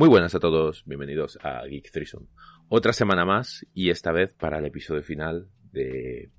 [0.00, 2.26] Muy buenas a todos, bienvenidos a Geek Threesome.
[2.70, 6.30] Otra semana más y esta vez para el episodio final de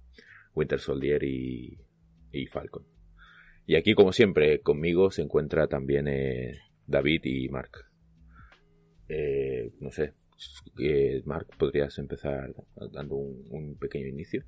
[0.56, 1.78] Winter Soldier y,
[2.32, 2.88] y Falcon.
[3.68, 7.86] Y aquí, como siempre, conmigo se encuentra también eh, David y Mark.
[9.08, 10.16] Eh, no sé,
[10.80, 12.56] eh, Mark, ¿podrías empezar
[12.92, 14.44] dando un, pequeño inicio?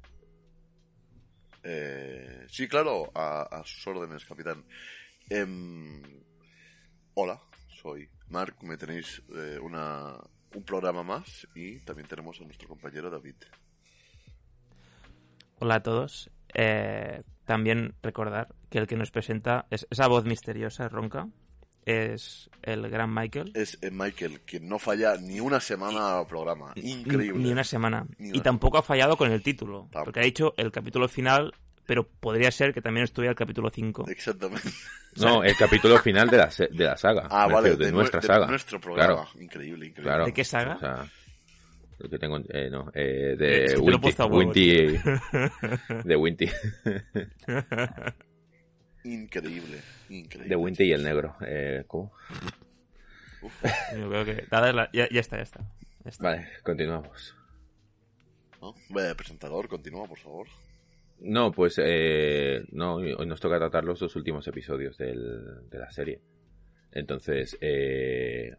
[1.62, 4.66] Eh, sí, claro, a, sus órdenes, capitán.
[5.30, 5.46] Eh,
[7.14, 10.18] hola, soy Mark, me tenéis eh, una,
[10.56, 13.36] un programa más y también tenemos a nuestro compañero David.
[15.60, 16.32] Hola a todos.
[16.56, 21.28] Eh, también recordar que el que nos presenta es esa voz misteriosa, ronca,
[21.86, 23.52] es el gran Michael.
[23.54, 26.74] Es eh, Michael, quien no falla ni una semana al programa.
[26.76, 27.44] Increíble.
[27.44, 28.08] Ni una semana.
[28.18, 29.90] Ni una y tampoco ha fallado con el título.
[29.92, 31.54] Porque ha dicho el capítulo final,
[31.86, 34.06] pero podría ser que también estuviera el capítulo 5.
[34.10, 34.70] Exactamente.
[35.16, 37.28] No, el capítulo final de la, se- de la saga.
[37.30, 38.48] Ah, vale, refiero, de, nue- nuestra de saga.
[38.48, 39.14] nuestro programa.
[39.26, 40.04] Claro, Increíble, increíble.
[40.10, 40.26] claro.
[40.26, 40.76] ¿De qué saga?
[40.76, 41.06] O sea,
[42.00, 44.32] lo que tengo, eh, no, eh, de lo he Winty, huevos.
[44.32, 44.88] Winty,
[46.04, 46.50] de Winty,
[49.04, 50.50] Increíble, increíble.
[50.50, 51.36] de Winty y el negro.
[51.46, 52.12] Eh, ¿Cómo?
[53.96, 54.48] Yo creo que.
[54.50, 55.60] la- ya, ya está, ya está.
[56.06, 56.24] Ya está.
[56.24, 57.36] Vale, continuamos.
[58.62, 58.74] ¿No?
[59.16, 60.48] Presentador, continúa, por favor.
[61.24, 65.90] No, pues eh, no, hoy nos toca tratar los dos últimos episodios del- de la
[65.90, 66.22] serie.
[66.92, 68.56] Entonces, eh,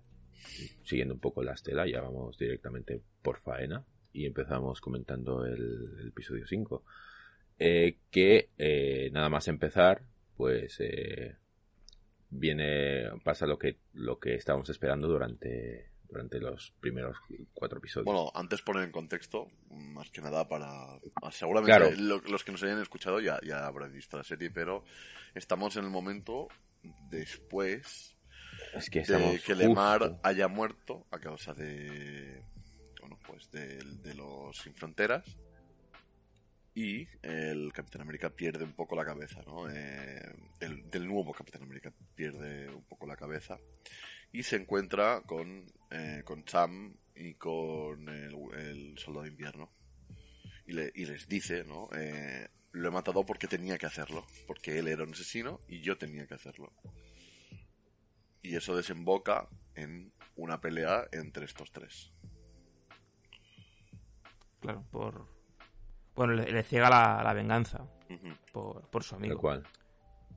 [0.82, 6.46] siguiendo un poco la estela, ya vamos directamente por faena y empezamos comentando el, episodio
[6.46, 6.84] 5.
[7.58, 10.02] Eh, que eh, nada más empezar,
[10.36, 11.36] pues eh,
[12.30, 17.16] viene, pasa lo que, lo que estábamos esperando durante, durante los primeros
[17.52, 18.04] cuatro episodios.
[18.04, 20.98] Bueno, antes poner en contexto, más que nada para...
[21.32, 21.90] Seguramente Claro.
[21.98, 24.84] lo- los que nos hayan escuchado ya, ya habrán visto la serie, pero
[25.34, 26.48] estamos en el momento
[27.10, 28.16] después
[28.74, 32.44] es que de que Lemar justo- haya muerto a causa de...
[33.00, 35.24] Bueno, pues de, de los Sin Fronteras.
[36.76, 39.70] Y el Capitán América pierde un poco la cabeza, ¿no?
[39.70, 40.20] Eh,
[40.60, 43.58] el, del nuevo Capitán América pierde un poco la cabeza.
[44.32, 49.70] Y se encuentra con, eh, con Sam y con el, el Soldado de Invierno.
[50.66, 51.88] Y, le- y les dice, ¿no?
[51.96, 54.26] Eh, lo he matado porque tenía que hacerlo.
[54.48, 56.72] Porque él era un asesino y yo tenía que hacerlo.
[58.42, 62.10] Y eso desemboca en una pelea entre estos tres.
[64.60, 65.28] Claro, por.
[66.14, 67.84] Bueno, le, le ciega la, la venganza
[68.52, 69.38] por, por su amigo.
[69.38, 69.62] cual.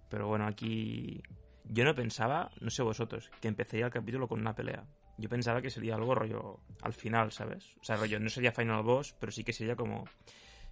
[0.10, 1.22] Pero bueno, aquí.
[1.70, 4.86] Yo no pensaba, no sé vosotros, que empezaría el capítulo con una pelea.
[5.18, 7.76] Yo pensaba que sería algo rollo al final, ¿sabes?
[7.82, 10.06] O sea, rollo, no sería Final Boss, pero sí que sería como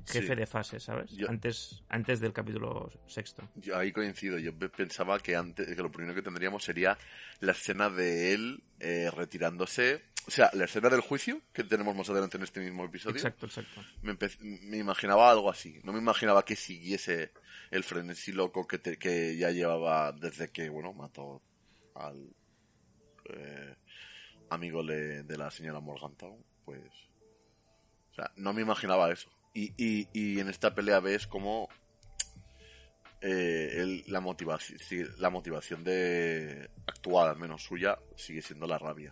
[0.08, 0.36] jefe Sí.
[0.36, 1.12] de fase, ¿sabes?
[1.12, 3.44] Yo- Antes, antes del capítulo sexto.
[3.56, 4.38] Yo ahí coincido.
[4.40, 6.98] Yo pe- pensaba que antes, que lo primero que tendríamos sería
[7.42, 10.02] la escena de él eh, retirándose.
[10.28, 13.16] O sea, la escena del juicio que tenemos más adelante en este mismo episodio.
[13.18, 13.82] Exacto, exacto.
[14.02, 15.80] Me, imaginaba algo así.
[15.84, 17.32] No me imaginaba que siguiese
[17.70, 21.44] el frenesí loco que, te- que ya llevaba desde que, bueno, mató
[21.94, 22.34] al
[23.30, 23.76] eh,
[24.50, 26.44] amigo de la señora Morgantown.
[26.66, 26.82] Pues.
[28.12, 29.30] O sea, no me imaginaba eso.
[29.54, 31.70] Y, y, y en esta pelea ves como
[33.22, 34.80] eh, el- la motivación
[35.20, 39.12] la motivación de actual al menos suya sigue siendo la rabia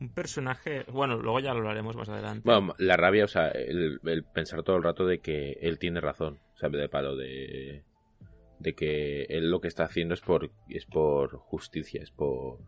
[0.00, 0.84] Un personaje.
[0.90, 2.42] Bueno, luego ya lo hablaremos más adelante.
[2.44, 6.00] Bueno, la rabia, o sea, el, el pensar todo el rato de que él tiene
[6.00, 7.84] razón, o sea, de palo de
[8.58, 12.58] de que él lo que está haciendo es por es por justicia, es por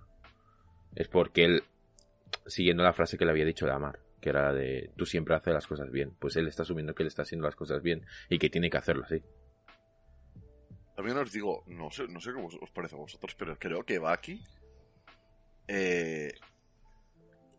[0.94, 1.62] es porque él
[2.46, 5.52] siguiendo la frase que le había dicho Lamar, que era la de tú siempre haces
[5.52, 8.38] las cosas bien, pues él está asumiendo que él está haciendo las cosas bien y
[8.38, 9.22] que tiene que hacerlo así.
[10.96, 13.98] también os digo no sé no sé cómo os parece a vosotros pero creo que
[13.98, 14.42] Baki
[15.68, 16.32] eh,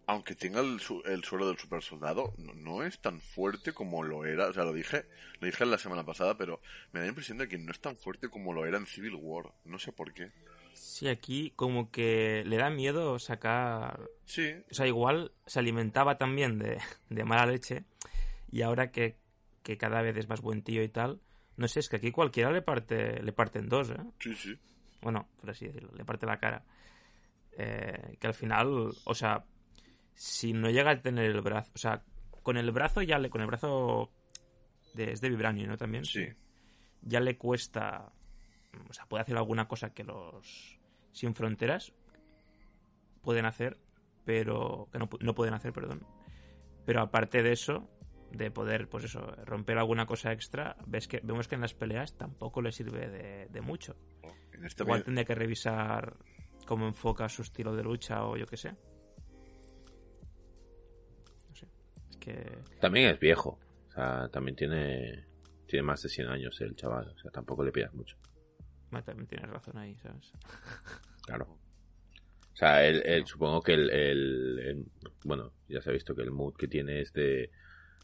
[0.06, 4.04] aunque tenga el, su- el suelo del super soldado no, no es tan fuerte como
[4.04, 5.06] lo era o sea lo dije
[5.40, 6.60] lo dije la semana pasada pero
[6.92, 9.16] me da la impresión de que no es tan fuerte como lo era en Civil
[9.16, 10.32] War no sé por qué
[10.74, 16.58] Sí, aquí como que le da miedo sacar sí O sea, igual se alimentaba también
[16.60, 16.80] de,
[17.10, 17.84] de mala leche
[18.52, 19.16] y ahora que,
[19.64, 21.20] que cada vez es más buen tío y tal,
[21.58, 23.98] no sé, es que aquí cualquiera le parte le parte en dos, ¿eh?
[24.20, 24.58] sí sí
[25.02, 26.64] Bueno, por así decirlo, le parte la cara.
[27.58, 29.44] Eh, que al final, o sea,
[30.15, 32.04] si no llega a tener el brazo, o sea,
[32.44, 34.12] con el brazo ya le, con el brazo
[34.94, 35.77] de, es de vibranio, ¿no?
[35.77, 36.06] También.
[36.06, 36.27] sí
[37.01, 38.12] Ya le cuesta,
[38.89, 40.80] o sea, puede hacer alguna cosa que los
[41.12, 41.94] sin fronteras
[43.21, 43.77] pueden hacer,
[44.25, 46.06] pero que no, no pueden hacer, perdón.
[46.86, 47.89] Pero aparte de eso,
[48.31, 52.18] de poder, pues eso, romper alguna cosa extra, ves que vemos que en las peleas
[52.18, 53.95] tampoco le sirve de, de mucho.
[54.51, 56.18] En este Igual me- tendría que revisar
[56.66, 58.75] cómo enfoca su estilo de lucha o yo qué sé.
[62.24, 62.58] Que.
[62.80, 63.60] También es viejo.
[63.90, 65.25] O sea, también tiene,
[65.68, 67.10] tiene más de 100 años el chaval.
[67.10, 68.18] O sea, tampoco le pidas mucho.
[68.92, 70.31] bueno, también tienes razón ahí, ¿sabes?
[71.25, 71.46] Claro.
[71.46, 74.86] O sea, él, él- supongo que el, el- el-
[75.24, 77.50] Bueno, ya se ha visto que el mood que tiene es de...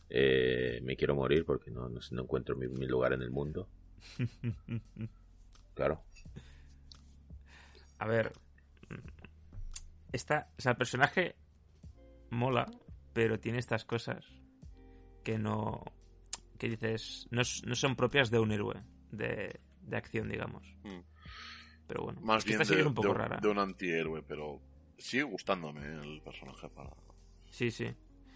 [0.10, 3.68] eh, me quiero morir porque no, no encuentro mi, mi lugar en el mundo.
[5.76, 6.04] Claro.
[8.00, 8.34] A ver.
[10.12, 11.36] Esta, o sea, el personaje
[12.32, 12.66] mola,
[13.14, 14.26] pero tiene estas cosas
[15.24, 15.84] que no.
[16.58, 17.28] que dices.
[17.32, 18.76] no, no son propias de un héroe
[19.12, 20.64] de, de acción, digamos.
[20.84, 21.00] Mm.
[21.88, 23.40] Pero bueno, Más bien de, un poco de- rara.
[23.42, 24.62] de un antihéroe, pero
[24.98, 26.92] sigue gustándome el personaje para...
[27.50, 27.86] Sí, sí.
[27.86, 27.96] Pero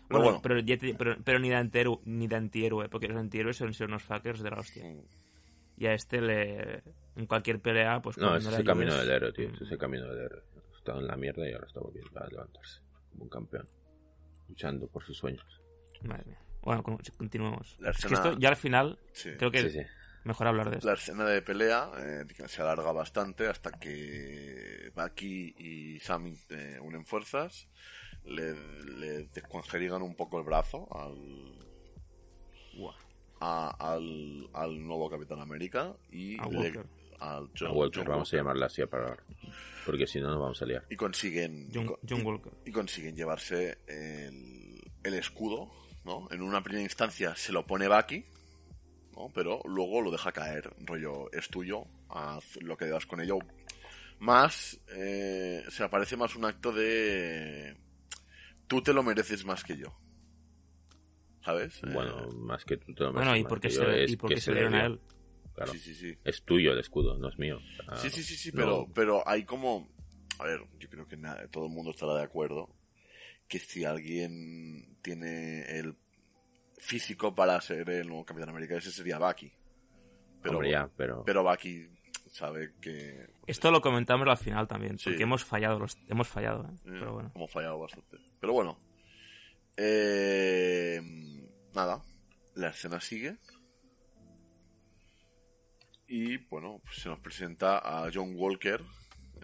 [0.10, 0.40] Bueno, bueno.
[0.42, 3.74] pero, ya te- pero, pero ni, de antihéroe, ni de antihéroe, porque los antihéroes suelen
[3.76, 4.84] ser unos fuckers de la hostia.
[4.90, 5.02] Mm.
[5.78, 6.84] Y a este le.
[7.16, 8.18] En cualquier pelea, pues.
[8.18, 9.50] No, ese le es el camino ayudes- del héroe, tío.
[9.50, 10.42] Ese es el camino del héroe.
[10.78, 12.82] Está en la mierda y ahora está volviendo a levantarse.
[13.12, 13.68] Como un campeón.
[14.50, 15.46] Luchando por sus sueños.
[16.04, 16.40] Madre mía.
[16.62, 17.76] Bueno, con- continuemos.
[17.80, 19.32] La Es que esto ya al final, Sí.
[19.38, 19.86] creo que Sí, sí.
[20.24, 20.88] mejor hablar de esto.
[20.88, 26.80] La escena de pelea eh, que se alarga bastante hasta que Bucky y Sammy eh,
[26.82, 27.68] unen fuerzas,
[28.26, 28.54] le,
[28.98, 31.60] le descuangerigan un poco el brazo al,
[33.42, 36.74] a- al, al nuevo Capitán América y A le-
[37.24, 39.24] A Walker, John vamos a llamarla así para ahora.
[39.86, 40.86] Porque si no, nos vamos a liar.
[40.90, 42.54] y consiguen John, con- John y- Walker.
[42.66, 45.70] y consiguen llevarse el, el escudo,
[46.06, 46.28] ¿no?
[46.32, 48.26] En una primera instancia se lo pone Bucky,
[49.16, 49.30] ¿no?
[49.34, 53.40] Pero luego lo deja caer, rollo, es tuyo, haz lo que debas con ello.
[54.20, 57.76] Más, eh, se aparece más un acto de...
[58.68, 59.94] Tú te lo mereces más que yo.
[61.44, 61.82] ¿Sabes?
[61.84, 63.88] Eh, Bueno, más que tú te lo Bueno, mereces y más porque que se, yo,
[63.90, 65.00] le- es y porque que se le le dieron a él.
[65.56, 65.72] Claro.
[65.72, 66.18] sí, sí, sí.
[66.24, 67.60] Es tuyo el escudo, no es mío.
[67.88, 69.88] O sea, Sí, sí, sí, sí, no- pero, pero hay como...
[70.40, 72.70] A ver, yo creo que nada, todo el mundo estará de acuerdo
[73.48, 75.96] que si alguien tiene el
[76.80, 79.52] físico para ser el nuevo Capitán América, ese sería Bucky.
[80.42, 81.24] Pero, Hombre, ya, pero...
[81.24, 81.88] pero Bucky
[82.32, 85.12] sabe que Esto lo comentamos al final también, Sí.
[85.12, 86.74] porque hemos fallado, los, hemos fallado, ¿eh?
[86.74, 87.32] eh, pero bueno.
[87.36, 88.18] hemos fallado bastante.
[88.42, 88.78] Pero bueno,
[89.78, 91.02] eh,
[91.76, 92.02] nada,
[92.56, 93.38] la escena sigue.
[96.08, 98.82] Y bueno, pues se nos presenta a John Walker.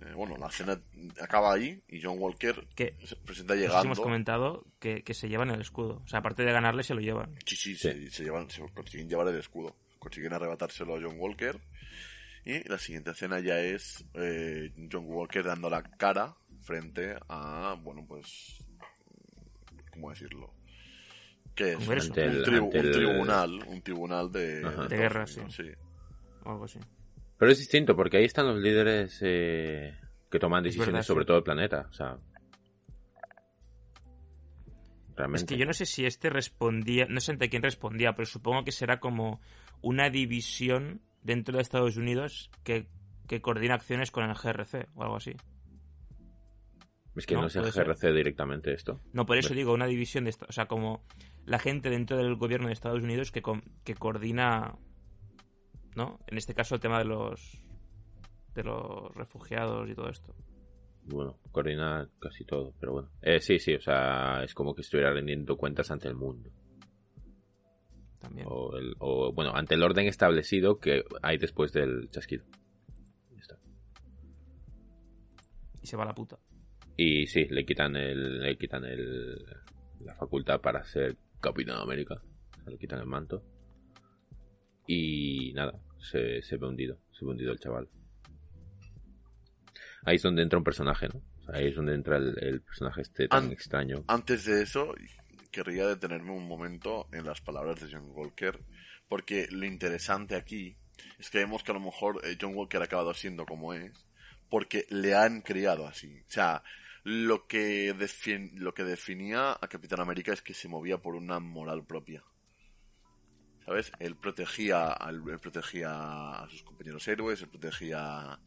[0.01, 0.79] Eh, bueno, la escena
[1.21, 3.85] acaba ahí y John Walker Que se presenta no sé si llegando.
[3.87, 6.01] hemos comentado que, que se llevan el escudo.
[6.03, 7.35] O sea, aparte de ganarle, se lo llevan.
[7.45, 7.89] Sí, sí, Sí.
[7.89, 9.75] Se, se llevan, se consiguen llevar el escudo.
[9.99, 11.59] Consiguen arrebatárselo a John Walker.
[12.45, 18.05] Y la siguiente escena ya es eh, John Walker dando la cara frente a, bueno,
[18.07, 18.63] pues,
[19.91, 20.53] ¿cómo decirlo?
[21.55, 21.89] ¿Qué es?
[21.89, 25.63] Ante el- un, tribu- ante un el- tribunal, un tribunal de, De guerra, Unidos, sí.
[26.43, 26.79] O algo así.
[27.37, 29.97] Pero es distinto, porque ahí están los líderes eh,
[30.29, 31.27] que toman Es decisiones verdad, sobre sí.
[31.27, 31.87] todo el planeta.
[31.89, 32.17] O sea...
[35.15, 35.43] Realmente.
[35.43, 38.63] Es que yo no sé si este respondía, no sé ante quién respondía, pero supongo
[38.63, 39.41] que será como
[39.81, 42.87] una división dentro de Estados Unidos que,
[43.27, 45.35] que coordina acciones con el GRC o algo así.
[47.15, 47.85] Es que no, no, es el ser.
[47.85, 49.01] GRC directamente esto.
[49.11, 51.03] No, por eso digo una división de, o sea, como
[51.45, 53.41] la gente dentro del gobierno de Estados Unidos que,
[53.83, 54.77] que coordina,
[55.95, 56.19] ¿no?
[56.27, 57.59] En este caso el tema de los
[58.55, 60.35] de los refugiados y todo esto.
[61.05, 63.09] Bueno, coordina casi todo, pero bueno.
[63.21, 66.49] Eh, sí, sí, o sea, es como que estuviera rendiendo cuentas ante el mundo.
[68.19, 68.45] También.
[68.49, 72.43] O, el- o, bueno, ante el orden establecido que hay después del chasquido.
[73.31, 73.57] Ya está.
[75.81, 76.37] Y se va la puta.
[76.97, 79.37] Y sí, le quitan el, le quitan el,
[80.01, 82.15] la facultad para ser Capitán América.
[82.51, 83.41] O sea, le quitan el manto.
[84.91, 86.97] Y nada, se, se ve hundido.
[87.11, 87.87] Se ve hundido el chaval.
[90.03, 91.21] Ahí es donde entra un personaje, ¿no?
[91.53, 94.03] Ahí es donde entra el, el personaje este tan An- extraño.
[94.07, 94.95] Antes de eso,
[95.51, 98.59] querría detenerme un momento en las palabras de John Walker,
[99.07, 100.75] porque lo interesante aquí
[101.19, 104.07] es que vemos que a lo mejor eh, John Walker ha acabado siendo como es,
[104.49, 106.19] porque le han criado así.
[106.21, 106.63] O sea,
[107.03, 107.93] lo que,
[108.55, 112.23] lo que definía a Capitán América es que se movía por una moral propia.
[113.69, 113.91] ¿Sabes?
[113.99, 118.39] Él protegía, él protegía a sus compañeros héroes, él protegía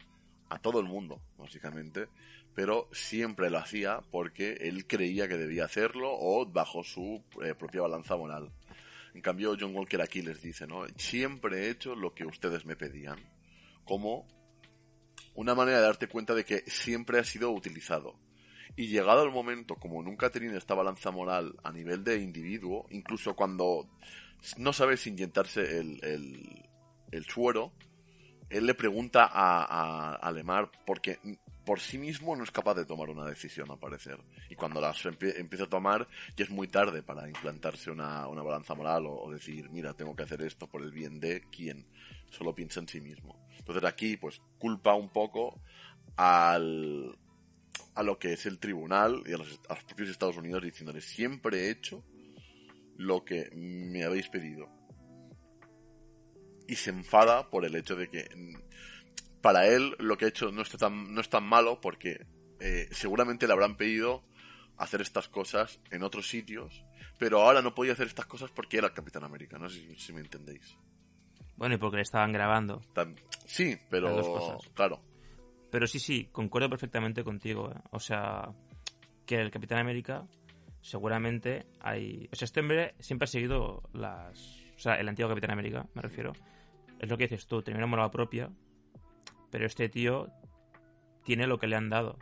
[0.48, 2.08] a todo el mundo, básicamente
[2.54, 7.82] pero siempre lo hacía porque él creía que debía hacerlo o bajo su eh, propia
[7.82, 8.52] balanza moral.
[9.14, 10.86] En cambio, John Walker aquí les dice, ¿no?
[10.96, 13.18] Siempre he hecho lo que ustedes me pedían.
[13.84, 14.26] Como
[15.34, 18.18] una manera de darte cuenta de que siempre ha sido utilizado.
[18.74, 22.86] Y llegado el momento, como nunca ha tenido esta balanza moral a nivel de individuo,
[22.90, 23.86] incluso cuando
[24.58, 26.68] no sabes inyectarse el, el,
[27.10, 27.72] el suero,
[28.50, 31.18] él le pregunta a, a, a Lemar porque
[31.64, 34.18] por sí mismo no es capaz de tomar una decisión, al parecer.
[34.50, 38.74] Y cuando empie- empieza a tomar, ya es muy tarde para implantarse una, una balanza
[38.74, 41.86] moral o, o decir, mira, tengo que hacer esto por el bien de quien
[42.30, 43.46] solo piensa en sí mismo.
[43.58, 45.60] Entonces aquí, pues, culpa un poco
[46.16, 47.16] al,
[47.94, 51.04] a lo que es el tribunal y a los, a los propios Estados Unidos diciéndoles,
[51.04, 52.04] siempre he hecho
[53.02, 54.68] lo que me habéis pedido.
[56.68, 60.52] Y se enfada por el hecho de que mm, para él lo que ha hecho
[60.52, 62.26] no, está tan, no es tan malo porque
[62.60, 64.22] eh, seguramente le habrán pedido
[64.76, 66.84] hacer estas cosas en otros sitios,
[67.18, 69.94] pero ahora no podía hacer estas cosas porque era el Capitán América, no sé si,
[69.96, 70.76] si me entendéis.
[71.56, 72.80] Bueno, y porque le estaban grabando.
[73.46, 75.00] Sí, pero claro,
[75.70, 77.70] Pero sí, sí, concuerdo perfectamente contigo.
[77.70, 77.80] ¿eh?
[77.90, 78.48] O sea,
[79.26, 80.26] que el Capitán América
[80.82, 82.28] seguramente hay...
[82.32, 84.60] O sea, este hombre siempre ha seguido las...
[84.76, 86.32] O sea, el antiguo Capitán América, me refiero.
[86.98, 88.50] Es lo que dices tú, tenía una moral propia,
[89.50, 90.28] pero este tío
[91.24, 92.18] tiene lo que le han dado.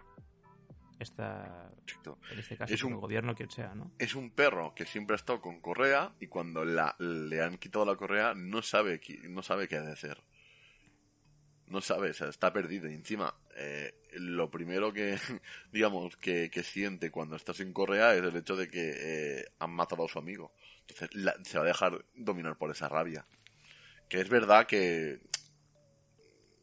[0.99, 1.71] Esta,
[2.31, 3.91] en este caso, Es un- el gobierno, quien sea, ¿no?
[3.99, 7.87] es un perro que siempre ha estado con correa y cuando la, le han quitado
[7.87, 10.23] la correa no sabe, no sabe qué hacer.
[11.71, 12.91] No sabe, o sea, está perdido.
[12.91, 15.17] Y encima, eh, lo primero que,
[15.73, 20.05] digamos, que, siente cuando está sin correa es el hecho de que eh, han matado
[20.05, 20.53] a su amigo.
[20.81, 21.09] Entonces
[21.45, 23.25] se va a dejar dominar por esa rabia.
[24.09, 25.21] Que es verdad que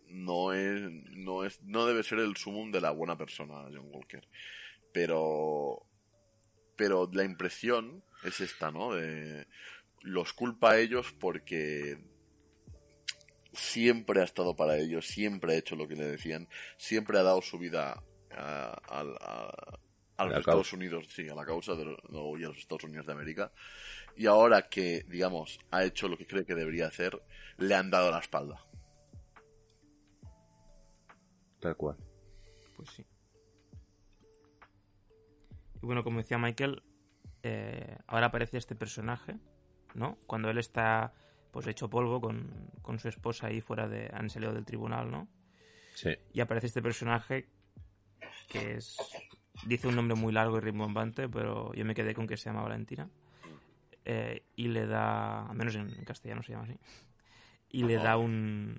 [0.09, 4.27] no es, no es, no debe ser el sumum de la buena persona, John Walker.
[4.93, 5.85] Pero,
[6.75, 8.93] pero la impresión es esta, ¿no?
[8.93, 9.47] De,
[10.01, 11.97] los culpa a ellos porque
[13.57, 16.47] siempre ha estado para ellos, siempre ha hecho lo que le decían,
[16.77, 19.79] siempre ha dado su vida a, a- a-
[20.17, 20.73] a los Estados.
[20.73, 23.51] Unidos, sí, a la causa de los, no, y a los Estados Unidos de América.
[24.15, 27.21] Y ahora que, digamos, ha hecho lo que cree que debería hacer,
[27.57, 28.59] le han dado la espalda.
[31.59, 31.97] Tal cual.
[32.75, 33.05] Pues sí.
[35.81, 36.81] Y bueno, como decía Michael,
[37.43, 39.35] eh, ahora aparece este personaje,
[39.93, 40.17] ¿no?
[40.25, 41.13] Cuando él está,
[41.51, 44.10] pues, hecho polvo con, con su esposa ahí fuera de...
[44.13, 45.27] Han salido del tribunal, ¿no?
[45.96, 46.12] Sí.
[46.34, 47.50] Y aparece este personaje
[48.50, 48.98] que es...
[49.66, 52.62] Dice un nombre muy largo y rimbombante, pero yo me quedé con que se llama
[52.62, 53.10] Valentina.
[54.06, 55.48] Eh, y le da...
[55.48, 56.80] Al menos en castellano se llama así.
[57.70, 58.77] Y le da un...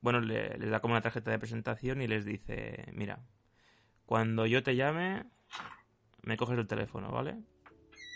[0.00, 3.20] Bueno, le, les da como una tarjeta de presentación y les dice, mira,
[4.06, 5.24] cuando yo te llame,
[6.22, 7.36] me coges el teléfono, ¿vale?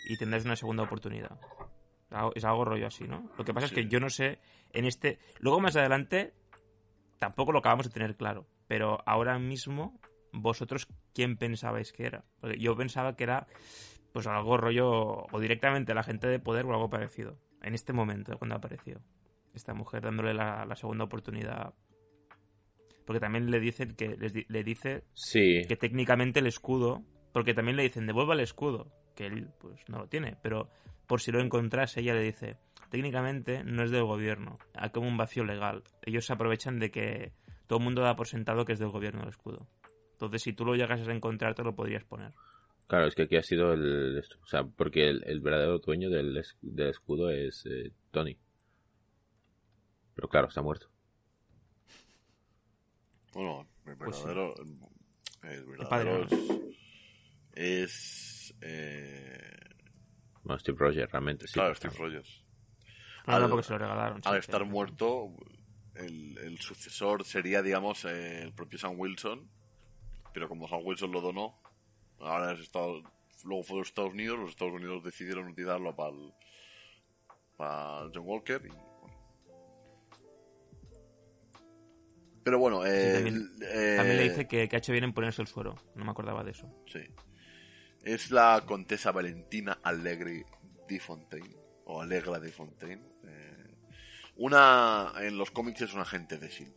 [0.07, 1.37] Y tendrás una segunda oportunidad.
[2.35, 3.29] Es algo rollo así, ¿no?
[3.37, 3.75] Lo que pasa Sí.
[3.75, 4.39] es que yo no sé,
[4.73, 5.19] en este...
[5.39, 6.33] Luego más adelante,
[7.19, 9.99] tampoco lo acabamos de tener claro, pero ahora mismo,
[10.33, 12.25] vosotros, ¿quién pensabais que era?
[12.39, 13.47] Porque yo pensaba que era,
[14.13, 14.89] pues algo rollo,
[15.31, 18.99] o directamente la gente de poder o algo parecido, en este momento, cuando apareció
[19.53, 21.73] esta mujer dándole la, la segunda oportunidad.
[23.05, 25.61] Porque también le dicen que les di- le dice Sí.
[25.67, 27.03] que técnicamente el escudo,
[27.33, 30.69] porque también le dicen devuelva el escudo, que él pues no lo tiene, pero
[31.11, 32.55] por si lo encontrase ella le dice
[32.89, 35.83] técnicamente no es del gobierno, hay como un vacío legal.
[36.03, 37.33] Ellos se aprovechan de que
[37.67, 39.67] todo el mundo da por sentado que es del gobierno el escudo.
[40.13, 42.31] Entonces si tú lo llegas a encontrar te lo podrías poner.
[42.87, 44.23] Claro, es que aquí ha sido el...
[44.41, 48.37] O sea, porque el, el verdadero dueño del, del escudo es eh, Tony.
[50.15, 50.87] Pero claro, está muerto.
[53.33, 54.23] Bueno, el Pues sí.
[54.27, 54.53] verdadero.
[55.43, 56.27] El padre, verdadero
[57.53, 57.91] es.
[57.91, 59.57] es, eh,
[60.43, 61.53] Bueno, Steve Rogers, realmente sí.
[61.53, 62.43] claro, Steve Rogers.
[63.27, 64.21] No, no, Al- porque se lo regalaron.
[64.25, 64.67] Al sí, estar sí.
[64.67, 65.29] muerto,
[65.95, 69.47] el, el sucesor sería, digamos, el propio Sam Wilson.
[70.33, 71.59] Pero como Sam Wilson lo donó,
[72.19, 73.03] ahora es Estados,
[73.43, 76.13] luego fue a los Estados Unidos, los Estados Unidos decidieron utilizarlo para
[77.57, 78.61] para John Walker.
[78.65, 78.87] y, bueno.
[82.43, 85.41] Pero bueno, eh, también- eh, También le dice que, que ha hecho bien en ponerse
[85.43, 85.75] el suero.
[85.95, 86.67] No me acordaba de eso.
[86.87, 87.01] Sí.
[88.03, 90.43] Es la contesa Valentina Allegri
[90.87, 91.55] di Fontaine.
[91.85, 93.01] O Allegra di Fontaine.
[93.23, 93.75] eh,
[94.37, 95.13] una.
[95.17, 96.75] En los cómics es un agente de Shield.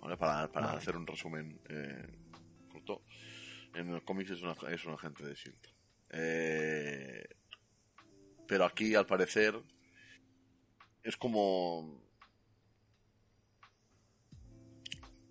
[0.00, 0.16] ¿vale?
[0.16, 0.78] Para, para Vale.
[0.78, 2.06] hacer un resumen eh,
[2.70, 3.02] corto.
[3.74, 5.66] En los cómics es, una, es un agente de Shield.
[6.10, 7.24] Eh,
[8.46, 9.60] pero aquí, al parecer.
[11.02, 12.04] Es como.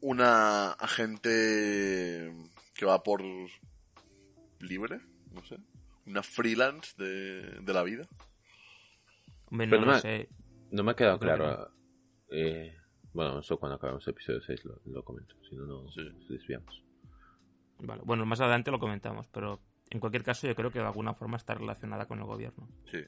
[0.02, 2.32] Una agente
[2.76, 3.22] que va por
[4.68, 5.00] libre,
[5.32, 5.58] no sé,
[6.06, 8.08] una freelance de, de la vida.
[9.52, 10.30] Hombre, no Pero lo no- sé.
[10.72, 11.72] No me ha quedado claro.
[12.32, 12.76] eh,
[13.14, 15.36] bueno, eso cuando acabemos el episodio 6 lo, lo comento.
[15.50, 16.02] Si no, no Sí.
[16.04, 16.84] nos desviamos.
[17.80, 18.02] Vale.
[18.06, 21.38] Bueno, más adelante lo comentamos, pero en cualquier caso yo creo que de alguna forma
[21.38, 22.68] está relacionada con el gobierno.
[22.92, 23.00] Sí,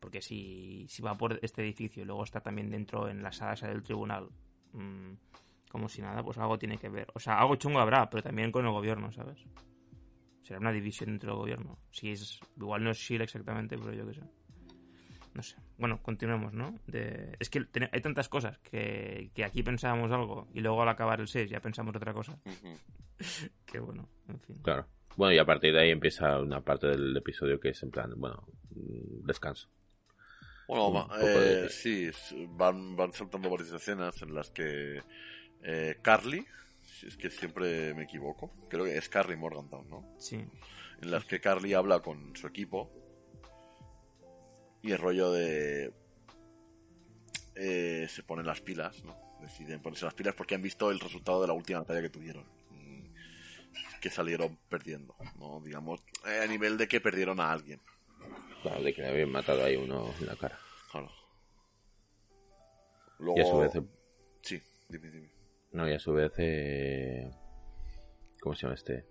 [0.00, 3.54] porque si, si va por este edificio y luego está también dentro en la sala
[3.54, 4.28] esa del tribunal,
[4.72, 5.12] mm,
[5.70, 7.08] como si nada, pues algo tiene que ver.
[7.14, 9.38] O sea, algo chungo habrá, pero también con el gobierno, ¿sabes?
[10.50, 11.78] Será una división dentro del gobierno.
[11.92, 14.22] Si es, igual no es Shield exactamente, pero yo qué sé.
[15.32, 15.54] No sé.
[15.78, 16.76] Bueno, continuemos, ¿no?
[16.88, 20.88] De, es que ten- hay tantas cosas que, que aquí pensábamos algo y luego al
[20.88, 22.36] acabar el 6 ya pensamos otra cosa.
[23.64, 24.56] Que bueno, en fin.
[24.64, 24.88] Claro.
[25.14, 28.12] Bueno, y a partir de ahí empieza una parte del episodio que es en plan,
[28.16, 28.42] bueno,
[28.74, 29.68] mm, descanso.
[30.66, 35.00] Bueno, de- eh, sí, s- van, van saltando varias escenas en las que
[35.62, 36.44] eh, Carly,
[37.02, 40.14] es que siempre me equivoco, creo que es Carly Morgantown, ¿no?
[40.18, 40.36] Sí.
[41.02, 42.90] En las que Carly habla con su equipo
[44.82, 45.92] y el rollo de...
[47.54, 49.16] eh, se ponen las pilas, ¿no?
[49.40, 52.44] Deciden ponerse las pilas porque han visto el resultado de la última batalla que tuvieron.
[54.00, 55.60] Que salieron perdiendo, ¿no?
[55.60, 57.80] Digamos, eh, a nivel de que perdieron a alguien.
[58.62, 60.58] Claro, de que le habían matado ahí uno en la cara.
[60.90, 61.10] Claro.
[63.18, 63.38] Luego...
[63.38, 63.82] Y a su vez, eh,
[64.42, 65.39] Sí, dime, dime.
[65.72, 67.30] No, y a su vez, eh,
[68.40, 69.06] ¿cómo se llama este?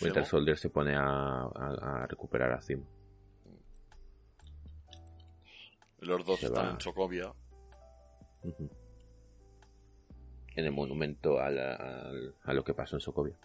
[0.00, 0.24] Winter.
[0.24, 2.84] Soldier se pone a, a- a recuperar a Zim.
[6.00, 6.70] Los dos Se están va.
[6.72, 7.32] en Sokovia.
[8.42, 8.70] Ujú.
[10.56, 12.10] En el monumento a, la-
[12.44, 13.36] a lo que pasó en Sokovia.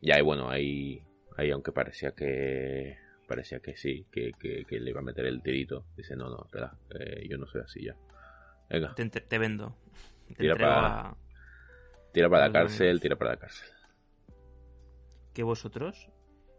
[0.00, 1.04] Y ahí, bueno, ahí,
[1.36, 2.96] ahí aunque parecía que
[3.28, 6.42] parecía que sí, que, que- que le iba a meter el tirito, dice, no, no,
[6.46, 7.94] espera, eh, yo no soy así ya.
[8.68, 9.76] Venga, te vendo.
[10.38, 11.16] Tira para-
[12.12, 13.68] tira para la cárcel, tira para la cárcel.
[15.32, 16.10] que vosotros,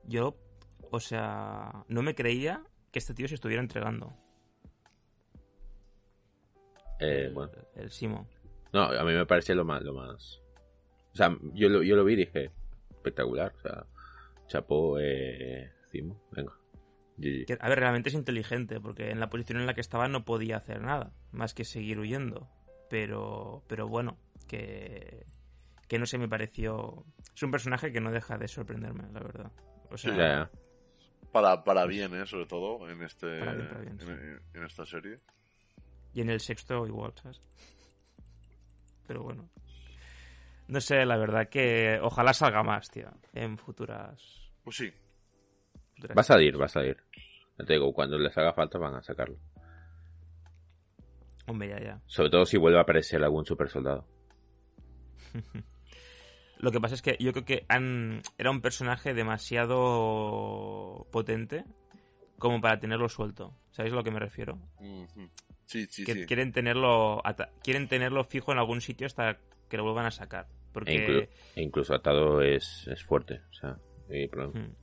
[0.06, 0.38] yo,
[0.92, 4.14] o sea, no me creía que este tío se estuviera entregando.
[7.00, 8.28] Eh, el, bueno, el Simo.
[8.74, 10.42] no, a mí me parecía lo más, lo más...
[11.14, 12.52] O sea, yo lo, yo lo vi y dije,
[12.92, 13.86] espectacular, o sea,
[14.48, 16.54] chapó, eh, Zimo, venga.
[17.60, 20.58] A ver, realmente es inteligente, porque en la posición en la que estaba no podía
[20.58, 22.50] hacer nada, más que seguir huyendo.
[22.92, 24.18] Pero, pero bueno,
[24.50, 25.26] que,
[25.88, 27.06] que no sé, me pareció...
[27.34, 29.52] Es un personaje que no deja de sorprenderme, la verdad.
[29.90, 30.52] O sea, Sí, Ya, ya.
[31.32, 32.26] Para, para bien, ¿eh?
[32.26, 34.08] Sobre todo en este Para bien, para bien, sí.
[34.10, 35.16] en, en esta serie.
[36.14, 37.40] Y en el sexto igual, ¿sabes?
[39.08, 39.50] Pero bueno.
[40.68, 44.52] No sé, la verdad que ojalá salga más, tío, en futuras...
[44.66, 44.92] Pues sí.
[45.96, 46.98] futuras Va a salir, va a salir.
[47.58, 49.38] Ya te digo, cuando les haga falta van a sacarlo.
[51.52, 52.02] Hombre, ya, ya.
[52.06, 54.08] Sobre todo si vuelve a aparecer algún super soldado.
[56.58, 58.22] Lo que pasa es que yo creo que han...
[58.38, 61.66] era un personaje demasiado potente
[62.38, 63.54] como para tenerlo suelto.
[63.72, 64.60] ¿Sabéis a lo que me refiero?
[64.80, 65.30] Ujú.
[65.66, 66.26] Sí, sí, que sí.
[66.26, 69.38] quieren tenerlo ata- quieren tenerlo fijo en algún sitio hasta
[69.70, 70.46] que lo vuelvan a sacar.
[70.48, 70.94] E, Porque...
[71.06, 73.42] inclu- e incluso atado es, es fuerte.
[73.50, 73.72] O sea,
[74.08, 74.54] no hay problema.
[74.60, 74.74] Hmm.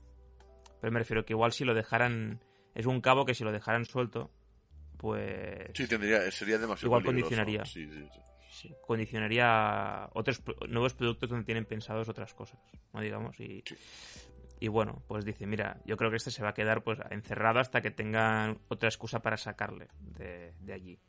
[0.81, 2.39] Pero me refiero que igual si lo dejaran...
[2.75, 4.29] Es un cabo que si lo dejaran suelto,
[4.99, 5.71] pues...
[5.73, 7.29] Sí, tendría, sería demasiado Igual peligroso.
[7.35, 7.65] condicionaría.
[7.65, 8.09] Sí, sí,
[8.51, 8.75] sí.
[8.85, 12.59] condicionaría otros nuevos productos donde tienen pensados otras cosas,
[12.93, 12.99] ¿no?
[12.99, 13.63] Digamos, y,
[14.59, 17.59] y bueno, pues dice, mira, yo creo que este se va a quedar pues encerrado
[17.59, 20.99] hasta que tengan otra excusa para sacarle de, de allí.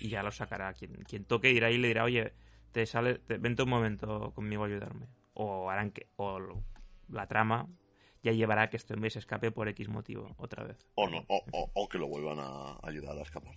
[0.00, 0.72] Y ya lo sacará.
[0.74, 2.32] Quien, quien toque irá ahí y le dirá, oye,
[2.72, 5.06] te sale, te, vente un momento conmigo a ayudarme.
[5.34, 6.64] O harán que, o lo-
[7.08, 7.68] la trama
[8.22, 10.76] ya llevará a que este hombre se escape por X motivo, otra vez.
[10.94, 13.54] O no, o, o- o que lo vuelvan a ayudar a escapar.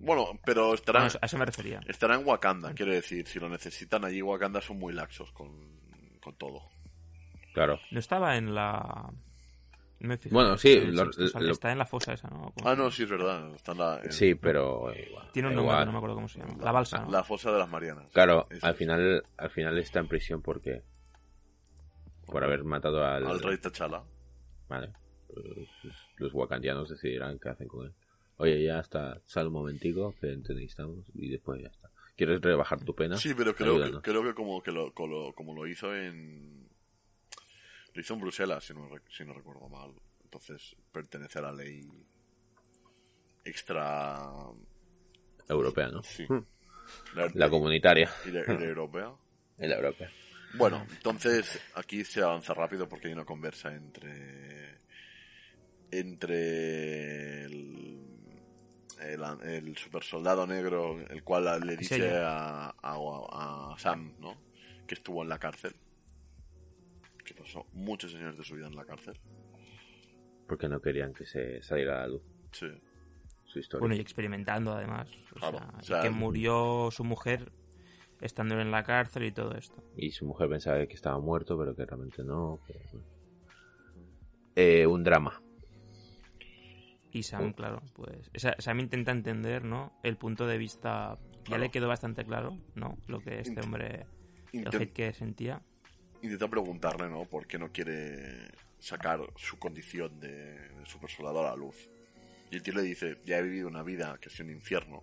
[0.00, 1.80] Bueno, pero No, estará, a eso- a eso me refería.
[1.88, 3.26] estará en Wakanda, quiero decir.
[3.26, 5.50] Si lo necesitan allí, Wakanda son muy laxos con,
[6.20, 6.62] con todo.
[7.52, 7.80] Claro.
[7.90, 9.10] No estaba en la...
[10.00, 10.16] no me.
[10.30, 12.52] Bueno, sí, En el lo- sexto, sale- lo- está en la fosa esa, ¿no?
[12.56, 13.52] ¿Cómo Ah, no, sí, es verdad.
[13.56, 15.28] Está en la, en Sí, pero igual.
[15.32, 15.86] Tiene un nombre, igual.
[15.86, 16.54] no me acuerdo cómo se llama.
[16.62, 17.10] La balsa, ¿no?
[17.10, 18.08] la fosa de las Marianas.
[18.12, 20.82] Claro, al final, al final está en prisión porque
[22.32, 24.02] por haber matado al, Al rey T'Challa.
[24.68, 24.92] Vale.
[26.18, 27.94] Los wakandianos decidirán qué hacen con él.
[28.38, 31.90] Oye, ya está, sal un momentico que te necesitamos y después ya está.
[32.16, 33.16] ¿Quieres rebajar tu pena?
[33.16, 36.68] Sí, pero creo que, creo que como que lo, como lo, como lo hizo en
[37.94, 39.92] lo hizo en Bruselas, si no, si no recuerdo mal.
[40.24, 41.88] Entonces pertenece a la ley
[43.44, 44.30] extra
[45.48, 46.02] Europea, ¿no?
[46.02, 46.26] sí.
[46.28, 46.44] Hmm.
[47.14, 48.10] La, La comunitaria.
[48.26, 49.12] y la- y la europea.
[49.58, 50.08] En la europea.
[50.54, 54.78] Bueno, entonces aquí se avanza rápido porque hay una conversa entre
[55.90, 58.00] entre el,
[59.00, 64.36] el, el super soldado negro, el cual le dice a, a, a Sam, ¿no?
[64.86, 65.74] Que estuvo en la cárcel.
[67.24, 69.18] Que pasó muchos años de su vida en la cárcel.
[70.46, 72.66] Porque no querían que se saliera a la luz Sí.
[73.46, 73.80] su historia.
[73.80, 75.08] Bueno, y experimentando además.
[75.32, 77.50] O Claro, sea, o sea, que murió su mujer
[78.20, 79.82] estando en la cárcel y todo esto.
[79.96, 82.60] Y su mujer pensaba que estaba muerto, pero que realmente no.
[82.66, 82.74] que.
[84.56, 85.40] Eh, un drama.
[87.10, 88.30] Y Sam, claro, pues.
[88.58, 89.92] Sam intenta entender, ¿no?
[90.02, 91.18] El punto de vista.
[91.18, 91.62] Ya Claro.
[91.62, 92.98] le quedó bastante claro, ¿no?
[93.06, 94.04] Lo que este hombre.
[94.52, 95.62] El Inten- hate que sentía.
[96.20, 97.24] intenta preguntarle, ¿no?
[97.24, 100.28] ¿Por qué no quiere sacar su condición de,
[100.68, 101.88] de super soldado a la luz?
[102.50, 105.02] Y el tío le dice, ya he vivido una vida que ha sido un infierno.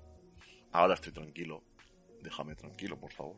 [0.71, 1.63] Ahora estoy tranquilo.
[2.25, 3.37] Déjame tranquilo, por favor.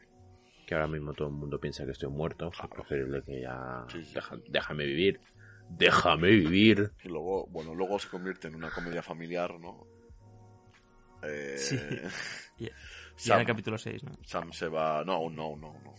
[0.66, 2.50] Que ahora mismo todo el mundo piensa que estoy muerto.
[2.52, 3.86] Es preferible que ya...
[3.90, 4.14] Sí, sí.
[4.16, 5.20] Deja- déjame vivir.
[5.70, 6.92] Déjame vivir.
[7.04, 9.86] Y luego, bueno, luego se convierte en una comedia familiar, ¿no?
[11.24, 11.76] Eh, Sí.
[12.58, 12.74] Y, y en
[13.16, 14.12] Sam, el capítulo 6, ¿no?
[14.24, 15.04] Sam se va...
[15.06, 15.94] No, aún no, no, no.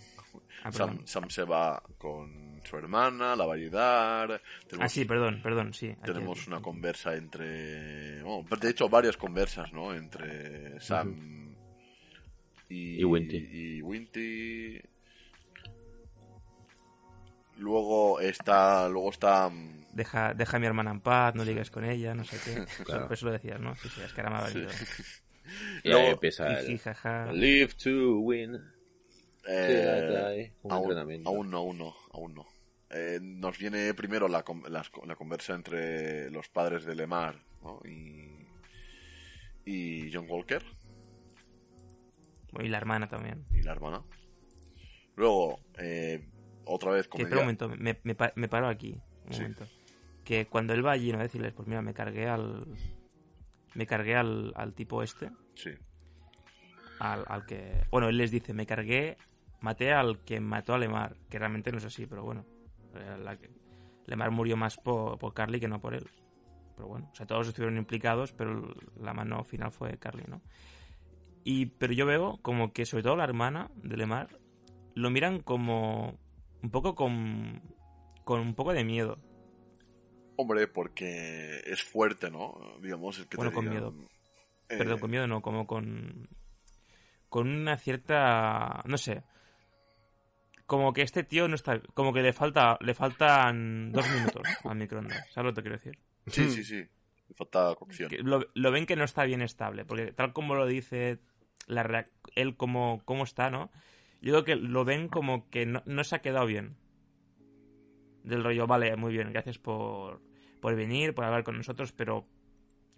[0.64, 1.06] Ah, Sam.
[1.06, 4.42] Sam se va con su hermana, la va a ayudar.
[4.68, 5.88] Tenemos, Ah, sí, perdón, perdón, sí.
[5.90, 6.48] aquí, tenemos aquí.
[6.50, 8.22] una conversa entre...
[8.22, 9.94] bueno, de hecho, varias conversas, ¿no?
[9.94, 11.47] Entre Sam
[12.68, 13.36] y, Y Winty.
[13.36, 14.80] y Winty.
[17.56, 18.88] Luego está...
[18.88, 19.48] Luego está...
[19.48, 22.64] mm, Deja, deja a mi hermana en paz, no ligues con ella, no sé qué.
[22.84, 23.12] Claro.
[23.12, 23.74] Eso lo decías, ¿no?
[23.76, 24.70] Sí, sí, es que valido.
[25.82, 26.78] Y Luego- ahí empieza el...
[26.78, 27.32] jaja.
[27.32, 28.58] Live to win.
[29.48, 32.46] eh, Un aún, no, aún no, aún no.
[32.90, 37.80] Eh, nos viene primero la, conversa entre los padres de Lemar ¿no?
[37.86, 38.46] y,
[39.64, 40.62] y John Walker
[42.60, 43.44] Y la hermana también.
[43.52, 44.02] y la hermana.
[45.16, 46.28] Luego, eh,
[46.64, 47.24] otra vez comedia.
[47.26, 49.00] espera un momento, me, me, pa- me paro aquí.
[49.26, 49.40] Un Sí.
[49.42, 49.66] momento.
[50.24, 51.18] Que cuando él va allí, ¿no?
[51.18, 52.66] Decirles, pues mira, me cargué al.
[53.74, 55.30] Me cargué al, al tipo este.
[55.54, 55.70] Sí,
[57.00, 57.84] Al, al que.
[57.90, 59.16] Bueno, él les dice, me cargué.
[59.60, 61.16] Maté al que mató a Lemar.
[61.28, 62.44] Que realmente no es así, pero bueno.
[62.94, 63.38] Eh, la
[64.06, 66.06] Lemar murió más por, por Carly que no por él.
[66.76, 70.40] Pero bueno, o sea, todos estuvieron implicados, pero la mano final fue Carly, ¿no?
[71.44, 74.38] Y, pero yo veo como que, sobre todo la hermana de Lemar,
[74.94, 76.18] lo miran como.
[76.62, 77.62] Un poco con.
[78.24, 79.18] Con un poco de miedo.
[80.36, 82.54] Hombre, porque es fuerte, ¿no?
[82.82, 84.08] Digamos, es que Bueno, te con digan, miedo.
[84.68, 86.28] eh, Perdón, con miedo no, como con.
[87.28, 88.82] Con una cierta.
[88.86, 89.22] No sé.
[90.66, 91.80] Como que este tío no está.
[91.94, 92.76] Como que le falta.
[92.80, 95.30] Le faltan dos minutos al microondas.
[95.32, 95.98] ¿Sabes lo que quiero decir?
[96.26, 96.84] Sí, sí, sí.
[97.34, 98.10] Falta cocción.
[98.22, 99.84] Lo, lo ven que no está bien estable.
[99.84, 101.20] Porque tal como lo dice
[101.66, 103.70] la él como, como está, ¿no?
[104.20, 106.76] Yo creo que lo ven como que no, no se ha quedado bien.
[108.24, 110.20] Del rollo, vale, muy bien, gracias por,
[110.60, 112.26] por venir, por hablar con nosotros, pero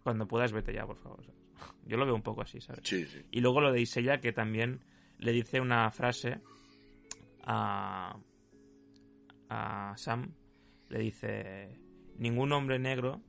[0.03, 1.25] cuando puedas vete ya, por favor.
[1.25, 1.41] ¿sabes?
[1.85, 2.83] Yo lo veo un poco así, ¿sabes?
[2.85, 3.23] Sí, sí.
[3.31, 4.81] Y luego lo de Isella, que también
[5.19, 6.41] le dice una frase
[7.43, 8.17] a,
[9.49, 10.35] a Sam.
[10.89, 11.79] Le dice,
[12.17, 13.21] ningún hombre negro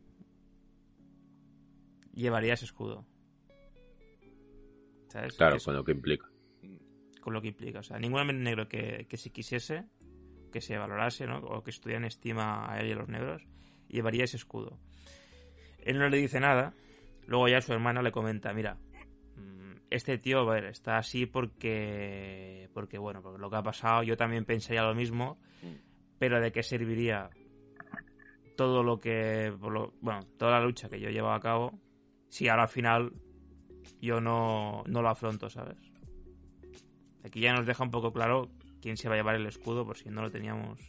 [2.13, 3.05] llevaría ese escudo.
[5.09, 5.33] ¿Sabes?
[5.35, 6.25] Claro, es- con lo que implica.
[7.21, 7.79] con lo que implica.
[7.79, 9.85] O sea, ningún hombre negro que, que si quisiese,
[10.51, 11.37] que se valorase, ¿no?
[11.37, 13.43] O que estuviera en estima a él y a los negros,
[13.89, 14.79] llevaría ese escudo.
[15.83, 16.73] Él no le dice nada.
[17.27, 18.79] Luego ya su hermana le comenta, mira,
[19.35, 24.01] mm, este tío, a ver, está así porque, porque bueno, porque lo que ha pasado,
[24.01, 25.37] yo también pensaría lo mismo,
[26.17, 27.29] pero de qué serviría
[28.57, 31.79] todo lo que, bueno, toda la lucha que yo llevo a cabo,
[32.31, 33.11] si ahora al final
[34.01, 35.77] yo no, no lo afronto, ¿sabes?
[37.23, 38.49] Aquí ya nos deja un poco claro
[38.81, 40.79] quién se va a llevar el escudo, por si no lo teníamos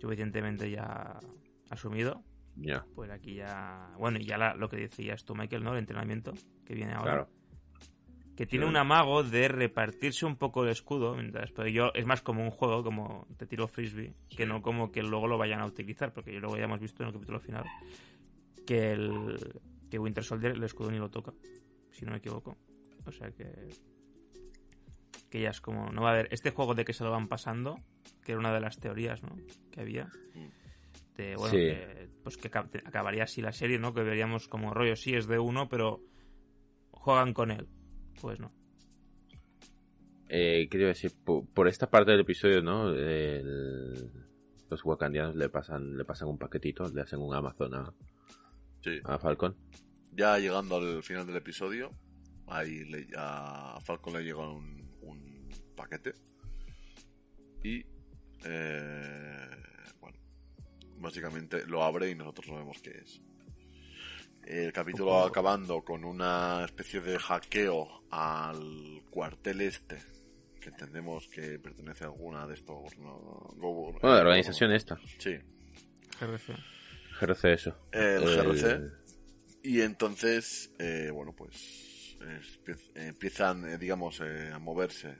[0.00, 1.18] suficientemente ya
[1.70, 2.22] asumido.
[2.56, 3.90] Ya, Pues aquí ya.
[3.98, 5.72] Bueno, y ya la- lo que decías tú, Michael, ¿no?
[5.72, 6.32] El entrenamiento
[6.64, 7.12] que viene ahora.
[7.12, 7.28] claro.
[8.36, 8.68] Que tiene Sí.
[8.70, 11.14] un amago de repartirse un poco el escudo.
[11.14, 14.92] Mientras, pero yo es más como un juego, como te tiro frisbee, que no como
[14.92, 17.64] que luego lo vayan a utilizar, porque luego ya hemos visto en el capítulo final
[18.66, 19.38] que el
[19.90, 21.32] que Winter Soldier el escudo ni lo toca,
[21.90, 22.56] si no me equivoco.
[23.06, 23.68] O sea que
[25.30, 27.28] que ya es como no va a haber este juego de que se lo van
[27.28, 27.78] pasando,
[28.24, 29.36] que era una de las teorías, ¿no?
[29.70, 30.08] Que había.
[31.16, 31.56] De, bueno, Sí.
[31.56, 33.94] que, pues que acab- acabaría así la serie, ¿no?
[33.94, 36.00] Que veríamos como rollo, sí es de uno, pero
[36.90, 37.66] juegan con él.
[38.20, 38.52] Pues no.
[40.28, 41.12] Eh, ¿Qué iba a decir?
[41.24, 42.90] Por, por esta parte del episodio, ¿no?
[42.90, 44.10] El-
[44.68, 47.94] los wakandianos le pasan, le pasan un paquetito, le hacen un Amazon a,
[48.86, 49.00] Sí.
[49.04, 49.56] a Falcon.
[50.12, 51.90] Ya llegando al final del episodio,
[52.46, 56.14] ahí le- a Falcon le llega un, un paquete.
[57.64, 57.84] Y.
[58.44, 59.48] eh,
[60.00, 60.16] bueno,
[60.98, 63.20] básicamente lo abre y nosotros no vemos qué es.
[64.46, 69.98] El capítulo acabando con una especie de hackeo al cuartel este,
[70.60, 72.96] que entendemos que pertenece a alguna de estos.
[72.98, 74.96] No, Bueno, la organización esta.
[75.18, 75.32] Sí,
[76.20, 76.54] GRC.
[77.20, 77.76] GRC eso.
[77.92, 78.92] el GRC.
[79.62, 85.16] Y entonces, eh, bueno, pues empie- empiezan, eh, digamos, eh, a moverse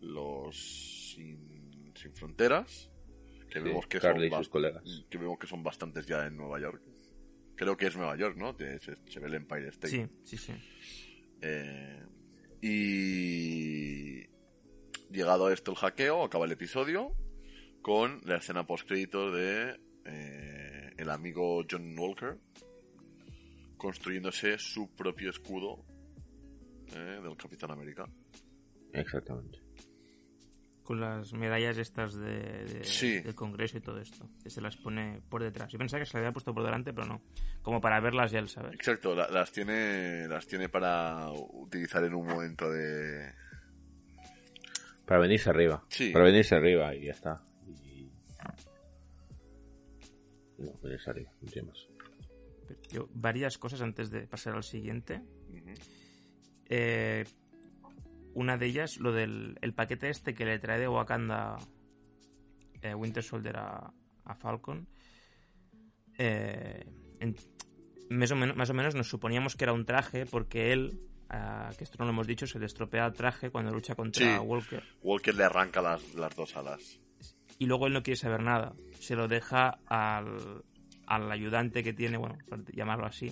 [0.00, 0.56] los
[1.14, 2.90] sin, sin fronteras,
[3.50, 5.04] que Sí, vemos que Carly y son sus bas- colegas.
[5.10, 6.82] que vemos que son bastantes ya en Nueva York,
[7.56, 8.56] Creo que es Nueva York, ¿no?
[8.56, 9.90] Se, se ve el Empire State.
[9.90, 10.52] Sí, sí, sí.
[11.42, 12.02] Eh,
[12.62, 14.20] y
[15.12, 17.14] llegado a esto el hackeo, acaba el episodio
[17.82, 22.38] con la escena post créditos de eh, el amigo John Walker
[23.76, 25.84] construyéndose su propio escudo
[26.94, 28.04] eh, del Capitán América.
[28.92, 29.58] Exactamente.
[30.82, 33.20] Con las medallas estas de, de- Sí.
[33.20, 34.28] del Congreso y todo esto.
[34.42, 35.70] Que se las pone por detrás.
[35.70, 37.22] Yo pensaba que se las había puesto por delante, pero no.
[37.62, 38.74] Como para verlas ya él, ¿sabes?
[38.74, 43.32] Exacto, la- las tiene las tiene para utilizar en un momento de
[45.06, 45.84] Para venirse arriba.
[45.88, 46.10] Sí.
[46.10, 47.40] Para venirse arriba y ya está.
[50.60, 50.72] No,
[51.06, 51.86] arriba, no tiene más.
[52.92, 55.22] Yo, varias cosas antes de pasar al siguiente.
[56.66, 57.24] Eh,
[58.34, 61.58] una de ellas, lo del el paquete este que le trae de Wakanda
[62.82, 63.92] eh, Winter Soldier a,
[64.24, 64.86] a Falcon.
[66.18, 66.84] Eh,
[67.20, 67.36] en-
[68.10, 71.70] más, o menos, más o menos nos suponíamos que era un traje porque él, ah,
[71.76, 74.44] que esto no lo hemos dicho, se le estropea el traje cuando lucha contra Sí.
[74.46, 74.82] Walker.
[75.02, 77.00] Walker le arranca las, las dos alas.
[77.60, 78.74] Y luego él no quiere saber nada.
[78.98, 80.64] Se lo deja al,
[81.06, 83.30] al ayudante que tiene, bueno, por llamarlo así.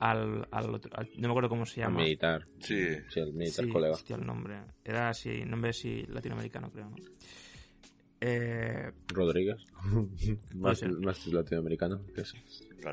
[0.00, 2.02] Al, al otro, al- no me acuerdo cómo se El llama.
[2.02, 2.44] militar.
[2.60, 2.76] Sí.
[3.08, 3.94] Sí, el militar Sí, colega.
[3.94, 4.60] hostia, el nombre.
[4.84, 6.96] Era así, nombre así latinoamericano, creo, ¿no?
[8.20, 9.64] Eh, Rodríguez.
[10.54, 12.36] más, más latinoamericano que eso.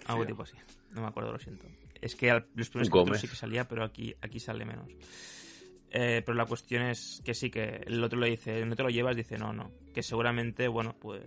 [0.05, 0.55] Algo tipo así.
[0.93, 1.67] No me acuerdo, lo siento.
[2.01, 4.87] Es que al- los primeros capítulos sí que salía, pero aquí, aquí sale menos.
[5.97, 8.89] Eh, pero la cuestión es que sí, que el otro le dice, no te lo
[8.89, 9.71] llevas, dice, no, no.
[9.93, 11.23] Que seguramente, bueno, pues,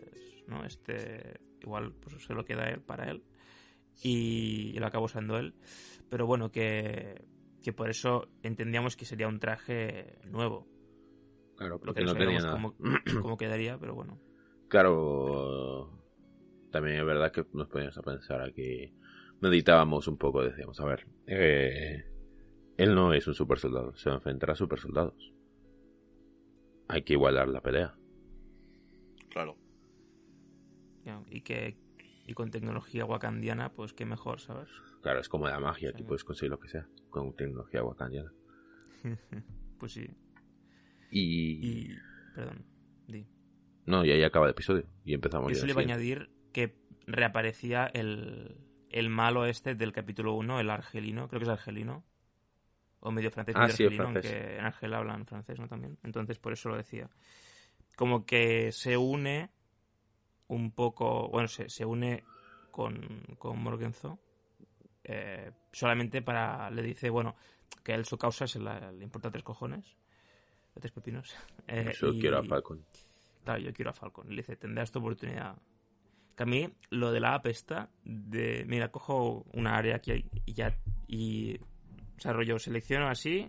[0.46, 0.62] ¿no?
[0.66, 3.24] Este, igual pues se lo queda él para él.
[4.02, 5.54] Y, y lo acaba usando él.
[6.10, 7.24] Pero bueno, que,
[7.62, 10.68] que por eso entendíamos que sería un traje nuevo.
[11.56, 12.52] Claro, Lo porque que no, tenía nada.
[12.52, 12.74] cómo,
[13.22, 14.20] cómo quedaría, pero bueno.
[14.68, 15.98] Claro,
[16.70, 18.92] también es verdad que nos poníamos a pensar aquí,
[19.40, 22.04] meditábamos un poco, decíamos, a ver, eh,
[22.78, 25.32] él no es un super soldado, se va a enfrentar a super soldados.
[26.88, 27.94] Hay que igualar la pelea.
[29.28, 29.56] Claro.
[31.30, 31.76] Y que
[32.26, 34.68] y con tecnología wakandiana, pues qué mejor, ¿sabes?
[35.02, 35.98] Claro, es como la magia, Sí.
[35.98, 38.32] tú puedes conseguir lo que sea con tecnología wakandiana.
[39.78, 40.06] pues sí.
[41.10, 41.66] Y...
[41.66, 41.96] Y.
[42.34, 42.64] Perdón,
[43.06, 43.26] di.
[43.86, 46.30] No, y ahí acaba el episodio y empezamos Yo ya solo el iba a añadir
[46.52, 48.58] que reaparecía el,
[48.90, 52.04] el malo este del capítulo 1, el argelino, creo que es argelino.
[53.00, 54.32] O medio francés, Ah, medio sí, argelino, francés.
[54.32, 55.68] aunque en Argel hablan francés, ¿no?
[55.68, 55.98] También.
[56.02, 57.08] Entonces, por eso lo decía.
[57.96, 59.50] Como que se une
[60.48, 61.28] un poco.
[61.28, 62.24] Bueno, se, se une
[62.70, 62.98] con,
[63.38, 64.18] con Morgenzo.
[65.04, 66.70] eh, solamente para.
[66.70, 67.34] Le dice, bueno,
[67.84, 69.96] que él su causa se la- le importa tres cojones.
[70.74, 71.34] Tres pepinos.
[71.68, 72.84] eh, Yo y- quiero a Falcon.
[73.44, 74.28] Claro, yo quiero a Falcon.
[74.28, 75.56] Le dice, tendrás tu oportunidad.
[76.36, 80.52] Que a mí, lo de la app esta, de, mira, cojo una área aquí y
[80.52, 81.58] ya, y,
[82.18, 83.48] o sea, rollo, selecciono así,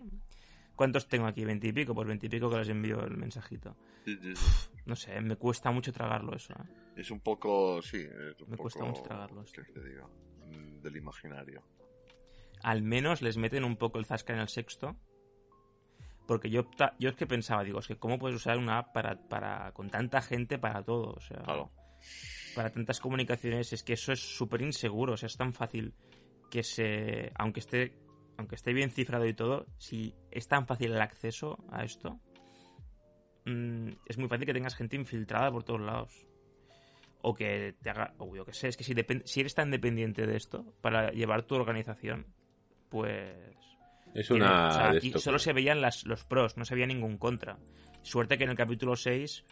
[0.76, 1.42] ¿cuántos tengo aquí?
[1.44, 1.94] ¿20 y pico?
[1.94, 3.76] Pues 20 y pico que les envío el mensajito.
[4.04, 4.70] Sí, sí, sí.
[4.86, 6.66] No sé, me cuesta mucho tragarlo eso, ¿eh?
[6.96, 9.62] Es un poco, sí, es un Me poco, cuesta mucho tragarlo esto.
[9.66, 10.08] ¿qué te digo?
[10.46, 11.62] Mm, Del imaginario.
[12.62, 14.96] Al menos les meten un poco el zasca en el sexto.
[16.26, 19.16] Porque yo, yo es que pensaba, digo, es que cómo puedes usar una app para,
[19.28, 21.38] para con tanta gente para todo, o sea...
[21.42, 21.72] Claro.
[22.54, 25.92] para tantas comunicaciones es que eso es súper inseguro, o sea, es tan fácil
[26.50, 27.94] que se, aunque esté,
[28.40, 32.18] aunque esté bien cifrado y todo, si es tan fácil el acceso a esto,
[33.44, 36.26] mm, es muy fácil que tengas gente infiltrada por todos lados.
[37.22, 38.94] O que te haga, o yo que sé, es que si,
[39.40, 42.26] eres tan dependiente de esto para llevar tu organización,
[42.88, 43.36] pues...
[44.14, 44.68] Es tiene- una...
[44.68, 47.58] o sea, aquí solo se veían las, los pros, no se veía ningún contra.
[48.00, 49.44] Suerte que en el capítulo 6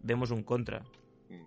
[0.00, 0.80] vemos un contra.
[1.30, 1.46] Mm.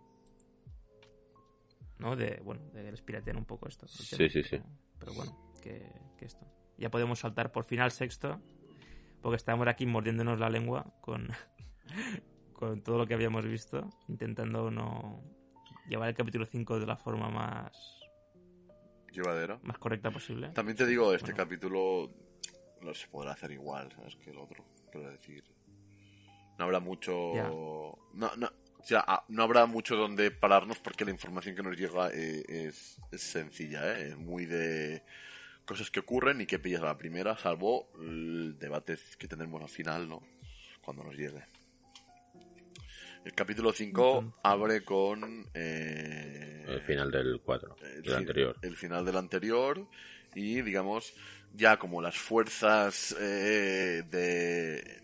[1.99, 2.15] ¿no?
[2.15, 3.87] De, bueno, de que les piratean un poco esto.
[3.87, 4.57] Sí, tema, sí, sí.
[4.57, 4.65] Pero,
[4.97, 6.47] pero bueno, que, que esto.
[6.77, 8.41] Ya podemos saltar por fin al sexto,
[9.21, 11.29] porque estamos aquí mordiéndonos la lengua con,
[12.53, 15.23] con todo lo que habíamos visto, intentando no
[15.87, 18.01] llevar el capítulo 5 de la forma más,
[19.63, 20.49] más correcta posible.
[20.49, 21.37] También te digo, este Bueno.
[21.37, 22.11] capítulo
[22.81, 24.15] no se podrá hacer igual, ¿sabes?
[24.15, 24.63] Que el otro.
[24.91, 25.43] Quiero decir.
[26.57, 27.33] No habrá mucho.
[27.33, 27.47] Ya.
[27.49, 28.47] No, no,
[28.79, 32.43] o sea, ah, no habrá mucho donde pararnos porque la información que nos llega eh,
[32.47, 34.09] es, es sencilla, ¿eh?
[34.09, 35.03] Es muy de
[35.65, 39.69] cosas que ocurren y que pillas a la primera, salvo el debate que tendremos al
[39.69, 40.21] final, ¿no?
[40.83, 41.43] Cuando nos llegue.
[43.23, 45.45] El capítulo 5 Entonces- abre con.
[45.53, 48.55] eh, El final del 4, el del fin- anterior.
[48.61, 49.87] El final del anterior
[50.33, 51.13] y, digamos,
[51.53, 55.01] ya como las fuerzas eh, de,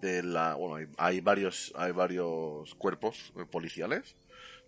[0.00, 0.54] de la...
[0.54, 4.16] Bueno, hay, hay varios, hay varios cuerpos eh, policiales.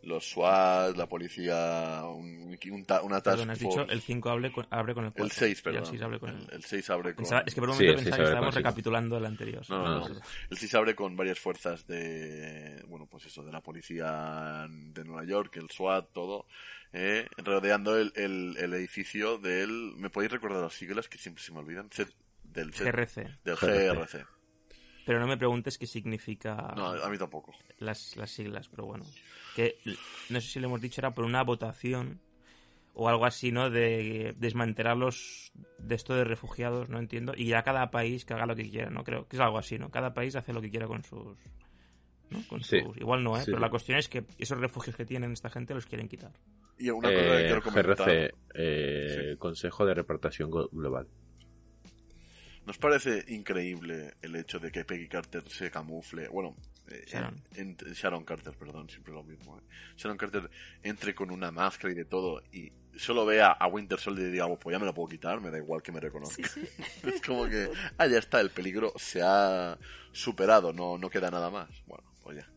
[0.08, 4.50] Los SWAT, la policía, un, un ta- una task Perdón, has dicho el 5 abre
[4.50, 5.24] con, abre con el 4.
[5.24, 5.82] El 6, Y perdón.
[5.82, 6.36] el 6 abre con el...
[6.42, 7.24] El, el 6 abre con...
[7.24, 9.62] Pensaba- es que por un Sí, momento seis pensaba que estábamos recapitulando el anterior.
[9.68, 10.20] No, no, No, no.
[10.50, 15.24] El 6 abre con varias fuerzas de, bueno, pues eso, de la policía de Nueva
[15.24, 16.46] York, el SWAT, todo,
[16.92, 21.52] eh, rodeando el, el, el edificio del, ¿me podéis recordar las siglas que siempre se
[21.52, 21.88] me olvidan?
[21.92, 22.06] C-
[22.44, 23.16] del, C- GRC.
[23.44, 23.94] del GRC.
[23.94, 24.26] GRC.
[25.04, 27.54] Pero no me preguntes qué significa No, a mí tampoco.
[27.78, 29.04] las, las siglas, pero bueno.
[29.58, 29.74] Que
[30.30, 32.20] no sé si le hemos dicho, era por una votación
[32.94, 33.70] o algo así, ¿no?
[33.70, 37.32] De desmantelar los de esto de refugiados, no entiendo.
[37.36, 39.02] Y ya cada país que haga lo que quiera, ¿no?
[39.02, 39.90] Creo que es algo así, ¿no?
[39.90, 41.36] Cada país hace lo que quiera con sus.
[42.30, 42.38] ¿no?
[42.46, 42.78] Con Sí.
[42.80, 43.40] sus- Igual no, ¿eh?
[43.40, 43.46] Sí.
[43.46, 46.30] Pero la cuestión es que esos refugios que tienen esta gente los quieren quitar.
[46.78, 47.96] Y una cosa que Eh, quiero comentar.
[47.96, 51.08] GRC, eh, Consejo de Repartación Global.
[52.66, 56.28] ¿Nos parece increíble el hecho de que Peggy Carter se camufle?
[56.28, 56.54] Bueno,
[57.06, 57.42] Sharon.
[57.54, 59.58] en- en- Sharon Carter, perdón, siempre lo mismo.
[59.58, 59.62] eh.
[59.96, 60.50] Sharon Carter
[60.82, 64.46] entre con una máscara y de todo y solo vea a Winter Soldier y diga,
[64.46, 66.42] "Oh, pues ya me la puedo quitar, me da igual que me reconozca.
[67.04, 69.78] es como que, ah, ya está, el peligro se ha
[70.12, 71.68] superado, no, no queda nada más.
[71.86, 72.48] Bueno, pues ya.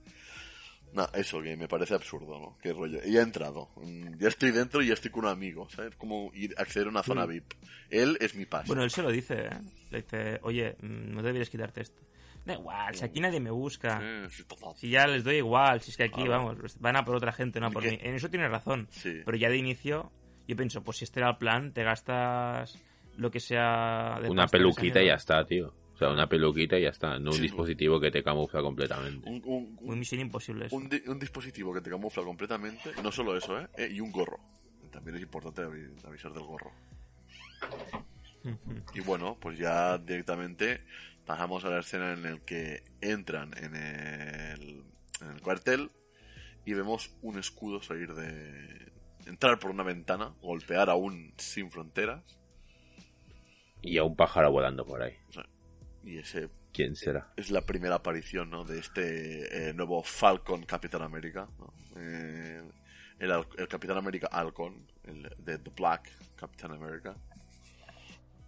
[0.94, 2.58] No, eso que me parece absurdo, ¿no?
[2.62, 3.00] Qué rollo.
[3.06, 3.70] Y he entrado.
[3.78, 5.96] Mm, Ya estoy dentro y ya estoy con un amigo, ¿sabes?
[5.96, 7.54] Como ir acceder a una zona VIP.
[7.89, 8.67] Él es mi pase.
[8.67, 9.50] Bueno, él se lo dice, ¿eh?
[9.89, 12.02] Le dice, oye, mm, no deberías quitarte esto.
[12.46, 14.02] Da igual, si aquí nadie me busca.
[14.48, 14.76] Total.
[14.76, 17.16] Si ya les doy igual, si es que aquí, Ah, vamos, pues van a por
[17.16, 17.98] otra gente, no a por mí.
[18.02, 18.88] En eso tiene razón.
[18.90, 19.22] Sí.
[19.24, 20.12] Pero ya de inicio,
[20.48, 22.80] yo pienso, pues si este era el plan, te gastas
[23.18, 25.74] lo que sea de Una peluquita y ya está, tío.
[25.94, 27.20] O sea, una peluquita y ya está.
[27.20, 27.44] No un Sí.
[27.44, 29.30] dispositivo que te camufla completamente.
[29.30, 30.76] Un, un- un- Muy misión imposible eso.
[30.76, 32.90] un di- un dispositivo que te camufla completamente.
[33.04, 33.68] No solo eso, ¿eh?
[33.78, 34.40] Eh, Y un gorro.
[34.92, 36.72] También es importante avi- avisar del gorro.
[38.96, 40.82] Y bueno, pues ya directamente
[41.26, 44.84] pasamos a la escena en la que entran en el,
[45.22, 45.92] en el cuartel
[46.66, 48.92] y vemos un escudo salir de...
[49.26, 52.24] entrar por una ventana, golpear a un sin fronteras
[53.82, 55.16] Y a un pájaro volando por ahí.
[56.04, 57.34] y ese ¿Quién será?
[57.36, 58.64] es la primera aparición ¿no?
[58.64, 61.50] de este eh, nuevo Falcon Capitán América.
[61.60, 61.74] ¿no?
[61.98, 62.62] Eh,
[63.20, 67.16] el, el Capitán América Halcon, el de The Black Capitán América.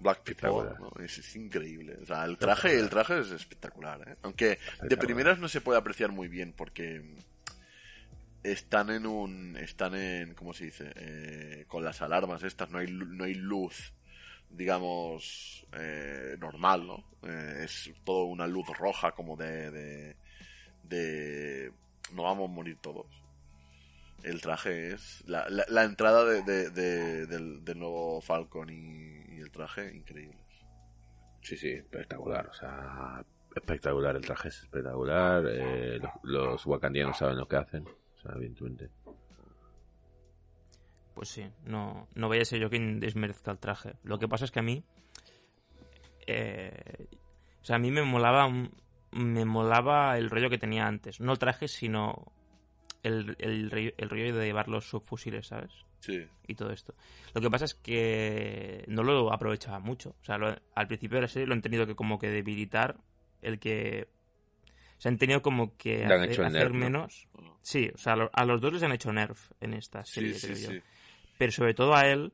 [0.03, 0.69] Black People.
[0.79, 0.91] ¿no?
[1.03, 1.97] es, es increíble.
[2.01, 4.01] O sea, el traje, el traje es espectacular.
[4.07, 4.15] ¿eh?
[4.21, 7.01] Aunque de primeras no se puede apreciar muy bien porque
[8.43, 10.91] están en un, están en, ¿cómo se dice?
[10.95, 13.93] Eh, con las alarmas estas, no hay, no hay luz
[14.49, 17.03] digamos, eh, normal, ¿no?
[17.23, 20.15] Eh, es todo una luz roja como de, de,
[20.83, 21.71] de...
[22.13, 23.07] No vamos a morir todos.
[24.21, 25.23] El traje es...
[25.25, 29.93] La, la, la entrada de, de- de- del, del nuevo Falcon y, y el traje,
[29.95, 30.45] increíbles.
[31.41, 32.47] Sí, sí, espectacular.
[32.47, 33.23] O sea,
[33.55, 34.15] espectacular.
[34.15, 35.43] El traje es espectacular.
[35.49, 37.85] eh, los, los wakandianos saben lo que hacen.
[37.87, 38.89] O sea, evidentemente.
[41.13, 43.93] Pues sí, no, no vaya a ser yo quien desmerezca el traje.
[44.03, 44.83] Lo que pasa es que a mí.
[46.27, 47.07] eh,
[47.61, 48.49] o sea, a mí me molaba.
[49.11, 51.19] Me molaba el rollo que tenía antes.
[51.19, 52.31] No el traje, sino
[53.03, 55.71] el, el rollo de llevar los subfusiles, ¿sabes?
[56.03, 56.93] Sí, y todo esto.
[57.33, 60.15] Lo que pasa es que no lo aprovechaba mucho.
[60.21, 62.97] O sea, lo- al principio de la serie lo han tenido que como que debilitar
[63.41, 64.09] el que...
[64.97, 66.79] Se han tenido como que hacer, hecho el hacer nerf, ¿no?
[66.79, 67.27] menos...
[67.61, 70.57] Sí, o sea, a los dos les han hecho nerf en esta serie, sí, creo
[70.57, 70.81] yo.
[71.37, 72.33] Pero sobre todo a él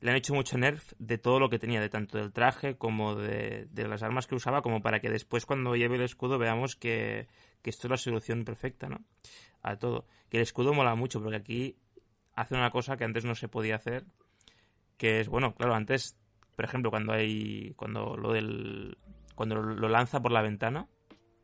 [0.00, 3.14] le han hecho mucho nerf de todo lo que tenía, de tanto del traje como
[3.14, 6.74] de, de las armas que usaba, como para que después cuando lleve el escudo veamos
[6.74, 7.28] que,
[7.62, 9.04] que esto es la solución perfecta, ¿no?
[9.62, 10.06] A todo.
[10.28, 11.76] Que el escudo mola mucho, porque aquí
[12.36, 14.04] hace una cosa que antes no se podía hacer,
[14.96, 16.16] que es, bueno, claro, antes,
[16.56, 18.96] por ejemplo, cuando hay, cuando lo del,
[19.34, 20.88] cuando lo lanza por la ventana,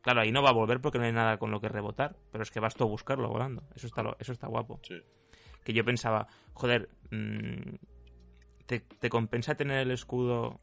[0.01, 2.43] claro, ahí no va a volver porque no hay nada con lo que rebotar, pero
[2.43, 5.01] es que vas tú a buscarlo volando, eso está, lo- eso está guapo sí.
[5.63, 7.75] que yo pensaba, joder, mm,
[8.65, 10.61] te, te compensa tener el escudo,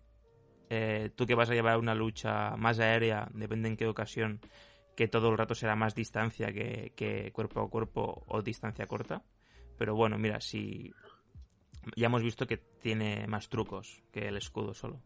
[0.71, 4.41] eh, tú que vas a llevar una lucha más aérea, depende en qué ocasión,
[4.97, 9.23] que todo el rato será más distancia que, que cuerpo a cuerpo o distancia corta.
[9.79, 10.93] Pero bueno, mira, si
[11.97, 15.01] ya hemos visto que tiene más trucos que el escudo solo.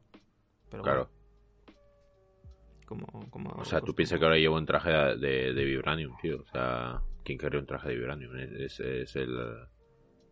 [0.70, 1.10] Pero Claro.
[2.88, 6.16] bueno, como, como O sea, tú piensas que ahora llevo un traje de, de Vibranium,
[6.20, 6.40] tío.
[6.40, 8.36] O sea, ¿quién querría un traje de Vibranium?
[8.36, 9.38] Es, es el...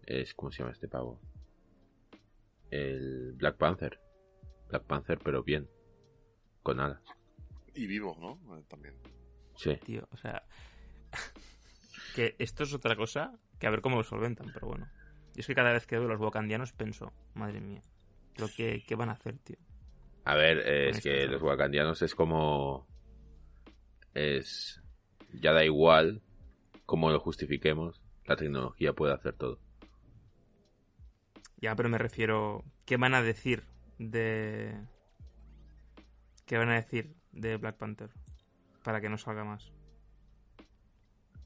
[0.07, 1.21] Es, ¿Cómo se llama este pavo?
[2.71, 4.01] El Black Panther.
[4.69, 5.69] Black Panther, pero bien.
[6.63, 7.03] Con alas.
[7.75, 8.57] Y vivo, ¿no?
[8.59, 8.95] Eh, También.
[9.57, 9.77] Sí.
[9.85, 10.43] tío, o sea,
[12.15, 14.89] que esto es otra cosa que a ver cómo lo solventan, pero bueno.
[15.37, 17.83] Y es que cada vez que veo los wakandianos pienso, madre mía,
[18.37, 19.57] lo que ¿qué van a hacer, tío?
[20.25, 21.49] A ver, eh, es que los ¿no?
[21.49, 22.89] wakandianos es como...
[24.15, 24.83] Es...
[25.33, 26.23] Ya da igual
[26.87, 28.03] cómo lo justifiquemos.
[28.27, 29.61] La tecnología puede hacer todo.
[31.59, 32.65] Ya, pero me refiero.
[32.85, 33.63] ¿Qué van a decir
[33.99, 34.77] de.
[36.47, 38.11] ¿Qué van a decir de Black Panther?
[38.83, 39.71] Para que no salga más.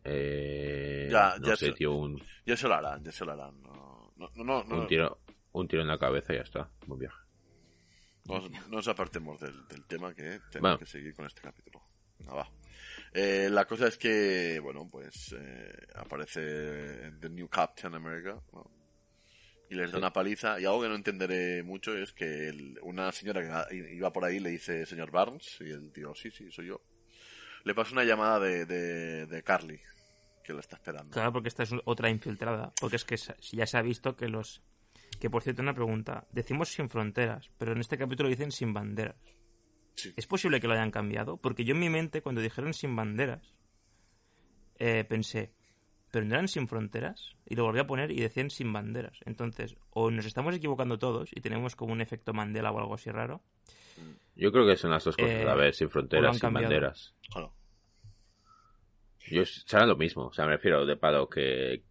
[0.05, 1.73] Eh, Ya, no ya sé, sé.
[1.73, 3.61] tío, un, Ya se lo harán, ya se lo harán.
[3.63, 5.19] No, no, un tiro,
[5.53, 6.71] un tiro en la cabeza y ya está.
[6.87, 7.17] Buen viaje.
[8.27, 10.79] no nos- no nos apartemos del, del tema que tenemos Bueno.
[10.79, 11.83] que seguir con este capítulo.
[12.29, 12.49] Va.
[13.13, 18.71] Eh, la cosa es que, bueno, pues eh, aparece The New Captain America ¿no?
[19.69, 20.59] y les da una paliza.
[20.59, 24.41] Y algo que no entenderé mucho es que el- una señora que iba por ahí
[24.41, 26.81] le dice señor Barnes y el tío, sí, sí, soy yo.
[27.65, 29.81] Le pasa una llamada de, de, de Carly
[30.45, 31.11] que la está esperando.
[31.11, 32.73] Claro, porque esta es otra infiltrada.
[32.81, 34.63] Porque es que ya se ha visto que los.
[35.21, 36.27] Que por cierto, una pregunta.
[36.33, 39.17] Decimos sin fronteras, pero en este capítulo dicen sin banderas.
[39.97, 40.13] Sí.
[40.17, 41.37] ¿Es posible que lo hayan cambiado?
[41.37, 43.55] Porque yo en mi mente, cuando dijeron sin banderas,
[44.79, 45.53] eh, pensé,
[46.11, 47.37] ¿pero no eran sin fronteras?
[47.47, 49.19] Y lo volví a poner y decían sin banderas.
[49.25, 53.11] Entonces, o nos estamos equivocando todos y tenemos como un efecto Mandela o algo así
[53.11, 53.41] raro.
[54.35, 56.65] Yo creo que son las dos cosas Eh, a vez, sin fronteras, sin cambiado.
[56.67, 57.15] banderas.
[57.31, 57.55] Claro.
[59.31, 61.83] Yo, será lo mismo, o sea, me refiero de palo que,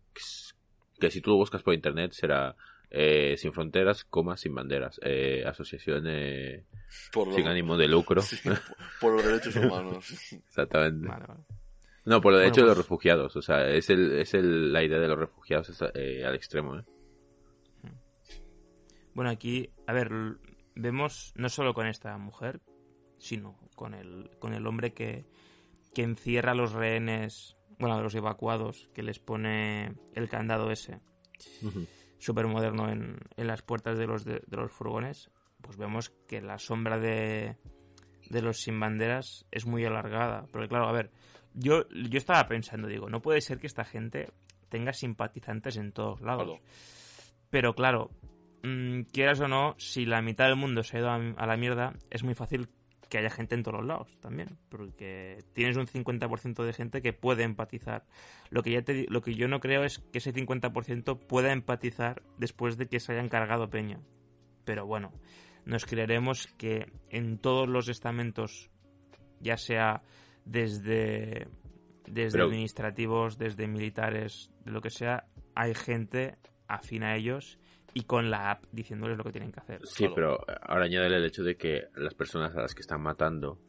[0.99, 2.55] que si tú lo buscas por internet será
[2.91, 4.99] eh, sin fronteras, coma, sin banderas.
[5.03, 6.65] Eh, asociación eh,
[7.11, 8.21] Por, lo- sin ánimo de lucro.
[8.23, 8.59] Sí, por,
[9.01, 10.11] por los derechos humanos.
[10.31, 11.07] Exactamente.
[11.07, 11.39] Vale, vale.
[12.05, 13.35] No, por lo de Bueno, hecho de los pues- refugiados.
[13.35, 16.77] O sea, es, el, es el, la idea de los refugiados es, eh, al extremo,
[16.77, 16.83] ¿eh?
[19.13, 20.09] Bueno, aquí, a ver,
[20.75, 22.61] vemos no solo con esta mujer,
[23.19, 25.25] sino con el, con el hombre que,
[25.93, 30.99] que encierra a los rehenes, bueno, a los evacuados, que les pone el candado ese,
[32.17, 35.29] súper moderno en, en las puertas de los, de, de los furgones,
[35.61, 37.57] pues vemos que la sombra de,
[38.29, 40.47] de los sin banderas es muy alargada.
[40.51, 41.11] Porque claro, a ver,
[41.53, 44.31] yo, yo estaba pensando, digo, no puede ser que esta gente
[44.69, 46.45] tenga simpatizantes en todos lados.
[46.45, 46.61] Claro.
[47.49, 48.09] Pero claro,
[48.63, 51.57] mm, quieras o no, si la mitad del mundo se ha ido a, a la
[51.57, 52.69] mierda, es muy fácil
[53.13, 54.57] que haya gente en todos los lados también.
[54.69, 58.07] Porque tienes un 50% de gente que puede empatizar.
[58.49, 62.23] Lo que, ya te, lo que yo no creo es que ese 50% pueda empatizar
[62.39, 63.99] después de que se hayan cargado Peña.
[64.65, 65.11] Pero bueno,
[65.63, 68.71] nos creeremos que en todos los estamentos,
[69.39, 70.01] ya sea
[70.43, 71.47] desde,
[72.07, 77.59] desde Pero- administrativos, desde militares, de lo que sea, hay gente afín a ellos
[77.93, 79.81] y con la app diciéndoles lo que tienen que hacer.
[79.85, 83.59] Sí, pero ahora añade el hecho de que las personas a las que están matando,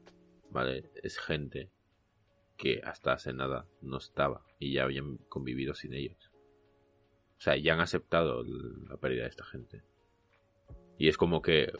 [0.50, 0.90] ¿vale?
[1.02, 1.70] Es gente
[2.56, 6.30] que hasta hace nada no estaba y ya habían convivido sin ellos.
[7.36, 9.82] O sea, ya han aceptado la pérdida de esta gente.
[10.98, 11.72] Y es como que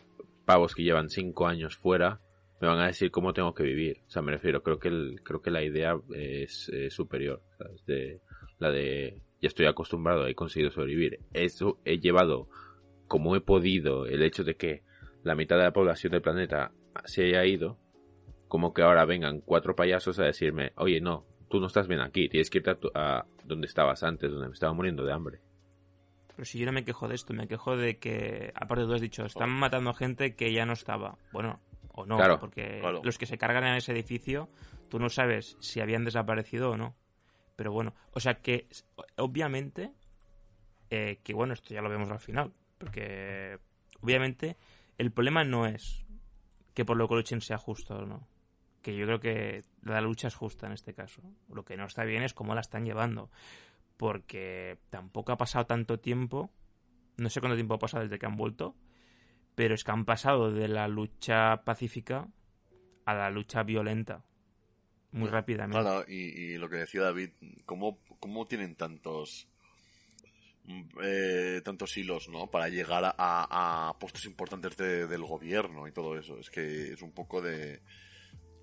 [0.44, 2.20] pavos que llevan cinco años fuera
[2.60, 4.02] me van a decir cómo tengo que vivir.
[4.06, 7.42] O sea, me refiero, creo que el, creo que la idea es eh, superior.
[7.58, 7.84] ¿sabes?
[7.86, 8.20] De,
[8.58, 11.20] la de ya estoy acostumbrado, he conseguido sobrevivir.
[11.32, 12.48] Eso he llevado
[13.08, 14.82] como he podido el hecho de que
[15.22, 16.72] la mitad de la población del planeta
[17.04, 17.78] se haya ido,
[18.48, 22.28] como que ahora vengan cuatro payasos a decirme, oye, no, tú no estás bien aquí,
[22.28, 25.40] tienes que irte a, tu- a donde estabas antes, donde me estaba muriendo de hambre.
[26.34, 29.00] Pero si yo no me quejo de esto, me quejo de que, aparte tú has
[29.00, 31.16] dicho, están matando gente que ya no estaba.
[31.32, 31.60] Bueno,
[31.92, 33.02] o no, Claro, porque claro.
[33.04, 34.48] los que se cargan en ese edificio,
[34.90, 36.96] tú no sabes si habían desaparecido o no.
[37.56, 38.68] Pero bueno, o sea que,
[39.16, 39.92] obviamente,
[40.90, 43.58] eh, que bueno, esto ya lo vemos al final, porque
[44.00, 44.56] obviamente
[44.98, 46.04] el problema no es
[46.74, 48.26] que por lo que luchen sea justo o no.
[48.82, 51.22] Que yo creo que la lucha es justa en este caso.
[51.48, 53.30] Lo que no está bien es cómo la están llevando
[53.96, 56.50] porque tampoco ha pasado tanto tiempo,
[57.16, 58.74] no sé cuánto tiempo ha pasado desde que han vuelto,
[59.54, 62.28] pero es que han pasado de la lucha pacífica
[63.04, 64.24] a la lucha violenta
[65.14, 65.80] muy rápidamente.
[65.80, 66.14] Claro, y,
[66.54, 67.30] y lo que decía David,
[67.64, 69.48] ¿cómo, cómo tienen tantos
[70.64, 72.48] mm, eh, tantos hilos, ¿no?
[72.50, 73.14] Para llegar a,
[73.88, 76.38] a puestos importantes de- del gobierno y todo eso.
[76.38, 77.80] Es que es un poco de...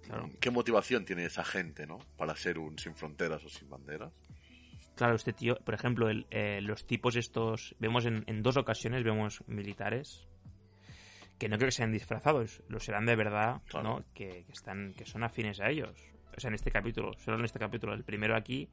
[0.03, 0.29] Claro.
[0.39, 1.99] ¿Qué motivación tiene esa gente, ¿no?
[2.17, 4.11] Para ser un sin fronteras o sin banderas.
[4.95, 9.03] Claro, este tío, por ejemplo, el, eh, los tipos estos, vemos en, en dos ocasiones,
[9.03, 10.27] vemos militares
[11.39, 13.87] que no creo que sean disfrazados, los serán de verdad, Claro.
[13.99, 14.05] ¿no?
[14.13, 15.97] Que, que están, que son afines a ellos.
[16.35, 18.69] O sea, en este capítulo, solo en este capítulo, el primero aquí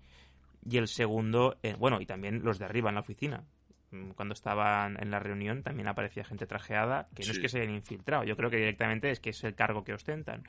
[0.69, 3.45] y el segundo, eh, bueno, y también los de arriba en la oficina.
[3.91, 7.61] Mm, Cuando estaban en la reunión también aparecía gente trajeada que no es que se
[7.61, 10.45] hayan infiltrado, yo creo que directamente es que es el cargo que ostentan.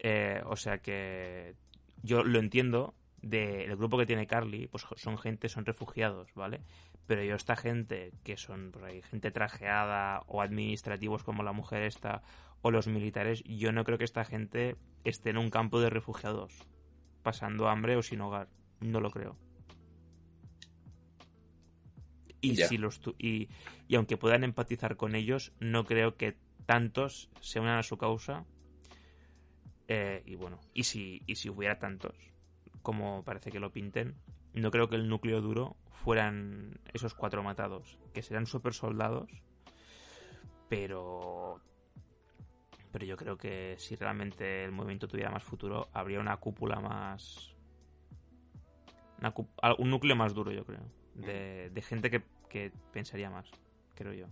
[0.00, 1.54] Eh, o sea que
[2.02, 6.60] yo lo entiendo del grupo que tiene Carly, pues son gente, son refugiados, ¿vale?
[7.06, 11.82] Pero yo esta gente, que son por ahí, gente trajeada o administrativos como la mujer
[11.82, 12.22] esta,
[12.62, 16.66] o los militares, yo no creo que esta gente esté en un campo de refugiados,
[17.22, 18.48] pasando hambre o sin hogar.
[18.80, 19.36] No lo creo.
[22.40, 23.48] Y, si los y,
[23.88, 26.36] y aunque puedan empatizar con ellos, no creo que
[26.66, 28.44] tantos se unan a su causa.
[29.88, 32.14] Eh, y bueno, y si, y si hubiera tantos,
[32.82, 34.14] como parece que lo pinten,
[34.52, 39.30] no creo que el núcleo duro fueran esos cuatro matados, que serán super soldados,
[40.68, 41.60] pero
[42.98, 47.54] pero yo creo que si realmente el movimiento tuviera más futuro, habría una cúpula más.
[49.78, 50.80] un núcleo más duro, yo creo.
[51.14, 53.48] De, de gente que, que pensaría más,
[53.94, 54.26] creo yo.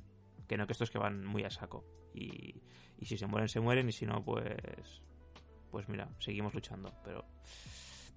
[0.49, 1.85] Que no que estos que van muy a saco.
[2.13, 2.61] Y,
[2.99, 3.89] y si se mueren, se mueren.
[3.89, 5.01] Y si no, pues.
[5.71, 6.93] Pues mira, seguimos luchando.
[7.05, 7.25] Pero.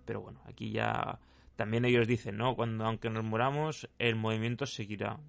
[0.03, 1.19] Pero bueno, aquí ya.
[1.57, 2.55] También ellos dicen, ¿no?
[2.55, 5.19] Cuando aunque nos muramos, el movimiento seguirá.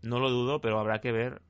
[0.00, 1.42] No lo dudo, pero habrá que ver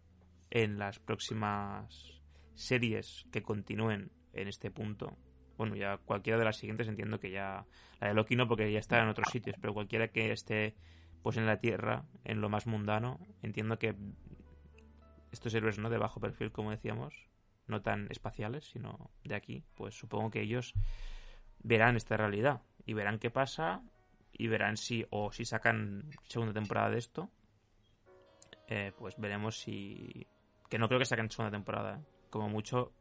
[0.51, 2.20] en las próximas
[2.61, 5.17] series que continúen en este punto.
[5.57, 7.67] Bueno, ya cualquiera de las siguientes entiendo que ya.
[8.01, 10.75] La de Loki no, porque ya está en otros sitios, pero cualquiera que esté
[11.23, 13.95] pues en la Tierra, en lo más mundano, entiendo que
[15.33, 17.29] estos héroes no de bajo perfil, como decíamos,
[17.67, 20.73] no tan espaciales, sino de aquí, pues supongo que ellos
[21.63, 23.83] verán esta realidad y verán qué pasa
[24.33, 27.31] y verán si o si sacan segunda temporada de esto,
[28.69, 30.27] eh, pues veremos si
[30.71, 32.20] que no creo que saquen segunda temporada, ¿eh?
[32.31, 32.93] Como mucho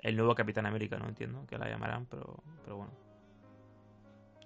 [0.00, 2.92] el nuevo Capitán América, no entiendo que la llamarán, pero pero bueno,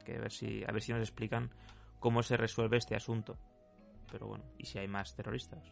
[0.04, 1.50] que a ver si a ver si nos explican
[1.98, 3.36] cómo se resuelve este asunto,
[4.10, 5.70] pero bueno, y si hay más terroristas.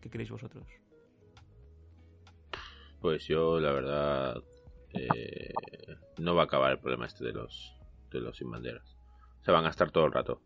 [0.00, 0.66] ¿Qué creéis vosotros?
[3.00, 4.42] Pues yo, la verdad,
[4.92, 5.52] eh,
[6.18, 7.76] no va a acabar el problema este de los,
[8.10, 8.96] de los sin banderas.
[9.40, 10.40] O sea, van a estar todo el rato.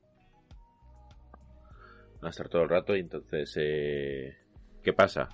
[2.16, 4.36] Van a estar todo el rato y entonces, eh,
[4.82, 5.28] ¿qué pasa?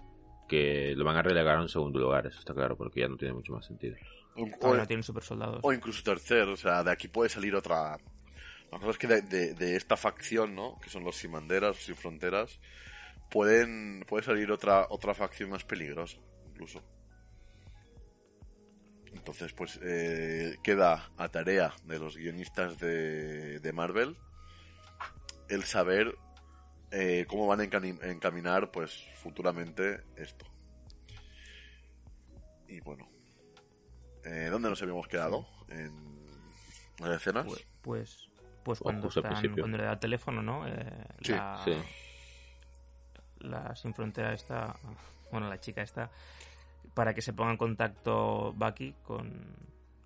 [0.48, 3.16] Que lo van a relegar a un segundo lugar, eso está claro, porque ya no
[3.16, 3.96] tiene mucho más sentido.
[4.34, 5.60] O, Ahora tienen super soldados.
[5.62, 7.98] o incluso tercer, o sea, de aquí puede salir otra...
[8.70, 10.78] La cosa es que de, de- de esta facción, ¿no?
[10.80, 12.60] Que son los sin banderas, sin fronteras,
[13.30, 16.18] pueden, puede salir otra, otra facción más peligrosa,
[16.50, 16.82] incluso.
[19.12, 24.16] Entonces, pues, eh, queda a tarea de los guionistas de, de Marvel
[25.48, 26.14] el saber
[26.90, 30.46] eh, cómo van a encaminar, pues, futuramente esto.
[32.68, 33.08] Y bueno,
[34.24, 35.46] eh, ¿dónde nos habíamos quedado?
[35.68, 36.18] En
[36.98, 37.46] las escenas.
[37.46, 38.28] Pues, pues,
[38.62, 40.66] pues O cuando, están, cuando le da el teléfono, ¿no?
[40.66, 41.72] Eh, Sí, la, sí.
[43.40, 44.76] la sin frontera esta,
[45.30, 46.10] bueno, la chica esta,
[46.94, 49.56] para que se ponga en contacto Bucky con,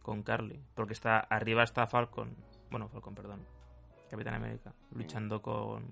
[0.03, 0.61] con Carly.
[0.75, 2.37] Porque está arriba está Falcon,
[2.71, 3.47] bueno, Falcon, perdón,
[4.11, 5.85] Capitán América, luchando con,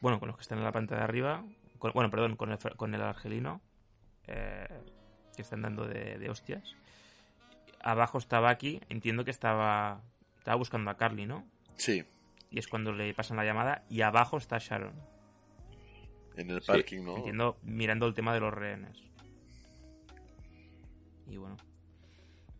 [0.00, 1.44] bueno, con los que están en la pantalla de arriba,
[1.78, 3.60] con- bueno, perdón, con el, con el argelino,
[4.26, 4.66] eh,
[5.34, 6.76] que están dando de, de hostias.
[7.82, 10.02] Abajo está Bucky, entiendo que estaba,
[10.38, 11.46] estaba buscando a Carly, ¿no?
[11.76, 12.04] Sí,
[12.50, 13.84] Y es cuando le pasan la llamada.
[13.88, 14.92] Y abajo está Sharon.
[16.36, 17.16] en el Sí, parking, ¿no?
[17.18, 19.02] Entiendo, mirando el tema de los rehenes.
[21.26, 21.56] Y bueno,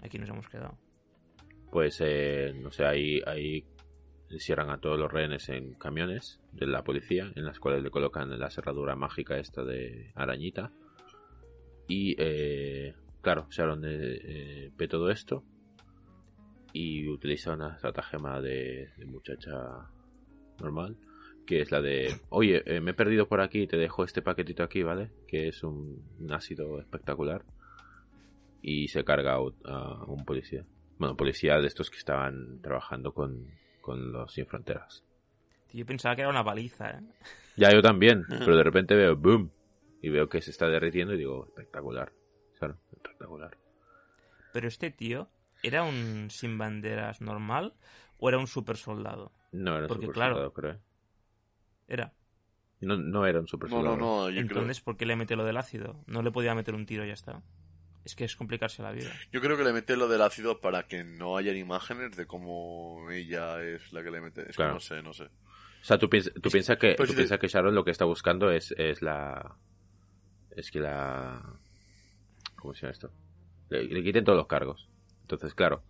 [0.03, 0.78] aquí nos hemos quedado.
[1.70, 3.64] Pues, eh, no sé, ahí, ahí
[4.39, 8.39] cierran a todos los rehenes en camiones de la policía, en las cuales le colocan
[8.39, 10.72] la cerradura mágica esta de arañita.
[11.89, 15.43] Y, eh, claro, Sharon eh, ve todo esto
[16.72, 19.91] y utiliza una estratagema de, de muchacha
[20.61, 20.97] normal,
[21.47, 24.62] que es la de, oye, eh, me he perdido por aquí, te dejo este paquetito
[24.62, 25.11] aquí, ¿vale?
[25.26, 27.45] Que es un, ácido espectacular.
[28.62, 30.66] Y se carga a un policía.
[30.99, 33.47] Bueno, policía de estos que estaban trabajando con,
[33.91, 35.03] con los sin fronteras.
[35.72, 37.01] Yo pensaba que era una baliza, ¿eh?
[37.57, 39.51] Ya yo también, pero de repente veo boom
[40.03, 42.12] y veo que se está derritiendo y digo, espectacular.
[42.59, 43.57] Claro, espectacular.
[44.53, 45.28] Pero este tío,
[45.62, 47.74] ¿era un sin banderas normal
[48.18, 49.32] o era un super soldado?
[49.53, 50.34] No era un Porque, super claro.
[50.34, 50.78] soldado, creo.
[51.88, 52.12] Era.
[52.80, 53.97] No, no era un super soldado.
[53.97, 56.03] no, no, yo Entonces, ¿por qué le mete lo del ácido?
[56.07, 57.43] No le podía meter un tiro y ya está.
[58.05, 59.11] Es que es complicarse la vida.
[59.11, 62.27] creo, yo creo que le mete lo del ácido para que no hayan imágenes de
[62.27, 64.49] cómo ella es la que le mete.
[64.49, 64.73] Es Claro.
[64.73, 65.25] que no sé, no sé.
[65.25, 68.51] O sea, tú, piensas tú piensas que, tú piensas que Sharon lo que está buscando
[68.51, 69.57] es, es la...
[70.57, 71.59] Es que la...
[72.57, 73.13] ¿Cómo se llama esto?
[73.69, 74.89] Le, le quiten todos los cargos.
[75.23, 75.85] Entonces, claro,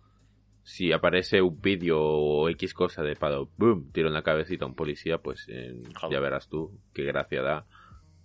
[0.63, 4.67] si aparece un vídeo o X cosa de palo, boom, tiro en la cabecita a
[4.67, 7.65] un policía, pues eh, ya verás tú qué gracia da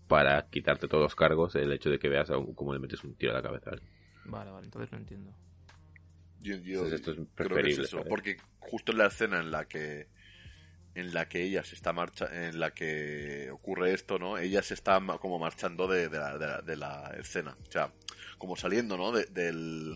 [0.08, 3.32] para quitarte todos los cargos el hecho de que veas cómo le metes un tiro
[3.32, 3.70] a la cabeza.
[4.24, 5.32] Vale, vale, entonces no entiendo.
[6.40, 9.40] Yo, yo Entonces esto es creo que es preferible, eso, porque justo en la escena
[9.40, 10.08] en la que
[10.94, 14.72] en la que ella se está marcha en la que ocurre esto no ella se
[14.74, 17.92] está como marchando de, de la, de la- de la escena o sea
[18.38, 19.94] como saliendo no De- del,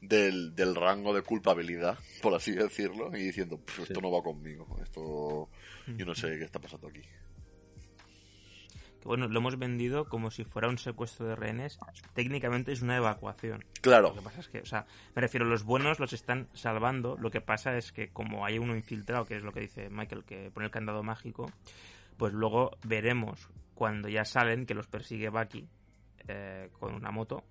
[0.00, 4.00] del del rango de culpabilidad por así decirlo y diciendo "Pff, esto Sí.
[4.00, 5.48] no va conmigo esto
[5.96, 7.02] yo no sé qué está pasando aquí
[9.04, 11.78] Que bueno, lo hemos vendido como si fuera un secuestro de rehenes.
[12.14, 13.62] Técnicamente es una evacuación.
[13.82, 17.14] claro Lo que pasa es que, o sea, me refiero, los buenos los están salvando.
[17.18, 20.24] Lo que pasa es que como hay uno infiltrado, que es lo que dice Michael,
[20.24, 21.52] que pone el candado mágico,
[22.16, 25.68] pues luego veremos cuando ya salen, que los persigue Bucky
[26.26, 27.44] eh, con una moto,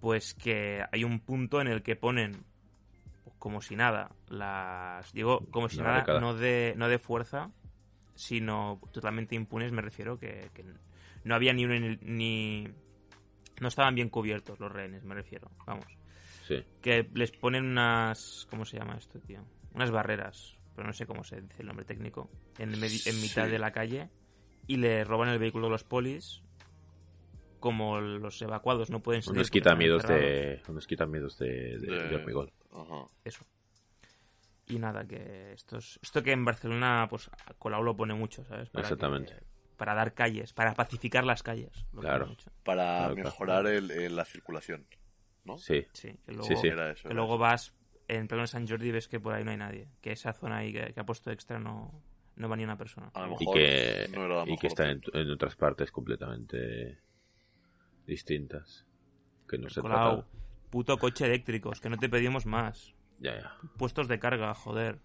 [0.00, 2.44] pues que hay un punto en el que ponen
[3.24, 5.12] pues, como si nada, las...
[5.12, 7.50] Digo, como si La nada, no de, no de fuerza,
[8.16, 10.64] sino totalmente impunes, me refiero, que, que
[11.24, 12.66] no había ni, un, ni...
[13.60, 15.86] No estaban bien cubiertos los rehenes, me refiero, vamos.
[16.48, 16.62] Sí.
[16.82, 18.46] Que les ponen unas...
[18.50, 19.44] ¿Cómo se llama esto, tío?
[19.74, 23.50] Unas barreras, pero no sé cómo se dice el nombre técnico, en, en mitad Sí.
[23.50, 24.10] de la calle
[24.66, 26.42] y le roban el vehículo a los polis.
[27.58, 30.06] Como los evacuados no pueden salir Unos encerrados.
[30.08, 30.62] de.
[30.68, 32.50] Unos quitamiedos de, de, De- de hormigón.
[32.72, 33.06] Ajá.
[33.24, 33.44] Eso.
[34.68, 38.68] Y nada, que esto es- esto que en Barcelona, pues Colau lo pone mucho, ¿sabes?
[38.70, 39.34] Para Exactamente.
[39.34, 39.46] que-
[39.76, 41.86] para dar calles, para pacificar las calles.
[41.92, 42.34] lo Claro.
[42.64, 43.28] para Claro, claro.
[43.30, 44.86] mejorar el, el- la circulación
[45.44, 45.58] ¿no?
[45.58, 45.86] Sí.
[45.92, 46.66] Sí, que luego, Sí, sí.
[46.66, 47.38] Era eso, que era luego eso.
[47.38, 47.74] vas
[48.08, 49.88] en pleno San Jordi y ves que por ahí no hay nadie.
[50.00, 52.02] Que esa zona ahí que, que ha puesto extra no,
[52.34, 53.12] no va ni una persona.
[53.14, 55.54] A lo Y mejor que, no era la y mejor que está en, en otras
[55.54, 56.98] partes completamente
[58.06, 58.84] distintas.
[59.48, 60.24] Que no se Colau,
[60.70, 62.95] puto coche eléctricos, que no te pedimos más.
[63.20, 63.52] Ya, ya.
[63.78, 64.98] Puestos de carga, joder.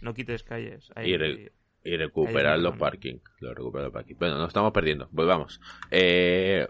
[0.00, 0.90] No quites calles.
[0.94, 1.52] Ahí- Y re-
[1.84, 2.78] Y recuperar los no.
[2.78, 3.18] parking.
[3.40, 4.14] Lo recuperar los parking.
[4.18, 5.08] Bueno, nos estamos perdiendo.
[5.12, 5.60] Volvamos.
[5.90, 6.66] Eh,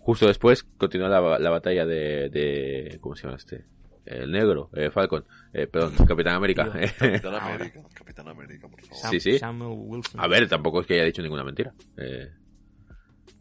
[0.00, 2.98] justo después continúa la, la batalla de, de.
[3.00, 3.64] ¿Cómo se llama este?
[4.04, 5.24] El negro, eh, Falcon.
[5.52, 6.64] Eh, perdón, Capitán América.
[6.98, 7.34] Capitán.
[7.36, 9.38] América Capitán América por favor Sam- Sí, sí.
[9.38, 10.20] Samuel Wilson.
[10.20, 11.72] A ver, tampoco es que haya dicho ninguna mentira.
[11.96, 12.28] Eh,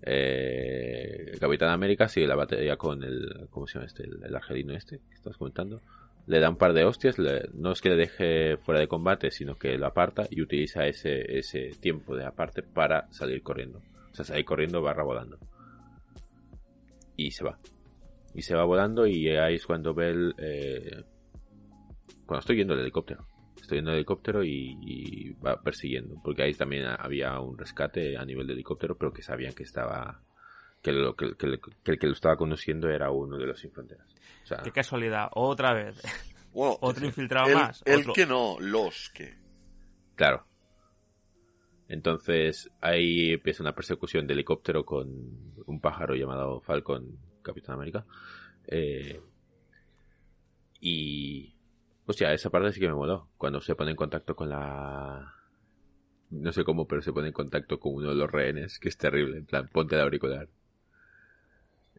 [0.03, 3.47] eh, Capitán América sigue la batalla con el.
[3.49, 4.03] ¿Cómo se llama este?
[4.03, 5.81] El, el argelino este que estás comentando.
[6.27, 7.17] Le da un par de hostias.
[7.53, 11.37] no es que le deje fuera de combate, sino que lo aparta y utiliza ese,
[11.37, 13.81] ese tiempo de aparte para salir corriendo.
[14.11, 15.37] O sea, salir corriendo barra volando.
[17.17, 17.59] Y se va.
[18.33, 20.35] Y se va volando y ahí es cuando ve el.
[20.37, 21.03] eh,
[22.25, 23.25] cuando estoy viendo el helicóptero.
[23.59, 26.15] Estoy viendo el helicóptero y va persiguiendo.
[26.23, 30.21] Porque ahí también había un rescate a nivel de helicóptero, pero que sabían que estaba.
[30.81, 33.71] Que, lo, que, que- que el que lo estaba conduciendo era uno de los sin
[33.71, 34.07] fronteras.
[34.43, 35.29] O sea, Qué casualidad.
[35.33, 36.01] Otra vez.
[36.53, 37.81] Bueno, Otro infiltrado el, más.
[37.85, 39.37] el Otro- que no los que
[40.15, 40.45] claro.
[41.87, 45.07] Entonces ahí empieza una persecución de helicóptero con
[45.65, 48.05] un pájaro llamado Falcon, Capitán América.
[48.67, 49.21] Eh,
[50.79, 51.55] y.
[52.05, 53.29] Hostia, esa parte sí que me moló.
[53.37, 55.33] Cuando se pone en contacto con la.
[56.31, 58.97] No sé cómo, pero se pone en contacto con uno de los rehenes, que es
[58.97, 59.37] terrible.
[59.37, 60.47] En plan, ponte el auricular.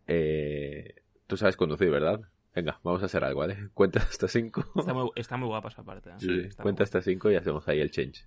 [0.07, 0.94] Eh,
[1.26, 2.20] Tú sabes conducir, ¿verdad?
[2.55, 3.70] Venga, vamos a hacer algo, ¿vale?
[3.74, 4.64] Cuenta hasta cinco.
[4.76, 6.11] Está muy, está muy guapa esa parte.
[6.11, 6.14] ¿eh?
[6.18, 8.26] Sí, Está cuenta hasta cinco y hacemos ahí el change.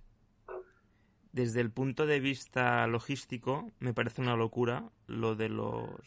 [1.32, 6.00] desde el punto de vista logístico me parece una locura lo de los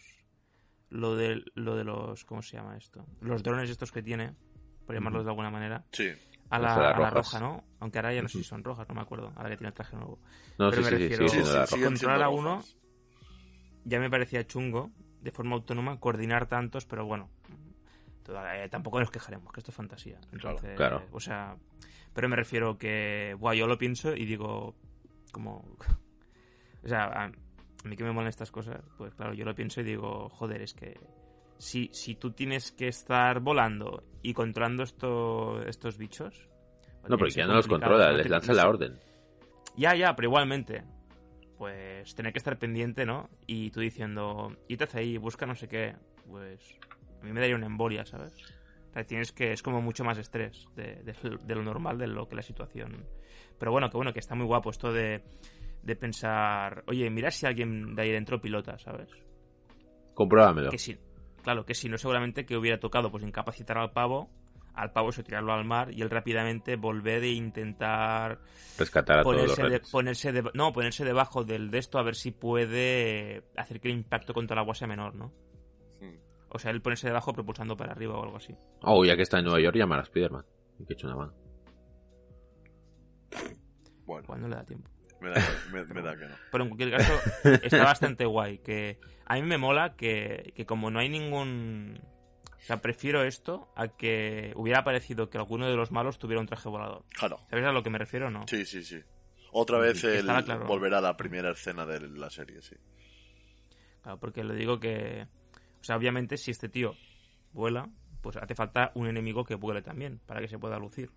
[0.89, 3.05] lo de lo de los ¿cómo se llama esto?
[3.21, 4.33] Los drones estos que tiene,
[4.87, 6.09] por llamarlos de alguna manera, sí
[6.49, 7.63] a la, a roja, ¿no?
[7.79, 9.73] Aunque ahora ya no sé si son rojas, no me acuerdo, ahora que tiene el
[9.75, 10.19] traje nuevo.
[10.57, 12.63] No, Pero sí, me sí, refiero- sí, sí, sí, Controlar a uno.
[13.85, 14.89] Ya me parecía chungo
[15.21, 17.29] de forma autónoma coordinar tantos, pero bueno,
[18.23, 20.19] toda- eh, tampoco nos quejaremos, que esto es fantasía.
[20.31, 21.03] Entonces, Claro.
[21.11, 21.55] o sea,
[22.13, 24.75] pero me refiero que, buah, yo lo pienso y digo,
[25.31, 25.65] como,
[26.83, 29.81] o sea, a, a mí que me molan estas cosas, pues claro, yo lo pienso
[29.81, 30.99] y digo, joder, es que
[31.57, 36.47] si, si tú tienes que estar volando y controlando esto, estos bichos...
[37.07, 38.99] No, porque ya no los controla, les lanza la orden.
[39.75, 40.83] Ya, ya, pero igualmente.
[41.59, 43.29] Pues tener que estar pendiente, ¿no?
[43.45, 44.55] Y tú diciendo,
[44.95, 45.93] ahí, busca no sé qué.
[46.25, 46.79] Pues
[47.21, 48.33] a mí me daría una embolia, ¿sabes?
[48.89, 52.07] O sea, tienes que, es como mucho más estrés de, de- de lo normal, de
[52.07, 53.05] lo que la situación.
[53.59, 55.21] Pero bueno, que bueno, que está muy guapo esto de,
[55.83, 59.09] de pensar, oye, mira si alguien de ahí dentro pilota, ¿sabes?
[60.13, 60.71] Compruébamelo.
[60.71, 60.97] Que si,
[61.43, 64.29] claro, que si no, seguramente que hubiera tocado, pues incapacitar al pavo,
[64.73, 68.39] al pavo eso tirarlo al mar y él rápidamente volver e intentar
[68.77, 69.89] Rescatar a todos los ponerse, de- rehenes.
[69.91, 73.95] ponerse de- no, ponerse debajo del de esto a ver si puede hacer que el
[73.95, 75.33] impacto contra el agua sea menor, ¿no?
[76.01, 76.15] Mm.
[76.49, 78.55] O sea, él ponerse debajo propulsando para arriba o algo así.
[78.83, 80.45] Oh, ya que está en Nueva York, llamar a Spider-Man.
[80.79, 81.33] Y que he hecho una mano.
[84.05, 84.89] bueno no le da tiempo.
[85.21, 85.35] me da,
[85.71, 87.13] me, me da que no Pero en cualquier caso,
[87.63, 88.59] está bastante guay.
[88.59, 91.99] Que a mí me mola que, que como no hay ningún
[92.61, 96.47] O sea, prefiero esto a que hubiera parecido que alguno de los malos tuviera un
[96.47, 97.03] traje volador.
[97.09, 97.39] Claro.
[97.49, 98.45] ¿Sabes a lo que me refiero o no?
[98.47, 99.01] Sí, sí, sí.
[99.51, 100.65] Otra vez el estaba claro.
[100.65, 102.75] volver a la primera escena de la serie, sí.
[104.03, 105.27] Claro, porque le digo que.
[105.81, 106.95] O sea, obviamente, si este tío
[107.53, 107.89] vuela,
[108.21, 111.11] pues hace falta un enemigo que vuele también, para que se pueda lucir.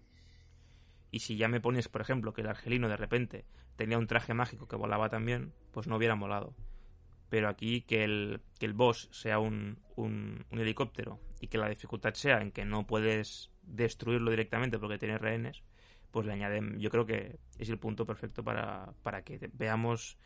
[1.10, 3.44] Y si ya me pones, por ejemplo, que el argelino de repente
[3.76, 6.54] tenía un traje mágico que volaba también, pues no hubiera molado.
[7.32, 11.70] Pero aquí que el, que el boss sea un, un, un helicóptero y que la
[11.70, 15.62] dificultad sea en que no puedes destruirlo directamente porque tiene rehenes,
[16.10, 20.18] pues le añaden, yo creo que es el punto perfecto para, para que veamos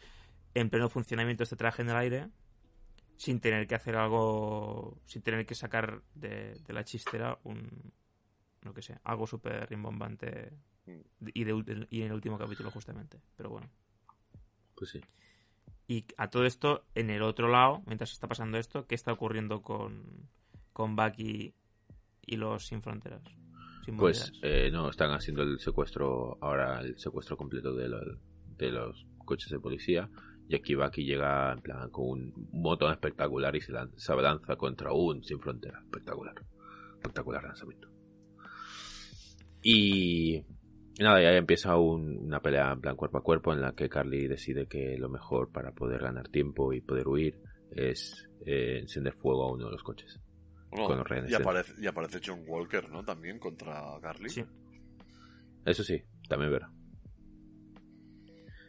[0.55, 2.29] en pleno funcionamiento este traje en el aire
[3.17, 7.93] sin tener que hacer algo, sin tener que sacar de, de la chistera un,
[8.63, 10.53] no que sé, algo súper rimbombante
[11.21, 13.21] y, de, y en el último capítulo justamente.
[13.37, 13.71] Pero bueno.
[14.75, 15.01] Pues sí.
[15.89, 19.63] Y a todo esto, en el otro lado, mientras está pasando esto, ¿qué está ocurriendo
[19.63, 20.29] con,
[20.73, 21.55] con Bucky
[22.23, 23.23] y los Sin Fronteras?
[23.85, 24.67] Sin Pues Fronteras.
[24.67, 28.19] eh, no, están haciendo el secuestro, ahora el secuestro completo de, lo-
[28.57, 30.11] de los coches de policía.
[30.49, 34.57] Y aquí Bucky llega en plan con un moto espectacular y se, lan- se lanza
[34.57, 35.81] contra un sin frontera.
[35.85, 36.35] Espectacular.
[36.97, 37.89] Espectacular lanzamiento.
[39.63, 40.43] Y,
[40.99, 43.73] y nada, y ahí empieza un- una pelea en plan cuerpo a cuerpo en la
[43.73, 47.39] que Carly decide que lo mejor para poder ganar tiempo y poder huir
[47.71, 50.21] es eh, encender fuego a uno de los coches.
[50.71, 53.05] Bueno, Con los rehenes y, aparece, y aparece John Walker, ¿no?
[53.05, 54.29] También contra Carly.
[54.31, 54.45] Sí.
[55.65, 56.71] Eso sí, también verá.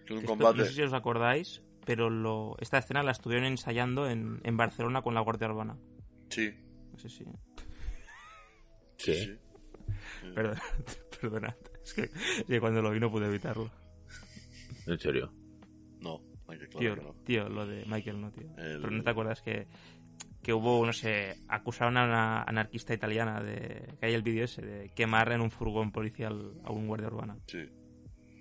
[0.06, 0.58] Es un Esto, combate.
[0.60, 5.02] No sé si os acordáis, pero lo, esta escena la estuvieron ensayando en, en Barcelona
[5.02, 5.78] con la Guardia Urbana.
[6.30, 6.52] Sí.
[6.92, 7.26] No sé si.
[8.98, 9.14] ¿Qué?
[9.14, 9.40] sí, sí.
[10.36, 10.62] Perdona,
[11.22, 11.56] perdona.
[11.84, 13.70] Es que, es que cuando lo vi no pude evitarlo.
[14.86, 15.32] En serio.
[16.00, 17.24] No, hay que Tío, claro que no.
[17.24, 18.48] tío, lo de Michael no, tío.
[18.58, 19.68] El- Pero no te acuerdas que,
[20.44, 24.62] que hubo, no sé, acusaron a una anarquista italiana de que hay el vídeo ese
[24.62, 27.38] de quemar en un furgón policial a un guardia urbana.
[27.48, 27.66] Sí.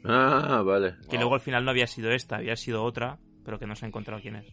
[0.04, 0.94] Ah, vale.
[1.10, 3.86] Que luego al final no había sido esta, había sido otra, pero que no se
[3.86, 4.46] ha encontrado quién es.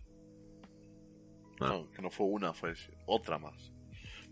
[1.60, 2.74] No, que no fue una, fue
[3.06, 3.72] otra más.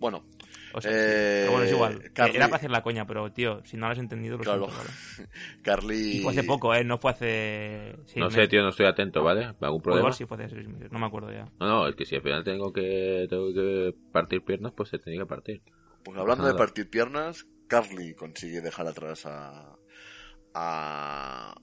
[0.02, 0.26] Bueno,
[0.74, 1.39] O sea, Eh, sí.
[1.41, 2.12] Pero bueno, es igual.
[2.14, 4.68] Carly- Era para hacer la coña, pero tío, si no lo has entendido, lo Claro.
[4.70, 5.32] siento.
[5.64, 6.18] Carly.
[6.18, 6.84] Y fue hace poco, ¿eh?
[6.86, 7.95] No fue hace.
[8.16, 9.45] No sé, tío, no estoy atento, ¿vale?
[9.60, 11.43] ¿Algún O igual sí fue hace seis meses, no me acuerdo ya.
[11.60, 14.97] No, no, es que si al final tengo que, tengo que partir piernas, pues se
[14.99, 15.62] tenía que partir.
[16.04, 16.54] Pues hablando Nada.
[16.54, 19.76] de partir piernas, Carly consigue dejar atrás a.
[20.54, 21.54] a.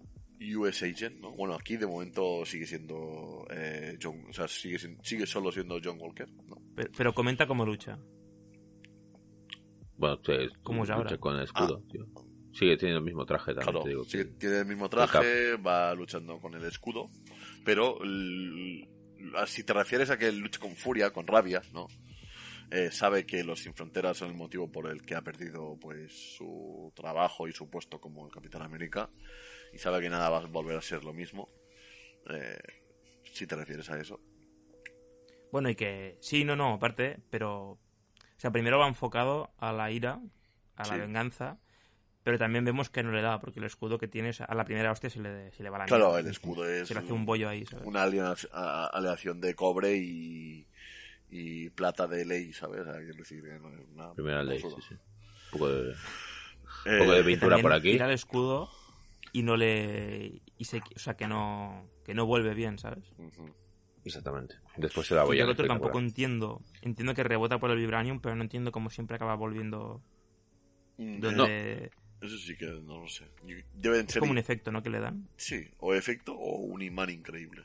[0.55, 1.33] US Agent, ¿no?
[1.33, 5.81] Bueno, aquí de momento sigue siendo eh, John, o sea, sigue, sin- sigue solo siendo
[5.83, 6.57] John Walker, ¿no?
[6.77, 7.99] Pero, pero comenta cómo lucha.
[9.99, 11.19] Bueno, te, ¿Cómo es lucha ahora?
[11.19, 12.07] con el escudo, tío.
[12.53, 14.05] Sigue teniendo el mismo traje también, Claro, te digo.
[14.05, 17.11] sigue- tiene el mismo traje, va luchando con el escudo,
[17.65, 18.89] pero l-
[19.19, 21.87] l- si te refieres a que él lucha con furia, con rabia, ¿no?
[22.71, 26.37] Eh, sabe que los sin fronteras son el motivo por el que ha perdido pues
[26.37, 29.11] su trabajo y su puesto como el Capitán América
[29.73, 31.49] y sabe que nada va a volver a ser lo mismo.
[32.31, 32.59] Eh,
[33.33, 34.21] si te refieres a eso.
[35.51, 37.79] Bueno, y que sí, no, no, aparte, pero.
[38.39, 40.21] O sea, primero va enfocado a la ira,
[40.77, 41.01] a la Sí.
[41.01, 41.59] venganza,
[42.23, 44.55] pero también vemos que no le da, porque el escudo que tiene, o sea, a
[44.55, 46.21] la primera hostia se le, se le va la Claro, mierda.
[46.21, 47.85] el escudo es Se le hace un bollo ahí, ¿sabes?
[47.87, 50.69] una aleación de cobre y,
[51.31, 52.87] y plata de ley, ¿sabes?
[53.17, 54.95] Decir, no es una Primera ley, sí, sí.
[54.95, 57.91] Un poco de, Eh, un poco de Que pintura por aquí.
[57.91, 58.71] Tira el escudo
[59.33, 60.43] y no le.
[60.59, 63.05] Y se, o sea, que no, que no vuelve bien, ¿sabes?
[63.19, 63.53] ujú.
[64.09, 64.57] Exactamente.
[64.77, 66.61] Después se la Y voy yo a el otro tampoco entiendo.
[66.83, 70.03] Entiendo que rebota por el vibranium, pero no entiendo cómo siempre acaba volviendo
[70.97, 71.91] Mm, donde.
[72.21, 73.25] Eso sí que no lo sé.
[73.47, 74.21] Y- Deben Es ser.
[74.21, 74.83] como un efecto, ¿no?
[74.83, 75.29] Que le dan.
[75.37, 77.65] Sí, o efecto o un imán increíble.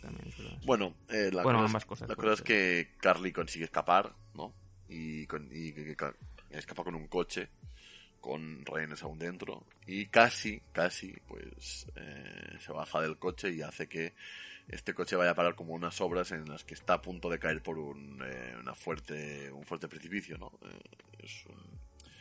[0.00, 0.32] También.
[0.64, 4.14] Bueno, eh, la, Bueno, cosa, ambas es, cosas, la cosa es que Carly consigue escapar,
[4.34, 4.54] ¿no?
[4.88, 6.14] Y, con- y ca-
[6.50, 7.48] escapa con un coche
[8.24, 13.86] con rehenes aún dentro y casi, casi, pues eh, se baja del coche y hace
[13.86, 14.14] que
[14.66, 17.38] este coche vaya a parar como unas obras en las que está a punto de
[17.38, 20.52] caer por un, eh, una fuerte, un fuerte precipicio, ¿no?
[20.62, 20.80] Eh,
[21.18, 21.78] es un-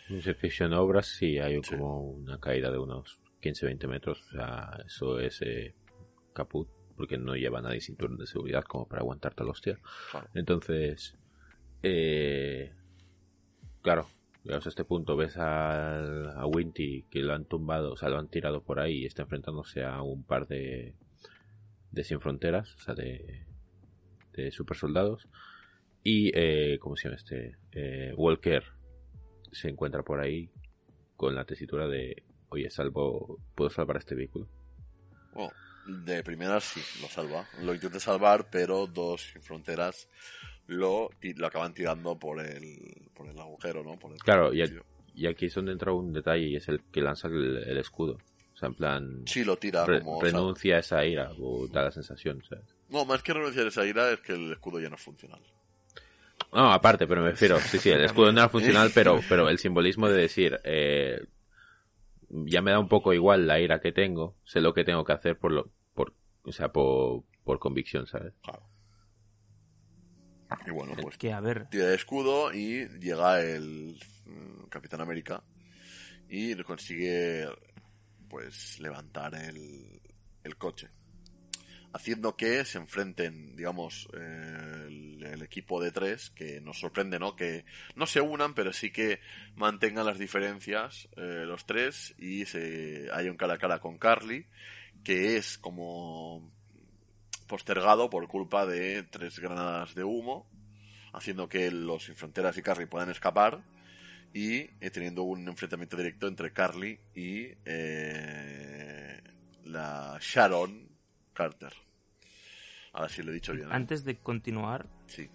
[0.10, 1.70] En sección obras sí hay Sí.
[1.72, 4.20] como una caída de unos 15-20 metros.
[4.28, 5.74] O sea, eso es eh,
[6.34, 9.80] caput, porque no lleva nadie cinturón de seguridad como para aguantarte la hostia.
[10.12, 10.28] claro.
[10.34, 11.16] Entonces,
[11.82, 12.74] eh,
[13.82, 14.10] claro,
[14.43, 18.19] llegados a este punto, ves al- a Winty que lo han tumbado, o sea, lo
[18.19, 20.95] han tirado por ahí y está enfrentándose a un par de,
[21.91, 23.45] de sin fronteras, o sea, de,
[24.33, 25.27] de super soldados.
[26.03, 27.55] Y, eh, ¿cómo se llama este?
[27.71, 28.63] Eh, Walker
[29.51, 30.49] se encuentra por ahí
[31.15, 34.47] con la tesitura de, oye, salvo, ¿puedo salvar este vehículo?
[35.35, 35.51] Oh,
[35.87, 37.47] De primera sí, lo salva.
[37.63, 40.09] Lo intenta salvar, pero dos sin fronteras
[40.68, 42.78] lo, y lo acaban tirando por el,
[43.14, 43.97] por el agujero, ¿no?
[43.97, 44.61] Por el Claro, y,
[45.28, 48.18] aquí es donde entra un detalle y es el que lanza el, el escudo.
[48.53, 50.18] O sea, en plan, Sí, lo tira re- como...
[50.18, 52.66] o sea, renuncia a esa ira, o da la sensación, ¿sabes?
[52.89, 55.41] no, más que renunciar a esa ira es que el escudo ya no es funcional.
[56.53, 59.57] No, aparte, pero me refiero, sí, sí, el escudo no era funcional, pero, pero el
[59.57, 61.26] simbolismo de decir, eh,
[62.30, 65.14] ya me da un poco igual la ira que tengo, sé lo que tengo que
[65.14, 68.34] hacer por lo, por, o sea, por, por convicción, ¿sabes?
[68.43, 68.61] Claro.
[70.66, 75.43] Y bueno, pues Que a ver, tira el escudo y llega el mm, Capitán América
[76.30, 77.47] y consigue
[78.30, 80.01] pues levantar el,
[80.43, 80.89] el coche
[81.93, 87.36] haciendo que se enfrenten digamos eh, el, el equipo de tres que nos sorprende no
[87.36, 89.20] que no se unan pero sí que
[89.56, 94.47] mantengan las diferencias eh, los tres y se haya un cara a cara con Carly
[95.04, 96.51] que es como
[97.47, 100.47] postergado por culpa de tres granadas de humo
[101.13, 103.61] haciendo que los Sin Fronteras y Carly puedan escapar
[104.33, 109.21] y eh, teniendo un enfrentamiento directo entre Carly y eh,
[109.65, 110.87] la Sharon
[111.33, 111.71] Carter.
[112.93, 113.67] Ahora sí lo he dicho bien.
[113.67, 113.71] ¿eh?
[113.73, 115.29] antes de continuar, Sí.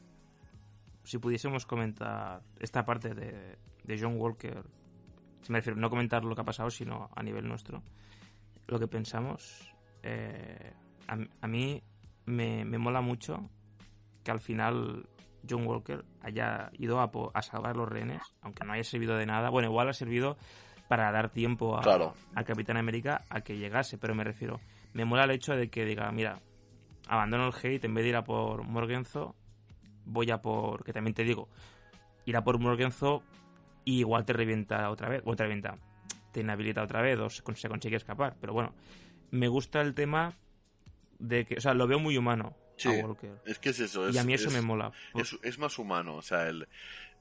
[1.05, 4.65] si pudiésemos comentar esta parte de, de John Walker,
[5.43, 7.83] si me refiero, no comentar lo que ha pasado, sino a nivel nuestro,
[8.67, 10.73] lo que pensamos, eh,
[11.07, 11.83] a, a mí
[12.29, 13.49] me, me mola mucho
[14.25, 15.09] que al final
[15.49, 19.51] John Walker haya ido a, a salvar los rehenes, aunque no haya servido de nada.
[19.51, 20.37] Bueno, igual ha servido
[20.89, 22.15] para dar tiempo a, Claro.
[22.35, 24.61] al Capitán América a que llegase, pero me refiero,
[24.93, 26.39] me mola el hecho de que diga, mira,
[27.09, 29.35] abandono el hate, en vez de ir a por Morgenzo,
[30.05, 31.49] voy a por, que también te digo,
[32.25, 33.23] ir a por Morgenzo
[33.85, 35.77] y igual te revienta otra vez, o te revienta,
[36.33, 38.37] te inhabilita otra vez o se consigue escapar.
[38.41, 38.75] Pero bueno,
[39.31, 40.33] me gusta el tema
[41.19, 43.41] de que, o sea, lo veo muy humano Sí, a Walker.
[43.45, 44.09] Es que es eso.
[44.09, 44.93] Es, y a mí eso es- me mola.
[45.15, 46.69] Es, es más humano, o sea, el,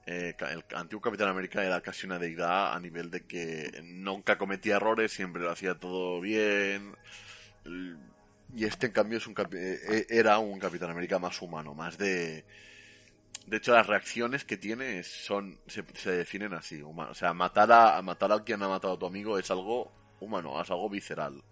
[0.06, 4.76] eh, el antiguo Capitán América era casi una deidad a nivel de que nunca cometía
[4.76, 6.94] errores, siempre lo hacía todo bien.
[8.56, 11.98] Y este, en cambio, es un capi- eh, era un Capitán América más humano, más
[11.98, 12.44] de...
[13.46, 16.80] De hecho, las reacciones que tiene son se, se definen así.
[16.82, 19.50] huma- O sea, matar a, a matar a quien ha matado a tu amigo es
[19.50, 19.90] algo
[20.20, 21.42] humano, es algo visceral.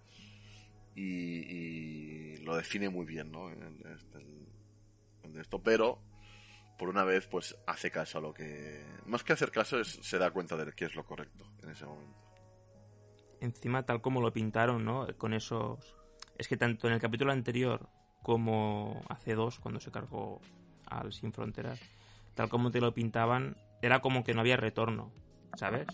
[0.94, 3.50] Y, y lo define muy bien, ¿no?
[3.50, 4.18] Este,
[5.28, 6.00] de esto, pero
[6.78, 10.18] por una vez pues hace caso a lo que más que hacer caso es se
[10.18, 12.26] da cuenta de que es lo correcto en ese momento
[13.40, 15.06] encima tal como lo pintaron, ¿no?
[15.18, 15.96] Con esos...
[16.38, 17.88] Es que tanto en el capítulo anterior
[18.22, 20.40] como hace dos, cuando se cargó
[20.86, 21.80] al Sin Fronteras,
[22.34, 25.12] tal como te lo pintaban, era como que no había retorno,
[25.54, 25.86] ¿sabes?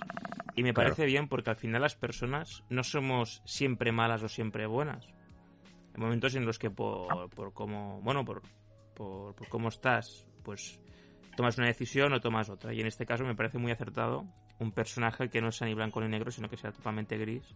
[0.55, 0.89] Y me Claro.
[0.91, 5.07] parece bien porque al final las personas no somos siempre malas o siempre buenas.
[5.97, 8.43] Momentos en los que por, por cómo, bueno, por,
[8.95, 10.81] por, por cómo estás, pues
[11.37, 12.73] tomas una decisión o tomas otra.
[12.73, 14.27] Y en este caso me parece muy acertado
[14.59, 17.55] un personaje que no sea ni blanco ni negro, sino que sea totalmente gris.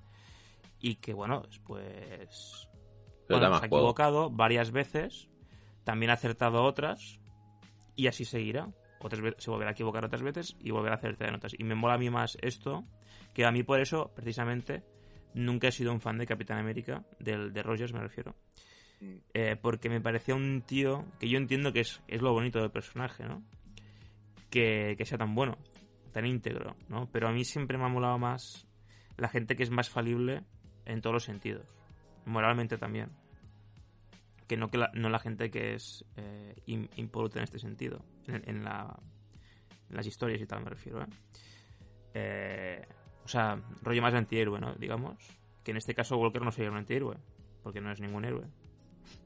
[0.81, 2.69] Y que, bueno, pues...
[3.29, 3.77] Bueno, se ha juego.
[3.79, 5.29] equivocado varias veces,
[5.85, 7.19] también ha acertado otras,
[7.97, 8.69] y así seguirá.
[9.01, 11.55] Otras veces se volverá a equivocar otras veces y volverá a acertar en otras.
[11.59, 12.85] Y me mola a mí más esto,
[13.35, 14.85] que a mí por eso, precisamente,
[15.37, 18.35] nunca he sido un fan de Capitán América, del, de Rogers me refiero.
[19.35, 22.71] Eh, porque me parecía un tío que yo entiendo que es, es lo bonito del
[22.71, 23.43] personaje, ¿no?
[24.51, 25.59] Que, que sea tan bueno,
[26.13, 27.09] tan íntegro, ¿no?
[27.13, 28.67] Pero a mí siempre me ha molado más
[29.19, 30.43] la gente que es más falible
[30.87, 31.67] en todos los sentidos,
[32.25, 33.11] moralmente también.
[34.49, 38.03] Que no, que la, no la gente que es eh, im- impoluta en este sentido,
[38.29, 38.97] en, en la,
[39.91, 41.07] en las historias y tal me refiero, ¿eh?
[42.15, 42.87] Eh,
[43.27, 44.75] O sea, rollo más antihéroe, ¿no?
[44.77, 45.17] Digamos.
[45.65, 47.17] Que en este caso Walker no sería un antihéroe,
[47.65, 48.45] porque no es ningún héroe.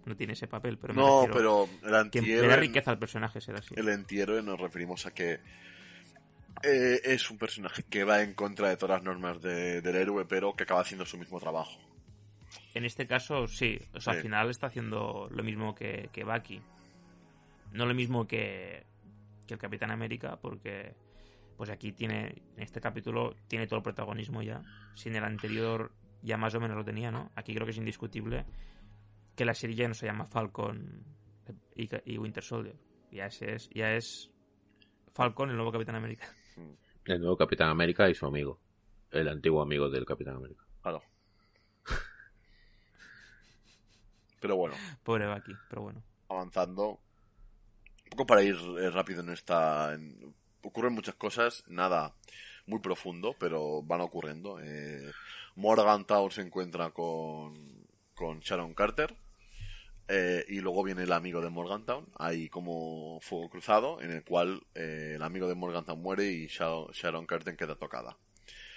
[0.06, 2.98] No tiene ese papel, pero me no pero el que le da antihéroe riqueza al
[2.98, 3.74] personaje ser así.
[3.76, 5.40] el antihéroe nos referimos a que
[6.62, 10.24] eh, es un personaje que va en contra de todas las normas de- del héroe
[10.26, 11.78] pero que acaba haciendo su mismo trabajo
[12.74, 13.78] En este caso, sí.
[13.94, 14.16] O sea, Sí.
[14.18, 16.60] al final está haciendo lo mismo que, que Bucky.
[17.72, 18.84] No lo mismo que,
[19.46, 20.94] que el Capitán América, porque
[21.60, 24.62] pues aquí tiene, en este capítulo, tiene todo el protagonismo ya.
[24.94, 25.92] Si en el anterior
[26.22, 27.30] ya más o menos lo tenía, ¿no?
[27.34, 28.46] Aquí creo que es indiscutible
[29.36, 31.04] que la serie ya no se llama Falcon
[31.76, 32.76] y, y Winter Soldier.
[33.12, 34.30] Ya es, es- ya es
[35.12, 36.26] Falcon, el nuevo Capitán América.
[37.04, 38.58] El nuevo Capitán América y su amigo.
[39.10, 40.64] El antiguo amigo del Capitán América.
[40.80, 41.02] claro
[44.40, 46.02] pero bueno Pobre Bucky, pero bueno.
[46.30, 46.92] avanzando.
[46.92, 49.92] Un poco para ir eh, rápido en esta.
[49.92, 52.14] en- ocurren muchas cosas, nada
[52.66, 54.58] muy profundo, pero van ocurriendo.
[54.60, 55.10] Eh,
[55.56, 59.14] Morgantown se encuentra con, con Sharon Carter.
[60.08, 64.60] eh, y luego viene el amigo de Morgantown, hay como fuego cruzado, en el cual
[64.74, 68.16] eh, el amigo de Morgantown muere y Sharon, Sharon Carter queda tocada.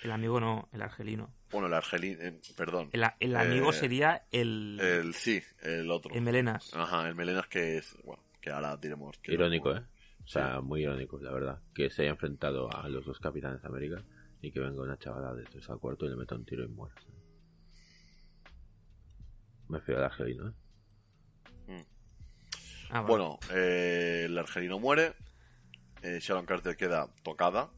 [0.04, 1.34] El amigo no, el argelino.
[1.50, 2.90] Bueno, el argelino, eh, perdón.
[2.92, 6.14] El, el amigo Eh, sería el, El sí, el otro.
[6.14, 6.72] el melenas.
[6.76, 9.18] Ajá, el melenas que es, bueno, que ahora diremos.
[9.20, 9.82] que Irónico, ¿eh?
[10.24, 11.60] O sea, muy irónico, la verdad.
[11.74, 14.04] Que se haya enfrentado a los dos Capitanes de América
[14.42, 16.68] y que venga una chavala de tres al cuarto y le meta un tiro y
[16.68, 16.96] muera.
[19.70, 20.54] Me fío al argelino, ¿eh?
[22.90, 23.08] Ah, vale.
[23.08, 25.14] Bueno, eh, el argelino muere,
[26.04, 27.72] eh, Sharon Carter queda tocada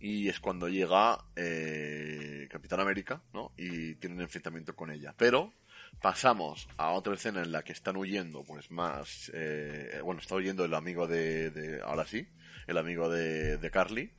[0.00, 3.52] y es cuando llega eh, Capitán América, ¿no?
[3.56, 5.14] Y tiene un enfrentamiento con ella.
[5.16, 5.52] Pero
[6.00, 10.64] pasamos a otra escena en la que están huyendo, pues más, eh, bueno, está huyendo
[10.64, 12.26] el amigo de, de- ahora sí,
[12.66, 14.10] el amigo de, de Carly.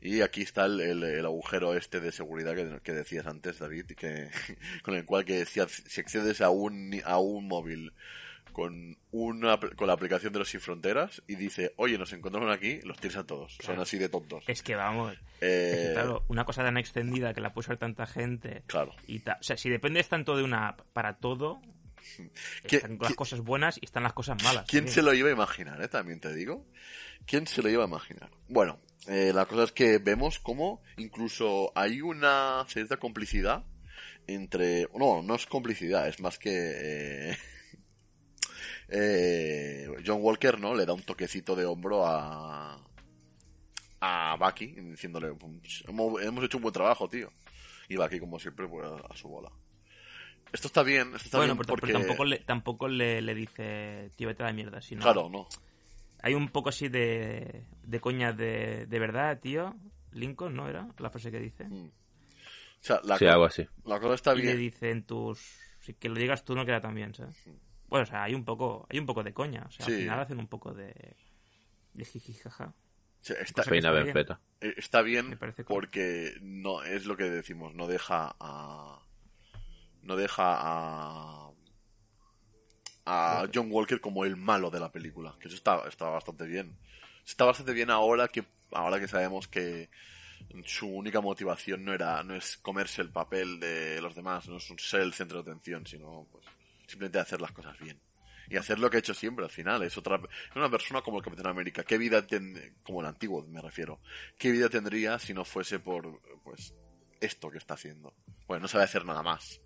[0.00, 4.28] Y aquí está el, el- el agujero este de seguridad que, decías antes, David, que,
[4.82, 7.92] con el cual que si, si accedes a un, a un móvil
[8.54, 12.80] con una con la aplicación de los sin fronteras y dice, oye, nos encontramos aquí,
[12.84, 13.58] los tienes a todos.
[13.60, 14.42] Son así de tontos.
[14.46, 15.12] Es que vamos.
[15.42, 18.62] Eh, es que, claro, una cosa tan extendida que la puede usar tanta gente.
[18.66, 18.94] claro.
[19.06, 21.60] Y ta- o sea, si dependes tanto de una app para todo,
[22.66, 24.64] ¿Qué- están las cosas buenas y están las cosas malas.
[24.68, 24.94] ¿Quién también.
[24.94, 25.88] se lo iba a imaginar, eh?
[25.88, 26.64] También te digo.
[27.26, 28.30] ¿Quién se lo iba a imaginar?
[28.48, 28.78] Bueno,
[29.08, 33.64] eh, la cosa es que vemos como incluso hay una cierta complicidad
[34.26, 34.88] entre...
[34.98, 36.50] No, no es complicidad, es más que...
[37.32, 37.36] eh,
[38.88, 40.74] eh, John Walker, ¿no?
[40.74, 42.80] Le da un toquecito de hombro a...
[44.06, 47.32] A Bucky, diciéndole, "Pues, hemos, hemos hecho un buen trabajo, tío.
[47.88, 49.50] Y Bucky, como siempre, pues a, su bola.
[50.52, 51.92] Esto está bien, esto está Bueno, bien pero, pero porque...
[51.94, 54.82] tampoco, le, tampoco le, le dice, tío, vete a la mierda.
[54.82, 55.48] Sino Claro, no.
[56.22, 59.74] Hay un poco así de, de coña de, de verdad, tío.
[60.12, 61.64] Lincoln, ¿no era la frase que dice?
[61.64, 61.86] Mm.
[61.86, 61.90] O
[62.86, 63.66] sea, la, Sí, algo así.
[63.86, 64.58] la cosa está y le bien.
[64.58, 65.40] dicen tus
[65.80, 67.36] si que lo digas tú no queda tan bien ¿sabes?
[67.94, 69.92] Bueno o sea hay un poco hay un poco de coña o sea Sí.
[69.92, 71.16] al final hacen un poco de
[71.92, 72.74] de jiji jaja O
[73.26, 74.38] sea, está, Peina está bien.
[74.60, 79.00] Eh, está bien Me parece como- porque no es lo que decimos, no deja a
[80.02, 81.50] no deja a
[83.06, 86.76] a John Walker como el malo de la película, que eso está, está bastante bien.
[87.26, 89.88] Está bastante bien ahora que ahora que sabemos que
[90.64, 94.68] su única motivación no era no es comerse el papel de los demás, no es
[94.70, 96.44] un- ser el centro de atención, sino pues
[96.86, 98.00] simplemente hacer las cosas bien.
[98.48, 99.82] Y hacer lo que ha hecho siempre al final.
[99.82, 101.82] Es otra es una persona como el Capitán América.
[101.82, 104.00] ¿Qué vida ten, como el antiguo me refiero?
[104.38, 106.74] ¿Qué vida tendría si no fuese por pues
[107.20, 108.14] esto que está haciendo?
[108.46, 109.60] Bueno, no sabe hacer nada más.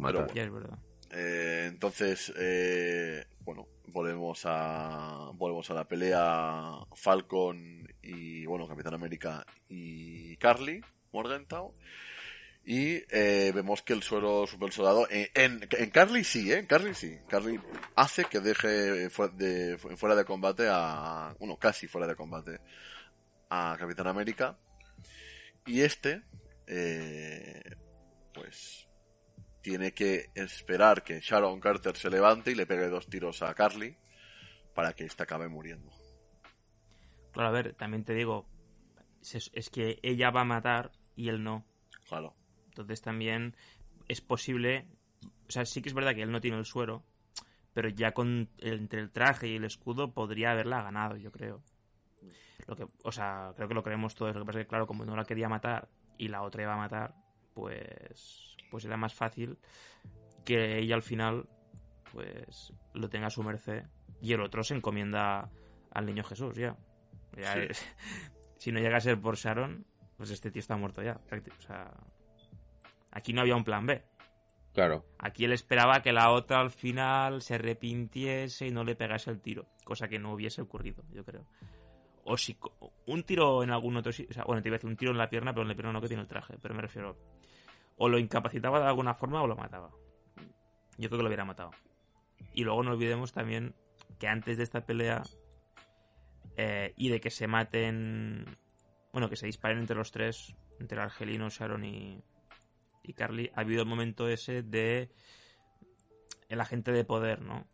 [0.00, 0.78] Pero es verdad
[1.10, 9.44] Eh, entonces, eh, bueno, volvemos a volvemos a la pelea Falcon y bueno, Capitán América
[9.68, 10.80] y Carly
[11.12, 11.74] Morgenthau
[12.70, 16.58] y eh, vemos que el suero super soldado en, en, en Carly sí, ¿eh?
[16.58, 17.18] En Carly sí.
[17.26, 17.58] Carly
[17.96, 22.60] hace que deje fu- de- fu- fuera de combate a bueno, casi fuera de combate
[23.48, 24.58] a Capitán América
[25.64, 26.22] y este
[26.66, 27.62] eh,
[28.34, 28.86] pues
[29.62, 33.96] tiene que esperar que Sharon Carter se levante y le pegue dos tiros a Carly
[34.74, 35.90] para que ésta acabe muriendo.
[37.32, 38.46] claro a ver también te digo
[39.22, 41.64] es, es que ella va a matar y él no
[42.06, 42.34] Claro.
[42.82, 43.54] Entonces también
[44.08, 44.86] es posible
[45.48, 47.02] o sea sí que es verdad que él no tiene el suero
[47.74, 51.62] pero ya con entre el traje y el escudo podría haberla ganado yo creo.
[52.66, 54.34] Lo que o sea creo que lo creemos todos.
[54.34, 56.74] Lo que pasa es que claro como no la quería matar y la otra iba
[56.74, 57.14] a matar
[57.54, 59.58] pues pues era más fácil
[60.44, 61.46] que ella al final
[62.12, 63.84] pues lo tenga a su merced
[64.20, 65.50] y el otro se encomienda
[65.92, 66.76] al niño Jesús ya,
[67.36, 67.60] Ya Sí.
[67.70, 67.86] es-
[68.58, 71.92] si no llega a ser por Sharon pues este tío está muerto ya o sea
[73.10, 74.02] aquí no había un plan B
[74.78, 75.04] Claro.
[75.18, 79.40] Aquí él esperaba que la otra al final se arrepintiese y no le pegase el
[79.40, 81.44] tiro, cosa que no hubiese ocurrido, yo creo.
[82.22, 82.56] O si
[83.06, 85.10] un tiro en algún otro sitio, o sea, bueno, te iba a decir un tiro
[85.10, 87.16] en la pierna, pero en la pierna no que tiene el traje, pero me refiero
[87.96, 89.90] o lo incapacitaba de alguna forma o lo mataba.
[90.96, 91.72] Yo creo que lo hubiera matado.
[92.52, 93.74] Y luego no olvidemos también
[94.20, 95.24] que antes de esta pelea
[96.56, 98.56] eh, y de que se maten,
[99.12, 102.22] bueno, que se disparen entre los tres, entre el Argelino, Sharon y,
[103.08, 105.10] y Carly, ha habido el momento ese de
[106.48, 107.66] el agente de poder, ¿no?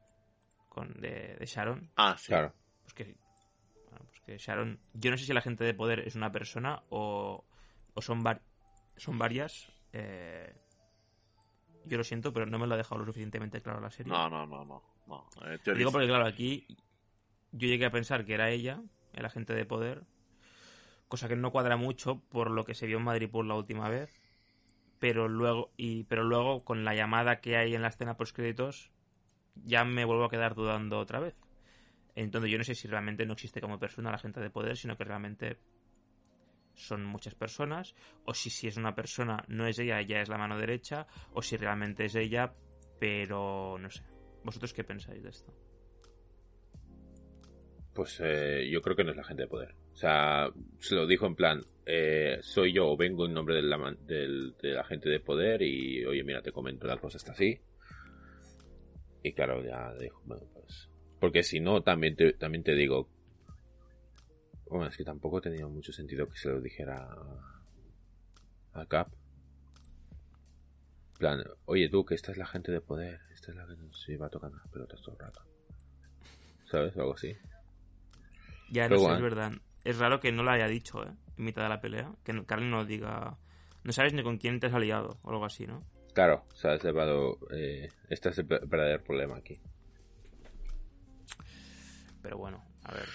[0.68, 1.90] Con, de, de Sharon.
[1.96, 2.26] Ah, sí.
[2.28, 2.54] Claro.
[2.82, 3.16] Pues que,
[3.90, 6.82] bueno, pues que Sharon, yo no sé si el agente de poder es una persona
[6.88, 7.44] o,
[7.94, 8.42] o son, var-
[8.96, 9.70] son varias.
[9.92, 10.54] eh,
[11.84, 14.10] yo lo siento, pero no me lo ha dejado lo suficientemente claro la serie.
[14.12, 14.82] No, no, no, no.
[15.06, 15.28] no.
[15.46, 16.66] Eh, digo porque, claro, aquí
[17.52, 18.80] yo llegué a pensar que era ella,
[19.12, 20.02] el agente de poder,
[21.08, 23.88] cosa que no cuadra mucho por lo que se vio en Madrid por la última
[23.90, 24.18] vez.
[24.98, 28.90] Pero luego, y, pero luego con la llamada que hay en la escena post créditos,
[29.54, 31.34] ya me vuelvo a quedar dudando otra vez.
[32.14, 34.96] Entonces yo no sé si realmente no existe como persona la gente de poder, sino
[34.96, 35.58] que realmente
[36.74, 40.38] son muchas personas, o si si es una persona no es ella, ya es la
[40.38, 42.54] mano derecha, o si realmente es ella,
[42.98, 44.04] pero no sé.
[44.44, 45.54] ¿Vosotros qué pensáis de esto?
[47.94, 49.74] Pues eh, yo creo que no es la gente de poder.
[49.94, 53.62] O sea, se lo dijo en plan, eh, soy yo o vengo en nombre de
[53.62, 57.32] la, del, de la gente de poder y, oye, mira, te comento, la cosa está
[57.32, 57.60] así.
[59.22, 60.90] Y claro, ya dijo, bueno, pues...
[61.20, 63.08] Porque si no, también te, también te digo...
[64.68, 67.08] Bueno, es que tampoco tenía mucho sentido que se lo dijera
[68.72, 69.12] a Cap.
[71.18, 74.08] Plan, oye tú, que esta es la gente de poder, esta es la que nos
[74.08, 75.42] iba tocando las pelotas todo el rato.
[76.64, 76.96] ¿Sabes?
[76.96, 77.36] algo así.
[78.72, 79.52] Ya, no sé, es verdad.
[79.84, 81.12] Es raro que no lo haya dicho, ¿eh?
[81.36, 82.10] En mitad de la pelea.
[82.24, 83.36] Que Carl no diga...
[83.82, 85.84] No sabes ni con quién te has aliado o algo así, ¿no?
[86.14, 87.38] Claro, se ha llevado...
[87.52, 89.60] Eh, este es el verdadero problema aquí.
[92.22, 93.08] Pero bueno, a ver...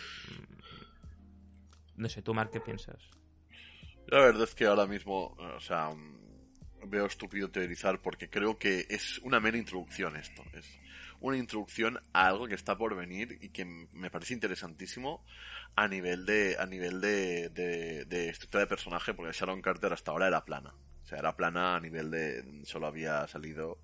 [1.96, 3.10] No sé, tú, Mark, ¿qué piensas?
[4.08, 5.90] La verdad es que ahora mismo, o sea,
[6.88, 10.44] veo estúpido teorizar porque creo que es una mera introducción esto.
[10.54, 10.80] Es
[11.22, 15.26] una introducción a algo que está por venir y que me parece interesantísimo
[15.76, 20.28] a nivel de a nivel de, de, estructura de personaje porque Sharon Carter hasta ahora
[20.28, 20.74] era plana.
[21.04, 22.62] O sea, era plana a nivel de...
[22.66, 23.80] solo había salido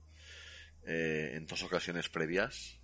[0.85, 2.79] eh, en dos ocasiones previas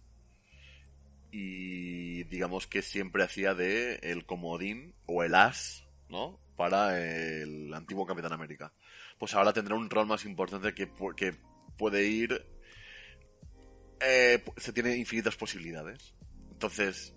[1.32, 6.40] y digamos que siempre hacía de el comodín o el as, ¿no?
[6.58, 8.74] Para el antiguo Capitán América.
[9.18, 11.36] Pues ahora tendrá un rol más importante que, que
[11.78, 12.46] puede ir
[14.02, 16.14] eh, se tiene infinitas posibilidades.
[16.52, 17.14] Entonces,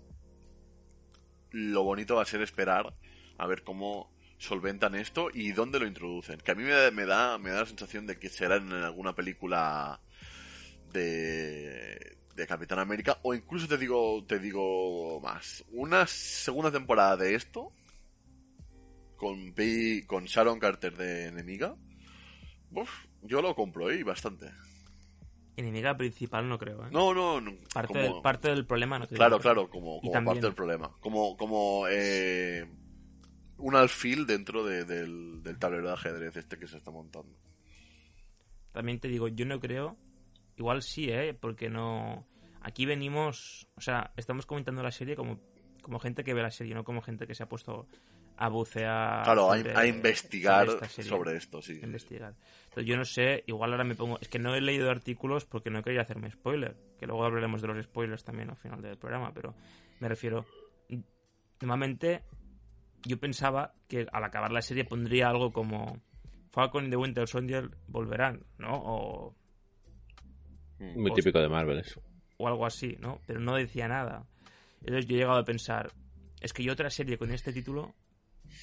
[1.51, 2.93] lo bonito va a ser esperar
[3.37, 6.39] a ver cómo solventan esto y dónde lo introducen.
[6.39, 6.71] Que a mí me,
[7.05, 10.01] da, me da la sensación de que será en alguna película
[10.91, 15.63] de, de Capitán América o incluso te digo, te digo más.
[15.71, 17.71] Una segunda temporada de esto
[19.15, 19.53] con,
[20.05, 21.75] con Sharon Carter de enemiga.
[23.23, 24.51] yo lo compro ahí bastante.
[25.57, 26.89] Enemiga principal no creo, ¿eh?
[26.91, 27.41] No, no,
[27.73, 29.17] Parte, parte del problema no creo.
[29.17, 30.91] Claro, claro, como, parte del problema.
[30.99, 32.65] Como, como eh,
[33.57, 37.37] un alfil dentro del, tablero de ajedrez este que se está montando.
[38.73, 39.97] También te digo, yo no creo...
[40.57, 41.33] Igual sí, ¿eh?
[41.33, 42.27] Porque no...
[42.61, 43.67] Aquí venimos...
[43.75, 45.39] O sea, estamos comentando la serie como,
[45.81, 47.87] como gente que ve la serie, no como gente que se ha puesto
[48.37, 49.23] a bucear.
[49.23, 51.79] Claro, a, investigar sobre, esto, sí.
[51.81, 52.35] Investigar.
[52.75, 54.19] Entonces, yo no sé, igual ahora me pongo.
[54.19, 56.75] Es que no he leído artículos porque no quería hacerme spoiler.
[56.99, 59.55] Que luego hablaremos de los spoilers también al final del programa, pero
[60.01, 60.45] me refiero.
[61.61, 62.23] Normalmente,
[63.05, 66.01] yo pensaba que al acabar la serie pondría algo como.
[66.51, 68.73] Falcon y The Winter Soldier volverán, ¿no?
[68.73, 69.35] O.
[70.79, 72.01] Muy típico de Marvel eso.
[72.35, 73.21] O algo así, ¿no?
[73.25, 74.27] Pero no decía nada.
[74.81, 75.93] Entonces yo he llegado a pensar,
[76.41, 77.95] es que yo otra serie con este título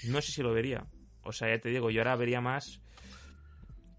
[0.04, 0.86] no sé si lo vería.
[1.22, 2.82] O sea, ya te digo, yo ahora vería más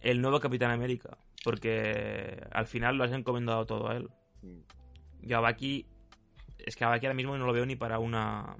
[0.03, 1.17] el nuevo Capitán América.
[1.43, 4.09] Porque al final lo has encomendado todo a él.
[5.21, 5.87] Yo a Baki.
[6.59, 8.55] Es que a ahora mismo no lo veo ni para una.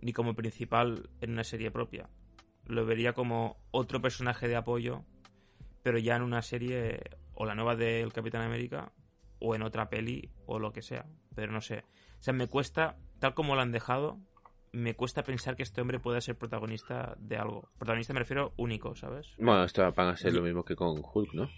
[0.00, 2.08] ni como principal en una serie propia.
[2.66, 5.04] Lo vería como otro personaje de apoyo.
[5.82, 7.00] Pero ya en una serie.
[7.34, 8.92] O la nueva del Capitán América.
[9.40, 10.30] O en otra peli.
[10.46, 11.06] O lo que sea.
[11.34, 11.84] Pero no sé.
[12.18, 12.96] O sea, me cuesta.
[13.18, 14.20] Tal como lo han dejado
[14.72, 17.70] me cuesta pensar que este hombre pueda ser protagonista de algo.
[17.78, 19.34] Protagonista me refiero único, ¿sabes?
[19.38, 21.48] Bueno, esto van a ser lo mismo que con Hulk, ¿no?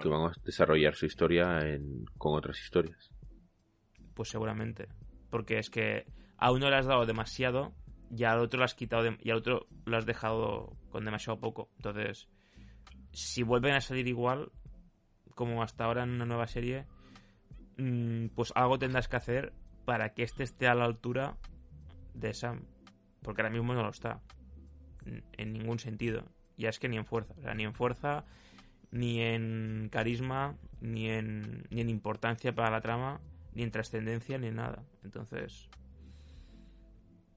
[0.00, 1.60] Que van a desarrollar su historia
[2.16, 3.10] con otras historias.
[4.14, 4.88] Pues seguramente.
[5.30, 7.74] Porque es que a uno le has dado demasiado
[8.10, 11.70] y al otro lo has quitado y al otro lo has dejado con demasiado poco.
[11.76, 12.28] Entonces,
[13.12, 14.50] si vuelven a salir igual,
[15.34, 16.86] como hasta ahora en una nueva serie,
[17.78, 19.52] mm, pues algo tendrás que hacer
[19.84, 21.36] para que este esté a la altura
[22.14, 22.64] de Sam.
[23.22, 24.20] Porque ahora mismo no lo está.
[25.32, 26.24] En ningún sentido.
[26.56, 27.34] Ya es que ni en fuerza.
[27.38, 28.24] O sea, ni en fuerza,
[28.90, 33.20] ni en carisma, ni en, ni en importancia para la trama,
[33.54, 34.84] ni en trascendencia, ni en nada.
[35.04, 35.68] Entonces.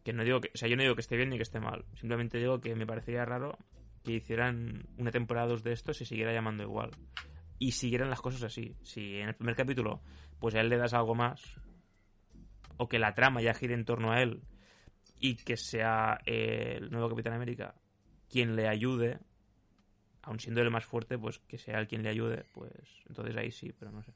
[0.04, 0.52] Que no digo que.
[0.54, 1.86] O sea, yo no digo que esté bien ni que esté mal.
[1.96, 3.58] Simplemente digo que me parecería raro
[4.04, 6.92] que hicieran una temporada 2 de esto se siguiera llamando igual.
[7.60, 8.76] Y siguieran las cosas así.
[8.82, 10.02] Si en el primer capítulo,
[10.40, 11.42] pues a él le das algo más.
[12.76, 14.42] O que la trama ya gire en torno a él
[15.24, 17.74] y que sea el nuevo Capitán América
[18.30, 19.20] quien le ayude,
[20.22, 22.74] aun siendo el más fuerte, pues que sea el quien le ayude, pues
[23.08, 24.12] entonces ahí sí, pero no sé.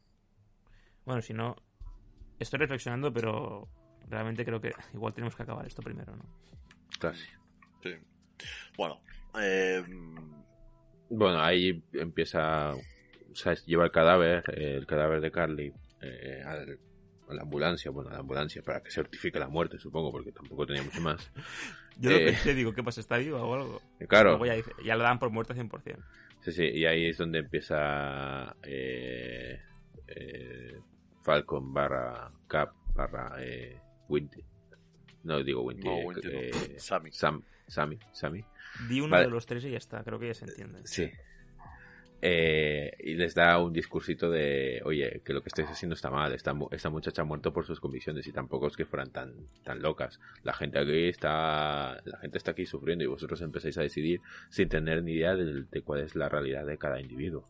[1.06, 1.56] Bueno, si no,
[2.40, 3.70] estoy reflexionando, pero
[4.10, 6.26] realmente creo que igual tenemos que acabar esto primero, ¿no?
[7.00, 7.26] Casi.
[7.82, 7.94] Sí.
[8.76, 9.00] Bueno,
[9.40, 9.82] eh,
[11.10, 12.74] Bueno, ahí empieza.
[12.76, 16.80] O sea, lleva el cadáver, el cadáver de Carly, eh, al-
[17.30, 20.66] a la ambulancia, bueno, a la ambulancia para que certifique la muerte, supongo, porque tampoco
[20.66, 21.32] tenía mucho más.
[22.00, 22.26] Yo lo Eh.
[22.26, 23.02] pensé, digo, ¿qué pasa?
[23.02, 23.82] ¿Está viva o algo?
[24.08, 25.98] Claro, Luego ya, dice- ya lo dan por muerta 100%.
[26.42, 29.60] sí, sí, y ahí es donde empieza eh,
[30.08, 30.80] eh,
[31.24, 33.78] Falcon barra Cap barra eh,
[34.08, 34.44] Winty.
[35.24, 36.40] No digo Winty, No, eh, Winty no.
[36.40, 37.12] eh, Sammy.
[37.12, 38.44] Sam, Sammy, Sammy.
[38.88, 39.26] Di uno Vale.
[39.26, 40.82] de los tres y ya está, creo que ya se entiende.
[40.86, 41.10] Sí.
[42.20, 46.34] Eh, y les da un discursito de, oye, que lo que estáis haciendo está mal,
[46.34, 49.36] esta, mu- esta muchacha ha muerto por sus convicciones y tampoco es que fueran tan,
[49.64, 50.20] tan locas.
[50.42, 54.20] La gente aquí está, la gente está aquí sufriendo y vosotros empezáis a decidir
[54.50, 57.48] sin tener ni idea de, de cuál es la realidad de cada individuo.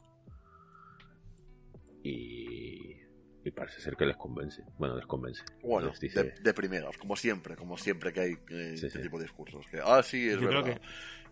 [2.04, 2.98] Y,
[3.44, 4.64] y parece ser que les convence.
[4.78, 5.44] Bueno, les convence.
[5.62, 9.00] Bueno, Les dice- de, de primeras, como siempre, como siempre que hay eh, Sí, este
[9.00, 9.02] sí.
[9.04, 9.66] tipo de discursos.
[9.72, 10.80] Que, ah, sí, es Yo verdad.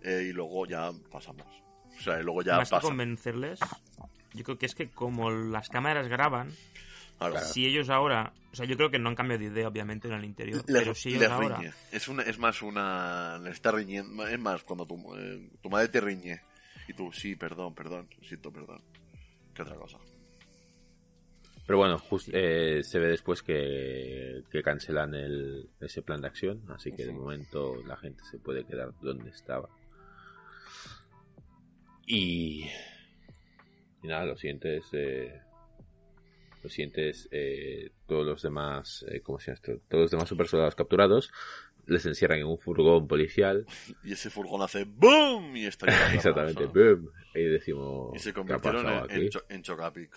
[0.03, 1.47] Eh, y luego ya pasamos.
[1.97, 2.87] O sea, y luego ya Más que pasa.
[2.87, 3.59] convencerles,
[4.33, 6.49] yo creo que es que como las cámaras graban,
[7.17, 7.39] Claro.
[7.39, 8.33] si ellos ahora...
[8.51, 10.63] O sea, yo creo que no han cambiado de idea, obviamente, en el interior.
[10.67, 11.57] Le- pero si ellos les ahora...
[11.57, 11.73] riñe.
[11.91, 13.37] Es, una, es más una.
[13.39, 14.25] Le está riñendo.
[14.27, 16.41] Es más, cuando tu, eh, tu madre te riñe
[16.87, 18.81] y tú, sí, perdón, perdón, siento perdón.
[19.53, 19.97] ¿Qué otra cosa?
[21.65, 26.61] Pero bueno, jus- eh, se ve después que, que cancelan el, ese plan de acción,
[26.69, 29.67] así que de momento la gente se puede quedar donde estaba.
[32.07, 32.69] Y,
[34.03, 34.85] y nada, lo siguiente es...
[34.93, 35.41] Eh,
[36.63, 39.81] lo siguiente es eh, todos los demás, eh, ¿cómo se llama esto?
[39.87, 41.31] Todos los demás super soldados capturados
[41.85, 43.67] les encierran en un furgón policial.
[44.03, 45.55] Y ese furgón hace ¡BOOM!
[45.55, 46.65] Y está Exactamente.
[46.65, 47.11] ¡boom!
[47.35, 50.15] Y decimos, Y se ¿qué ha convirtieron en, en, Cho- en Chocapic.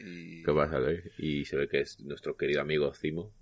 [0.00, 0.42] Y...
[0.42, 0.98] ¿Qué pasa aquí?
[1.18, 3.32] Y se ve que es nuestro querido amigo Zimo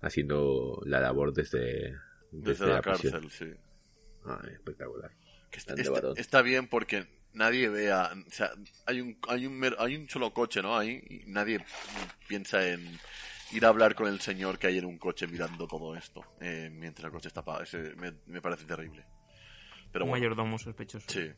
[0.00, 1.94] haciendo la labor desde,
[2.32, 3.52] Desde la, cárcel, sí.
[4.24, 5.10] Ah, espectacular.
[5.50, 8.10] Que está, está- está bien porque nadie vea.
[8.26, 8.50] O sea,
[8.86, 10.76] hay un, hay un, hay un solo coche, ¿no?
[10.78, 11.02] Ahí.
[11.08, 11.64] Y nadie
[12.28, 12.98] piensa en
[13.52, 16.22] ir a hablar con el señor que hay en un coche mirando todo esto.
[16.40, 17.64] eh, mientras el coche está apagado.
[17.64, 19.04] Ese me, me parece terrible.
[19.92, 21.06] Pero un bueno, mayordomo sospechoso.
[21.08, 21.30] sí.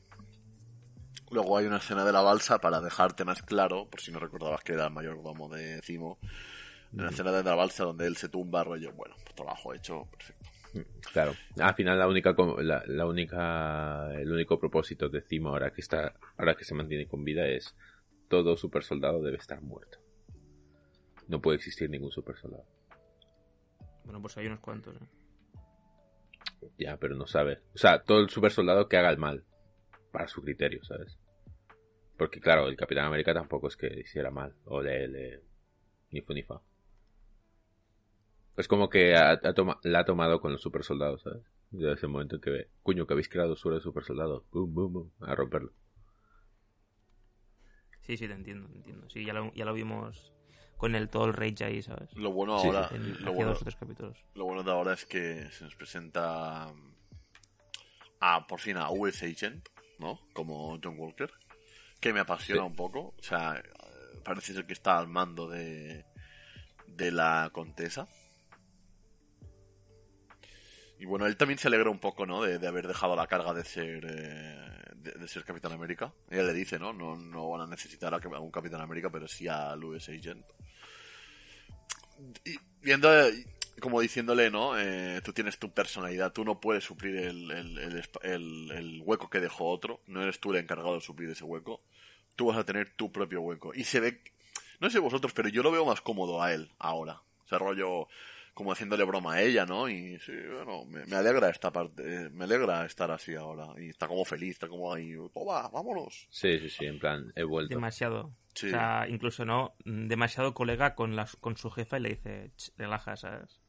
[1.31, 4.63] Luego hay una escena de la balsa para dejarte más claro, por si no recordabas
[4.63, 6.19] que era el mayordomo de Cimo.
[6.93, 10.05] En la escena de la balsa donde él se tumba, rollo, bueno, pues trabajo hecho,
[10.11, 10.51] perfecto.
[11.13, 11.35] Claro.
[11.59, 16.15] Al final la única la, la única el único propósito de Zimo ahora que está
[16.39, 17.75] ahora que se mantiene con vida es
[18.29, 19.99] todo super soldado debe estar muerto.
[21.29, 22.65] No puede existir ningún super soldado.
[24.05, 24.97] Bueno, pues hay unos cuantos.
[24.97, 26.69] ¿eh?
[26.79, 27.61] Ya, pero no sabe.
[27.75, 29.45] O sea, todo el super soldado que haga el mal.
[30.11, 31.19] Para su criterio, ¿sabes?
[32.19, 34.55] Porque claro, el Capitán América tampoco es que hiciera mal.
[34.65, 35.43] O le, le
[36.11, 36.61] ni fu ni fa.
[38.57, 41.43] Es como que ha, ha toma- la ha tomado con los super soldados, ¿sabes?
[41.71, 44.45] Desde ese momento en que ve, cuño, que habéis creado sobre el super soldado.
[44.53, 45.13] Boom, boom, boom.
[45.21, 45.73] A romperlo.
[48.03, 49.09] Sí, sí, te entiendo, te entiendo.
[49.09, 50.33] Sí, ya lo, ya lo vimos
[50.77, 52.13] con el todo el rage ahí, ¿sabes?
[52.17, 54.19] Lo bueno Sí, ahora, En, lo hacía bueno, dos o tres capítulos.
[54.35, 56.73] lo bueno de ahora es que se nos presenta
[58.21, 59.67] a por fin a US Agent,
[59.99, 60.21] ¿no?
[60.33, 61.31] Como John Walker,
[62.01, 62.67] que me apasiona Sí.
[62.67, 63.15] un poco.
[63.19, 63.63] O sea, eh,
[64.25, 66.05] parece ser que está al mando de
[66.87, 68.09] de la Contesa.
[71.03, 72.43] Y bueno, él también se alegra un poco, ¿no?
[72.43, 74.57] De, de haber dejado la carga de ser eh,
[74.95, 76.13] de, ser Capitán América.
[76.31, 76.93] Ella le dice, ¿no?
[76.93, 80.47] No, no van a necesitar a, un Capitán América, pero sí al US Agent.
[82.45, 83.09] Y viendo,
[83.81, 84.79] como diciéndole, ¿no?
[84.79, 87.51] Eh, tú tienes tu personalidad, tú no puedes suplir el-
[88.23, 90.03] el hueco que dejó otro.
[90.07, 91.81] No eres tú el encargado de suplir ese hueco.
[92.37, 93.75] Tú vas a tener tu propio hueco.
[93.75, 94.23] Y se ve,
[94.79, 97.23] no sé vosotros, pero yo lo veo más cómodo a él ahora.
[97.45, 98.07] O sea, rollo
[98.55, 99.89] como haciéndole broma a ella, ¿no?
[99.89, 103.69] Y sí, bueno, me, me alegra esta parte, eh, me alegra estar así ahora.
[103.79, 106.29] Y está como feliz, está como ahí, toma, vámonos.
[106.31, 107.75] Sí, sí, sí, en plan, he vuelto.
[107.75, 108.33] Demasiado.
[108.55, 108.67] Sí.
[108.67, 112.73] O sea, incluso no, demasiado colega con, la, con su jefa y le dice, "Ch,
[112.77, 113.63] relaja, ¿sabes?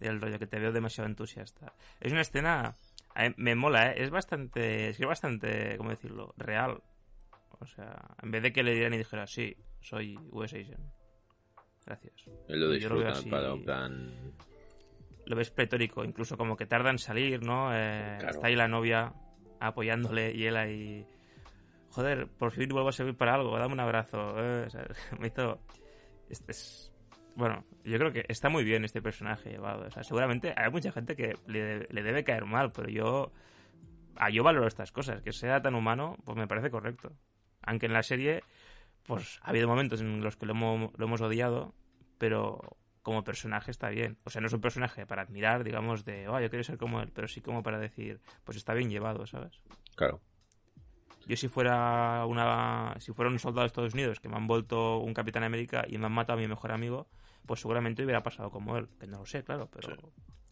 [0.00, 1.72] Del rollo que te veo demasiado entusiasta.
[2.00, 2.74] Es una escena,
[3.14, 4.02] a mí me mola, ¿eh?
[4.02, 6.34] Es bastante, es que es bastante, ¿cómo decirlo?
[6.36, 6.82] Real.
[7.60, 10.95] O sea, en vez de que le dieran y dijera, sí, soy US Agent.
[11.86, 12.14] Gracias.
[12.48, 13.30] Él lo Yo lo veo disfruta, así.
[13.30, 14.12] para en plan...
[15.26, 17.70] Lo ves pletórico, incluso como que tarda en salir, ¿no?
[17.74, 18.34] Eh, Claro.
[18.34, 19.12] Está ahí la novia
[19.60, 21.06] apoyándole y él ahí...
[21.90, 24.34] Joder, por fin vuelvo a servir para algo, dame un abrazo.
[24.38, 24.86] eh, o sea,
[25.18, 25.60] me hizo...
[26.28, 26.92] Es...
[27.36, 29.86] Bueno, yo creo que está muy bien este personaje llevado.
[29.86, 33.32] O sea, seguramente hay mucha gente que le, le debe caer mal, pero yo...
[34.16, 35.22] ah, yo valoro estas cosas.
[35.22, 37.12] Que sea tan humano, pues me parece correcto.
[37.62, 38.42] Aunque en la serie,
[39.06, 41.74] pues ha habido momentos en los que lo hemos, lo hemos odiado,
[42.18, 44.16] pero como personaje está bien.
[44.24, 47.00] O sea, no es un personaje para admirar, digamos, de, oh, yo quiero ser como
[47.00, 49.60] él, pero sí como para decir, pues está bien llevado, ¿sabes?
[49.94, 50.20] Claro.
[51.26, 54.98] Yo si fuera una si fuera un soldado de Estados Unidos que me han vuelto
[54.98, 57.08] un Capitán América y me han matado a mi mejor amigo,
[57.46, 59.94] pues seguramente hubiera pasado como él, que no lo sé, claro, pero Sí.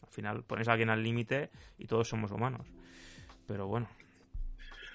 [0.02, 2.66] al final pones a alguien al límite y todos somos humanos.
[3.47, 3.89] Pero bueno,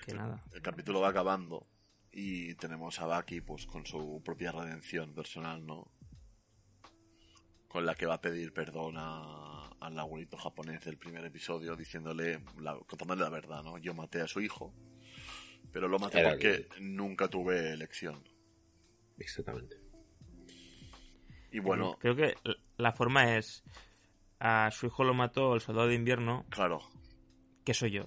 [0.05, 0.41] que nada.
[0.53, 1.65] El capítulo va acabando
[2.11, 5.91] y tenemos a Baki pues con su propia redención personal, ¿no?
[7.67, 12.39] Con la que va a pedir perdón a- al abuelito japonés del primer episodio, diciéndole,
[12.59, 13.77] la- contándole la verdad, ¿no?
[13.77, 14.73] Yo maté a su hijo,
[15.71, 18.23] pero lo maté Era porque nunca tuve elección.
[19.17, 19.77] Exactamente.
[21.51, 22.35] Y bueno, creo que
[22.77, 23.63] la forma es
[24.39, 26.79] a su hijo lo mató el soldado de invierno, claro,
[27.65, 28.05] que soy yo.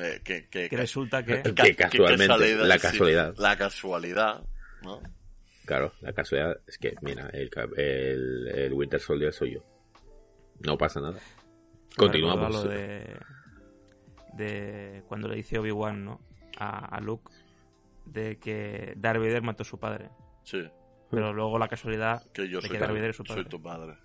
[0.00, 3.34] Eh, que, que, Que resulta que Que que casualmente, la sí, casualidad.
[3.38, 4.42] la casualidad,
[4.82, 5.00] ¿no?
[5.64, 9.60] Claro, la casualidad es que, mira, el, el, el Winter Soldier soy yo.
[10.60, 11.18] No pasa nada.
[11.96, 12.52] Continuamos.
[12.52, 13.16] lo de,
[14.34, 16.20] de cuando le dice Obi-Wan, ¿no?
[16.58, 17.32] A, a Luke
[18.04, 20.08] de que Darth Vader mató a su padre.
[20.44, 20.62] Sí,
[21.10, 23.42] Pero luego la casualidad que yo de soy, que Darth Vader es su padre.
[23.42, 23.98] soy tu padre.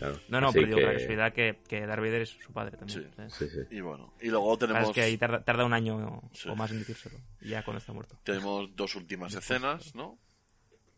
[0.00, 0.06] ¿No?
[0.06, 0.20] Claro.
[0.28, 2.52] No, no, Así pero digo que la que- casualidad que, que Darth Vader es su
[2.52, 3.10] padre también.
[3.16, 3.30] Sí.
[3.30, 3.76] Sí, sí.
[3.76, 4.88] Y bueno, y luego Claro, tenemos...
[4.90, 6.48] es que ahí tarda, tarda un año Sí.
[6.48, 7.18] o más en decírselo.
[7.40, 8.18] Ya cuando está muerto.
[8.22, 10.18] Tenemos dos últimas escenas, ¿no?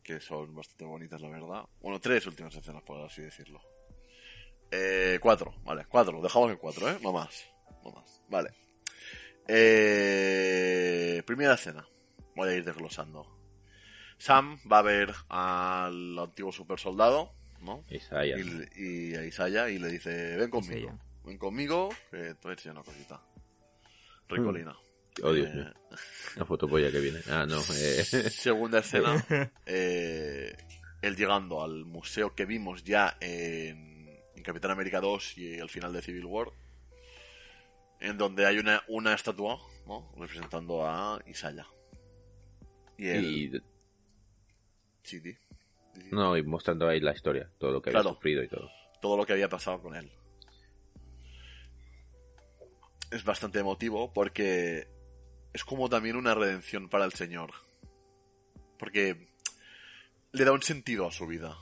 [0.02, 1.64] Que son bastante bonitas, la verdad.
[1.80, 3.60] Bueno, tres últimas escenas, por así decirlo.
[4.70, 6.20] Eh, cuatro, vale, cuatro.
[6.22, 6.96] Dejamos en cuatro, ¿eh?
[7.02, 7.44] No más.
[7.84, 8.22] No más.
[8.28, 8.50] Vale.
[10.02, 11.86] Eh, primera escena.
[12.36, 13.26] Voy a ir desglosando.
[14.18, 17.84] Sam va a ver al antiguo super soldado, ¿no?
[17.90, 18.36] Isaiah.
[18.38, 20.88] Y, y a Isaiah y le dice, ven conmigo.
[20.88, 20.98] Isaiah.
[21.24, 23.22] Ven conmigo, que te voy a enseñar una cosita.
[24.28, 24.76] Ricolina.
[25.22, 25.72] Oh, Dios Eh, mío.
[26.36, 27.18] La fotopolla que viene.
[27.28, 27.60] Ah, no.
[27.60, 28.04] Eh...
[28.30, 29.24] Segunda escena,
[29.66, 30.56] eh,
[31.02, 35.92] él llegando al museo que vimos ya en, en Capitán América 2 y al final
[35.92, 36.48] de Civil War,
[38.00, 40.10] en donde hay una, una estatua ¿no?
[40.16, 41.66] representando a Isaya.
[42.96, 43.24] Y él...
[43.24, 43.62] y,
[45.02, 45.20] sí,
[46.10, 47.50] no, y mostrando ahí la historia.
[47.58, 48.14] Todo lo que había Claro.
[48.16, 48.68] sufrido y todo.
[49.00, 50.10] todo lo que había pasado con él.
[53.10, 54.86] Es bastante emotivo porque
[55.52, 57.50] es como también una redención para el Señor.
[58.78, 59.28] Porque
[60.32, 61.56] le da un sentido a su vida.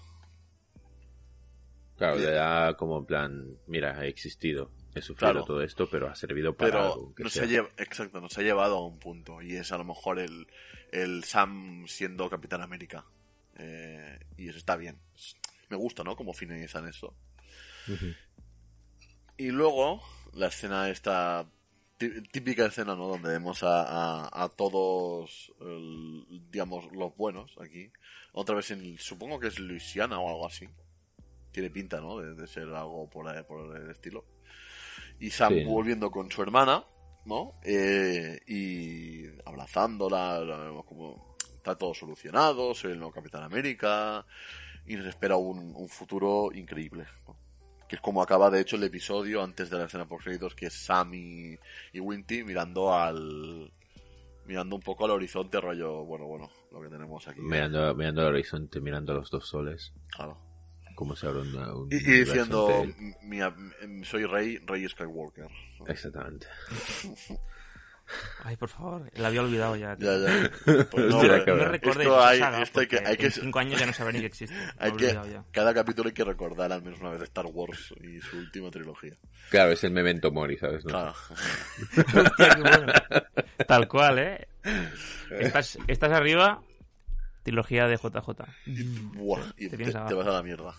[1.96, 5.44] Claro, le da como en plan, mira, he existido, he sufrido Claro.
[5.46, 7.14] todo esto, pero ha servido para Pero algo.
[7.18, 7.44] nos ha,
[7.82, 9.40] exacto, nos ha llevado a un punto.
[9.42, 10.46] Y es a lo mejor el,
[10.92, 13.04] el Sam siendo Capitán América.
[13.58, 14.98] Eh, y eso está bien.
[15.68, 16.16] Me gusta, ¿no?
[16.16, 17.14] Como finalizan eso.
[19.36, 20.02] Y luego,
[20.32, 21.46] la escena esta,
[21.98, 23.06] tí- típica escena, ¿no?
[23.08, 23.82] Donde vemos a,
[24.28, 27.90] a, a todos, el- digamos, los buenos aquí.
[28.32, 30.68] Otra vez en, supongo que es Luisiana o algo así.
[31.52, 32.18] Tiene pinta, ¿no?
[32.18, 34.24] De, de ser algo por, ahí- por el estilo.
[35.20, 35.64] Y Sam Sí.
[35.64, 36.84] volviendo con su hermana,
[37.24, 37.58] ¿no?
[37.64, 41.27] Eh, y abrazándola, la vemos como
[41.72, 44.24] está todo solucionado, soy el nuevo Capitán América.
[44.86, 47.36] Y nos espera un, un futuro increíble, ¿no?
[47.86, 50.66] que es como acaba de hecho el episodio antes de la escena post créditos que
[50.66, 51.58] es Sam y,
[51.92, 53.72] y Winty mirando al
[54.46, 58.28] mirando un poco al horizonte rollo bueno bueno lo que tenemos aquí Mirando, mirando al
[58.28, 60.38] horizonte, mirando los dos soles, Claro.
[60.96, 63.14] como se abre una- un y, y diciendo entre él.
[63.22, 63.40] "Mi-
[63.88, 65.48] mi- soy Rey Rey Skywalker
[65.86, 66.46] Exactamente.
[68.44, 69.96] Ay, por favor, la había olvidado ya.
[69.96, 70.18] tío.
[70.26, 70.32] ya
[70.66, 71.44] ya Pues no, Hostia.
[71.54, 73.92] No recordéis esto hay, saga, esto hay que, hay que, en cinco años ya no
[73.92, 74.54] sabré ni que existe.
[74.78, 75.44] Hay que ya.
[75.52, 79.14] cada capítulo hay que recordar al menos una vez Star Wars y su última trilogía
[79.50, 80.84] Claro, es el memento mori, ¿sabes?
[80.84, 80.90] No?
[80.90, 81.14] claro
[81.96, 82.92] Hostia, qué bueno.
[83.66, 84.48] Tal cual, ¿eh?
[85.30, 86.62] Estás, estás arriba,
[87.42, 88.28] trilogía de JJ.
[89.14, 90.74] Buah, y Te te, te vas a la mierda.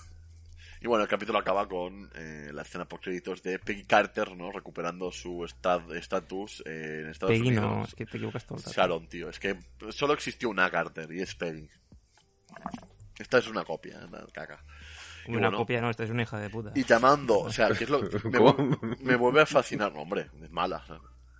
[0.81, 4.51] Y bueno, el capítulo acaba con eh, la escena por créditos de Peggy Carter, ¿no?
[4.51, 7.65] Recuperando su esta- estatus eh, en Estados Peggy Unidos.
[7.65, 8.73] no, es que te equivocas todo el rato.
[8.75, 9.29] Sharon, tío.
[9.29, 11.67] Es que solo existió una Carter y es Peggy.
[13.17, 14.63] Esta es una copia, una caca.
[15.27, 16.71] Y Una bueno, copia, no, esta es una hija de puta.
[16.73, 18.01] Y llamando, o sea, que es lo
[18.81, 19.91] me, me vuelve a fascinar.
[19.93, 20.77] No, hombre, es mala.
[20.77, 20.99] o sea,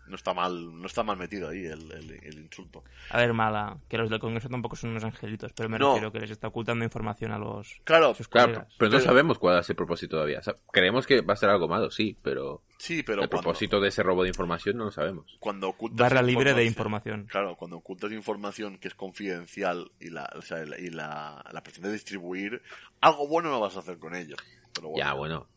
[0.10, 2.84] no está mal, no está mal metido ahí el, el, el insulto.
[3.11, 5.90] A ver, mala, que los del Congreso tampoco son unos angelitos, pero me No.
[5.94, 9.60] refiero que les está ocultando información a los Claro, sus Claro, pero no sabemos cuál
[9.60, 10.40] es el propósito todavía.
[10.40, 13.44] O sea, creemos que va a ser algo malo, sí, pero, sí, pero el cuando,
[13.44, 15.38] propósito de ese robo de información no lo sabemos.
[15.40, 17.26] cuando ocultas Barra libre de información-.
[17.27, 21.91] Claro, cuando ocultas información que es confidencial y la, o sea, y la, la pretende
[21.91, 22.61] distribuir,
[23.02, 24.36] algo bueno no vas a hacer con ello.
[24.73, 25.06] Pero bueno.
[25.06, 25.48] Ya, bueno.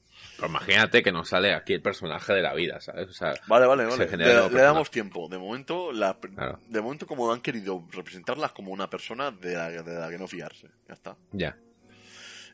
[0.43, 3.09] Pero imagínate que nos sale aquí el personaje de la vida, ¿sabes?
[3.09, 4.07] O sea, Vale, vale, vale.
[4.17, 5.29] Le, le damos tiempo.
[5.29, 6.59] De momento, la, Claro.
[6.69, 10.27] de momento como han querido representarlas como una persona de la, de la que no
[10.27, 10.69] fiarse.
[10.89, 11.17] Ya está.
[11.33, 11.57] ya.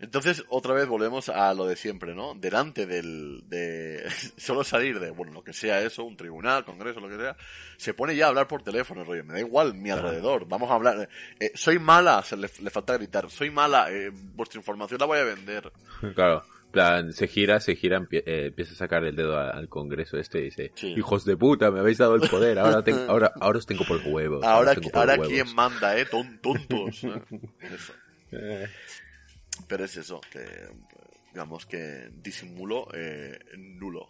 [0.01, 2.35] Entonces, otra vez volvemos a lo de siempre, ¿no?
[2.35, 7.09] Delante del, de, solo salir de, bueno, lo que sea eso, un tribunal, congreso, lo
[7.09, 7.37] que sea,
[7.77, 10.75] se pone ya a hablar por teléfono, rollo, me da igual mi alrededor, vamos a
[10.75, 11.09] hablar,
[11.41, 15.19] eh, soy mala, se le, le falta gritar, soy mala, eh, vuestra información la voy
[15.19, 15.73] a vender.
[16.15, 16.45] Claro.
[16.71, 20.19] Plan, se gira, se gira, empie- eh, empieza a sacar el dedo a- al congreso
[20.19, 20.95] este y dice, Sí.
[20.97, 24.45] hijos de puta, me habéis dado el poder, ahora, ahora, ahora os tengo por huevos.
[24.45, 25.29] Ahora, os tengo por ahora huevos".
[25.29, 27.05] quién manda, eh, Ton- tontos.
[27.05, 27.21] ¿eh?
[27.61, 27.93] Eso.
[29.67, 30.45] Pero es eso, que
[31.33, 34.09] digamos que disimulo eh, nulo.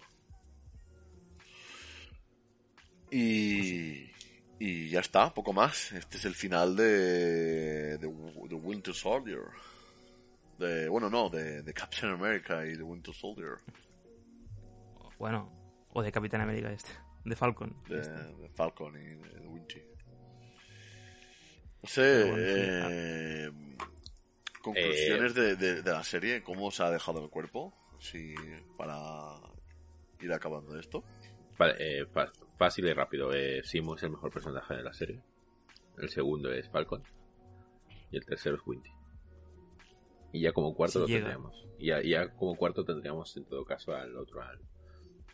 [3.10, 4.10] Y,
[4.58, 5.92] y ya está, poco más.
[5.92, 9.40] Este es el final de, de, de Winter Soldier.
[10.58, 13.58] De, bueno, no, de, de Captain America y de Winter Soldier.
[15.18, 15.52] Bueno,
[15.92, 16.90] o de Capitán América este,
[17.24, 17.76] de Falcon.
[17.88, 18.12] De, este.
[18.12, 19.82] de Falcon y de, de Winty.
[21.82, 23.50] No sé, bueno, eh,
[24.60, 28.34] conclusiones de, de, de la serie, cómo se ha dejado el cuerpo, si
[28.76, 29.36] para
[30.20, 31.04] ir acabando esto.
[31.56, 32.06] Vale, eh,
[32.56, 33.32] fácil y rápido.
[33.32, 35.22] Eh, Simo es el mejor personaje de la serie.
[35.98, 37.02] El segundo es Falcon.
[38.10, 38.90] Y el tercero es Winty.
[40.32, 41.20] Y ya como cuarto Si lo llega.
[41.30, 41.64] tendríamos.
[41.78, 44.58] Y ya, ya como cuarto tendríamos en todo caso al otro, al,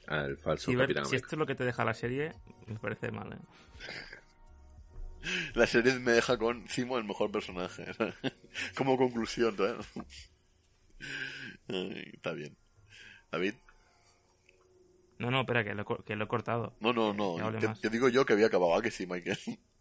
[0.06, 1.26] al falso Si, ver- Capitán si América.
[1.26, 2.32] esto es lo que te deja la serie,
[2.66, 3.38] me parece mal, ¿eh?
[5.54, 7.86] La serie me deja con Cimo el mejor personaje.
[8.76, 9.86] Como conclusión, ¿sabes?
[11.68, 12.56] Ay, Está bien.
[13.32, 13.54] David.
[15.18, 16.74] No, no, espera, que lo, que lo he cortado.
[16.80, 17.58] No, no, no.
[17.58, 18.74] Te, te digo yo que había acabado.
[18.74, 19.38] ¿A que sí, Michael?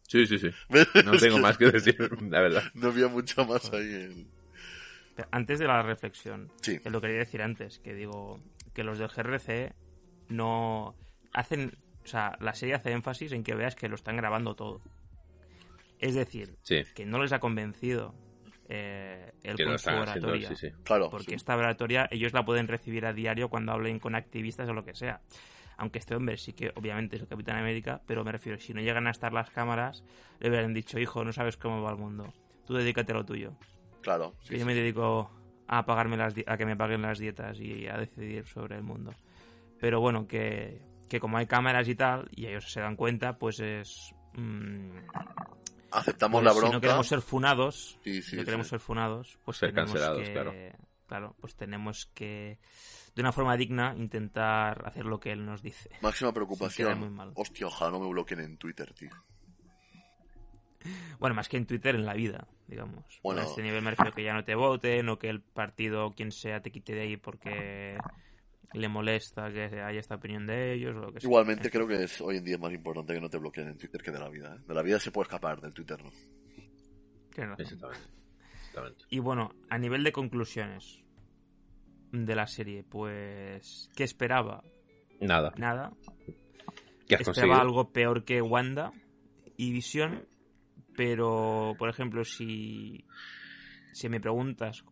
[0.07, 0.49] Sí, sí, sí.
[1.05, 1.97] No tengo más que decir,
[2.29, 2.63] la verdad.
[2.73, 3.79] No había mucho más ahí.
[3.95, 4.42] en-
[5.31, 6.79] Antes de la reflexión, Sí.
[6.79, 8.39] que lo quería decir antes, que digo
[8.73, 9.73] que los del GRC
[10.29, 10.95] no
[11.33, 14.81] hacen, o sea, la serie hace énfasis en que veas que lo están grabando todo.
[15.99, 16.81] Es decir, Sí.
[16.95, 18.13] que no les ha convencido
[18.69, 20.47] eh, el Que con su haciendo, oratoria.
[20.49, 20.69] sí, sí.
[20.83, 21.09] Claro.
[21.09, 21.35] Porque sí.
[21.35, 24.95] esta oratoria ellos la pueden recibir a diario cuando hablen con activistas o lo que
[24.95, 25.21] sea.
[25.77, 28.79] Aunque este hombre sí que obviamente es el Capitán América, pero me refiero, si no
[28.81, 30.03] llegan a estar las cámaras,
[30.39, 32.33] le hubieran dicho, hijo, no sabes cómo va el mundo.
[32.65, 33.53] Tú dedícate a lo tuyo.
[34.03, 34.35] Claro.
[34.43, 34.65] sí, que yo sí.
[34.65, 35.31] me dedico
[35.67, 39.11] a pagarme las a que me paguen las dietas y a decidir sobre el mundo.
[39.79, 43.59] Pero bueno, que, que como hay cámaras y tal, y ellos se dan cuenta, pues
[43.59, 44.13] es...
[44.33, 44.97] mm,
[45.91, 46.75] Aceptamos pues la Si bronca.
[46.75, 48.71] no queremos ser funados, Sí, sí, si no queremos sí.
[48.71, 50.53] ser funados, pues Ser tenemos cancelados, que, claro.
[51.07, 52.57] claro, pues tenemos que,
[53.15, 55.89] de una forma digna, intentar hacer lo que él nos dice.
[56.01, 57.13] Máxima queda muy preocupación.
[57.13, 57.31] mal.
[57.35, 59.11] Hostia, ojalá no me bloqueen en Twitter, tío.
[61.19, 63.19] Bueno, más que en Twitter, en la vida, digamos.
[63.23, 63.41] Bueno.
[63.41, 66.31] A este nivel me refiero que ya no te voten o que el partido, quien
[66.31, 67.97] sea, te quite de ahí porque
[68.73, 71.27] le molesta que haya esta opinión de ellos o lo que sea.
[71.27, 74.01] Igualmente creo que es hoy en día más importante que no te bloqueen en Twitter
[74.01, 74.55] que de la vida.
[74.55, 74.63] ¿eh?
[74.67, 76.11] De la vida se puede escapar, del Twitter no.
[77.29, 77.63] Exactamente.
[77.63, 79.05] Exactamente.
[79.09, 81.03] Y bueno, a nivel de conclusiones
[82.11, 83.89] de la serie, pues...
[83.95, 84.63] ¿Qué esperaba?
[85.21, 85.53] Nada.
[85.57, 85.93] Nada.
[87.07, 87.61] ¿Qué has Esperaba conseguido?
[87.61, 88.91] algo peor que Wanda
[89.57, 90.27] y Visión,
[90.95, 93.05] pero, por ejemplo, si,
[93.93, 94.83] si me preguntas,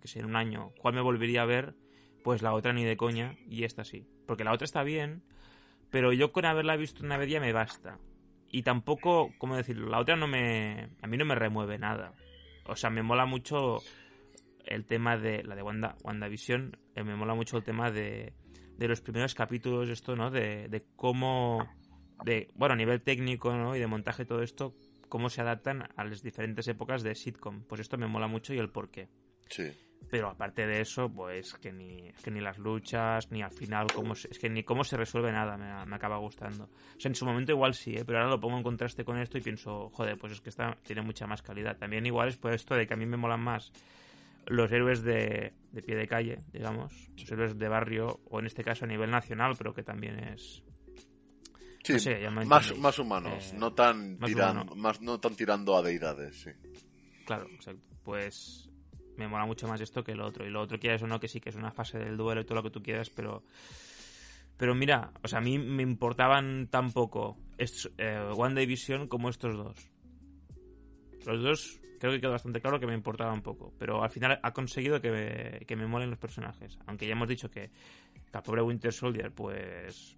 [0.00, 1.74] que sé, en un año, ¿cuál me volvería a ver?
[2.22, 4.06] Pues la otra ni de coña y esta sí.
[4.26, 5.22] Porque la otra está bien,
[5.90, 7.98] pero yo con haberla visto una vez ya me basta.
[8.50, 9.88] Y tampoco, ¿cómo decirlo?
[9.88, 10.90] La otra no me...
[11.02, 12.14] A mí no me remueve nada.
[12.66, 13.78] O sea, me mola mucho
[14.64, 15.42] el tema de...
[15.44, 18.34] La de Wanda, WandaVision, eh, me mola mucho el tema de,
[18.76, 20.30] de los primeros capítulos, esto, ¿no?
[20.30, 21.66] De, de cómo...
[22.24, 23.76] De, bueno, a nivel técnico, ¿no?
[23.76, 24.74] Y de montaje todo esto,
[25.08, 27.62] cómo se adaptan a las diferentes épocas de sitcom.
[27.64, 29.08] Pues esto me mola mucho y el por qué.
[29.48, 29.70] Sí.
[30.10, 33.92] Pero aparte de eso, pues que ni, es que ni las luchas, ni al final,
[33.92, 36.64] cómo se- es que ni cómo se resuelve nada me, me acaba gustando.
[36.64, 38.04] O sea, en su momento igual sí, ¿eh?
[38.04, 40.76] pero ahora lo pongo en contraste con esto y pienso, joder, pues es que esta
[40.84, 41.76] tiene mucha más calidad.
[41.76, 43.72] También igual es por esto de que a mí me molan más
[44.46, 48.62] los héroes de, de pie de calle, digamos, los héroes de barrio, o en este
[48.62, 50.62] caso a nivel nacional, pero que también es...
[51.86, 54.76] Sí, No sé, más, más humanos, Eh, no tan más tirando, humano.
[54.82, 56.50] más no tan tirando a deidades, sí.
[57.24, 57.82] Claro, exacto.
[58.02, 58.68] Pues
[59.16, 60.46] me mola mucho más esto que lo otro.
[60.46, 62.44] Y lo otro quieras o no, que sí que es una fase del duelo y
[62.44, 63.42] todo lo que tú quieras, pero...
[64.58, 69.06] Pero mira, o sea, a mí me importaban tan poco es, eh, Wanda y Vision
[69.06, 69.90] como estos dos.
[71.26, 73.74] Los dos creo que quedó bastante claro que me importaban poco.
[73.78, 76.78] Pero al final ha conseguido que me, que me molen los personajes.
[76.86, 77.70] Aunque ya hemos dicho que,
[78.14, 80.16] que al pobre Winter Soldier, pues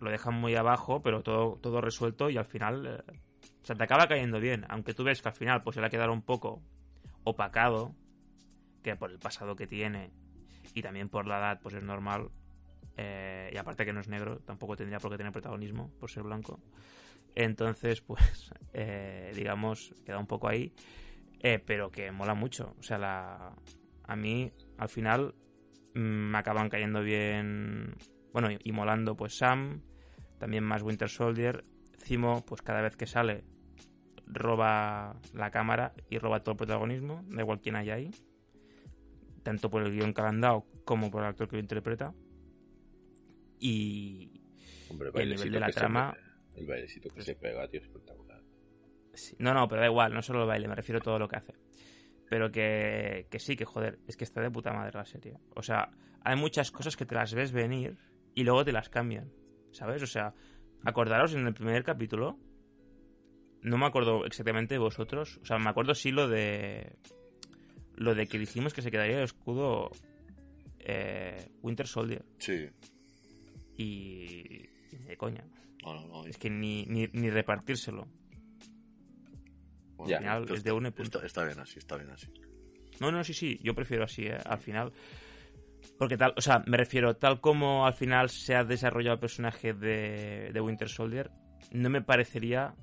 [0.00, 2.86] lo dejan muy abajo, pero todo, todo resuelto y al final...
[2.86, 3.20] eh,
[3.62, 4.64] o sea, te acaba cayendo bien.
[4.68, 6.62] Aunque tú ves que al final pues se le ha quedado un poco
[7.24, 7.94] opacado,
[8.82, 10.12] que por el pasado que tiene
[10.74, 12.30] y también por la edad, pues es normal.
[12.96, 16.22] Eh, y aparte que no es negro, tampoco tendría por qué tener protagonismo por ser
[16.22, 16.60] blanco.
[17.34, 20.72] Entonces, pues, eh, digamos, queda un poco ahí.
[21.40, 22.74] Eh, pero que mola mucho.
[22.78, 23.54] O sea, la...
[24.04, 25.34] a mí, al final,
[25.94, 27.94] mm, me acaban cayendo bien.
[28.38, 29.80] Bueno, y molando, pues Sam,
[30.38, 31.64] también más Winter Soldier.
[31.96, 33.44] Cimo, pues cada vez que sale,
[34.26, 38.10] roba la cámara y roba todo el protagonismo, da igual quién haya ahí.
[39.42, 42.12] Tanto por el guion que han dado como por el actor que lo interpreta.
[43.58, 44.42] Y
[44.90, 46.14] Hombre, el nivel de la trama-
[46.56, 48.42] el bailecito que se pega, tío, es espectacular.
[49.14, 51.26] Sí, No, no, pero da igual, no solo el baile, me refiero a todo lo
[51.26, 51.54] que hace.
[52.28, 55.38] Pero que, que sí, que joder, es que está de puta madre la serie.
[55.54, 55.88] O sea,
[56.22, 57.96] hay muchas cosas que te las ves venir
[58.36, 59.32] y luego te las cambian.
[59.72, 60.00] ¿Sabes?
[60.02, 60.32] O sea,
[60.84, 62.38] acordaros en el primer capítulo.
[63.62, 65.38] No me acuerdo exactamente de vosotros.
[65.42, 66.96] O sea, me acuerdo sí lo de.
[67.96, 69.90] Lo de que dijimos que se quedaría el escudo.
[70.78, 72.24] eh, Winter Soldier.
[72.38, 72.68] Sí.
[73.76, 74.66] Y.
[75.06, 75.44] de coña.
[75.82, 76.26] No, no, no.
[76.26, 78.06] Es que ni, ni, ni repartírselo.
[79.96, 80.16] Bueno, Ya.
[80.18, 81.18] Al final es de une punto.
[81.18, 82.28] Está, está bien así, está bien así.
[83.00, 84.38] No, no, sí, sí, yo prefiero así, ¿eh?
[84.44, 84.92] al final.
[85.98, 89.72] Porque tal, o sea, me refiero, tal como al final se ha desarrollado el personaje
[89.72, 91.30] de, de Winter Soldier,
[91.72, 92.74] no me parecería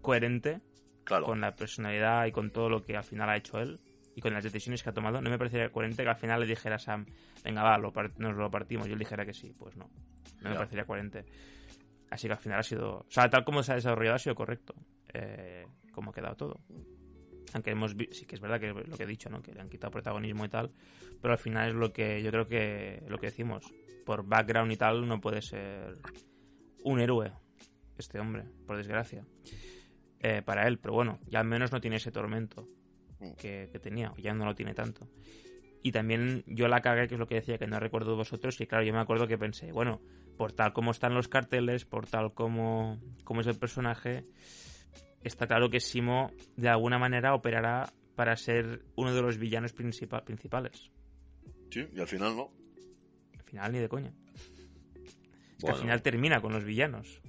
[0.00, 0.60] coherente
[1.04, 1.24] Claro.
[1.24, 3.80] con la personalidad y con todo lo que al final ha hecho él
[4.14, 5.22] y con las decisiones que ha tomado.
[5.22, 7.06] No me parecería coherente que al final le dijera a Sam,
[7.42, 9.54] venga, va, lo nos lo partimos, y él dijera que sí.
[9.58, 9.88] Pues no,
[10.42, 11.24] no me parecería coherente.
[12.10, 12.98] Así que al final ha sido.
[12.98, 14.74] O sea, tal como se ha desarrollado ha sido correcto.
[15.14, 16.60] Eh, como ha quedado todo.
[17.54, 19.42] Aunque hemos sí que es verdad que lo que he dicho, ¿no?
[19.42, 20.70] Que le han quitado protagonismo y tal.
[21.20, 23.72] Pero al final es lo que yo creo que lo que decimos.
[24.04, 25.98] Por background y tal no puede ser
[26.82, 27.32] un héroe
[27.98, 29.24] este hombre, por desgracia.
[30.20, 32.68] Eh, para él, pero bueno, ya al menos no tiene ese tormento
[33.36, 35.08] que, que tenía, ya no lo tiene tanto.
[35.82, 38.66] Y también yo la cagué, que es lo que decía, que no recuerdo vosotros, y
[38.66, 40.00] claro, yo me acuerdo que pensé, bueno,
[40.36, 44.24] por tal como están los carteles, por tal como, como es el personaje,
[45.22, 50.24] está claro que Simo de alguna manera operará para ser uno de los villanos principal-
[50.24, 50.90] principales.
[51.70, 52.50] Sí, y al final no.
[53.38, 54.12] Al final ni de coña.
[55.56, 57.20] Es que al final termina con los villanos.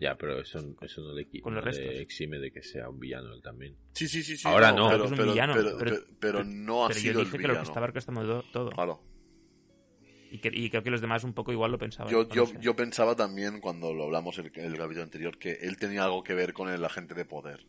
[0.00, 2.98] Ya, pero eso, eso no le, Con los no le exime de que sea un
[2.98, 3.76] villano él también.
[3.92, 4.36] Sí, sí, sí.
[4.36, 4.88] sí Ahora no.
[4.90, 7.26] Pero, Es un pero, villano, pero, pero- pero- pero no ha Pero yo sido el
[7.26, 7.54] dije que villano.
[7.54, 8.70] lo que estaba orquestando do- todo.
[8.70, 9.00] Claro.
[10.34, 12.10] Y, que- y creo que los demás un poco igual lo pensaban.
[12.12, 12.26] Yo,
[12.60, 16.34] yo, pensaba también, cuando lo hablamos el, el capítulo anterior, que él tenía algo que
[16.34, 17.64] ver con el agente de poder.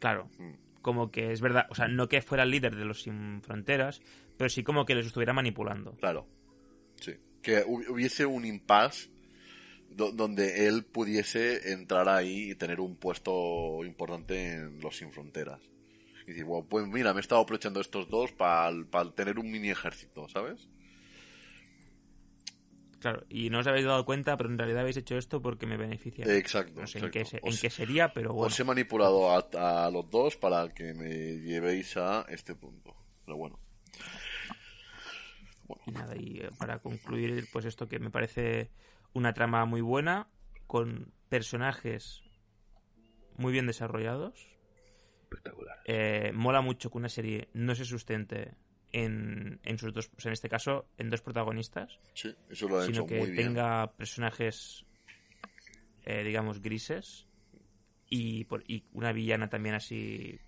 [0.00, 0.28] Claro.
[0.38, 0.54] Mm.
[0.80, 4.02] Como que es verdad, o sea, no que fuera el líder de los sin fronteras,
[4.36, 5.92] pero sí como que les estuviera manipulando.
[5.92, 6.26] Claro.
[6.96, 7.12] Sí.
[7.40, 9.10] Que hu- hubiese un impasse
[9.88, 15.60] do- donde él pudiese entrar ahí y tener un puesto importante en los sin fronteras.
[16.24, 18.72] Y decir, bueno, pues mira, me he estado aprovechando estos dos para
[19.14, 20.68] tener un mini ejército, ¿sabes?
[23.02, 25.76] Claro, y no os habéis dado cuenta, pero en realidad habéis hecho esto porque me
[25.76, 26.24] beneficia.
[26.24, 26.82] Exacto.
[26.82, 28.46] no sé en qué, en sería, pero bueno.
[28.46, 32.94] Os he manipulado a, a los dos para que me llevéis a este punto.
[33.24, 33.58] Pero bueno.
[35.84, 38.70] Y nada, y eh, para concluir, pues esto que me parece
[39.14, 40.28] una trama muy buena,
[40.68, 42.22] con personajes
[43.36, 44.46] muy bien desarrollados.
[45.22, 45.80] Espectacular.
[45.86, 48.54] Eh, mola mucho que una serie no se sustente
[48.92, 53.00] en, en sus dos, en este caso, en dos protagonistas, Sí, eso lo han sino
[53.02, 53.46] hecho que muy bien.
[53.46, 54.84] tenga personajes,
[56.04, 57.26] eh, digamos, grises
[58.08, 60.38] y, por- y una villana también así,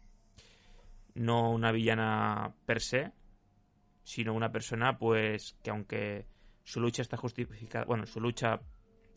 [1.14, 3.12] no una villana per se,
[4.02, 6.26] sino una persona, pues, que aunque
[6.64, 8.60] su lucha está justificada, bueno, su lucha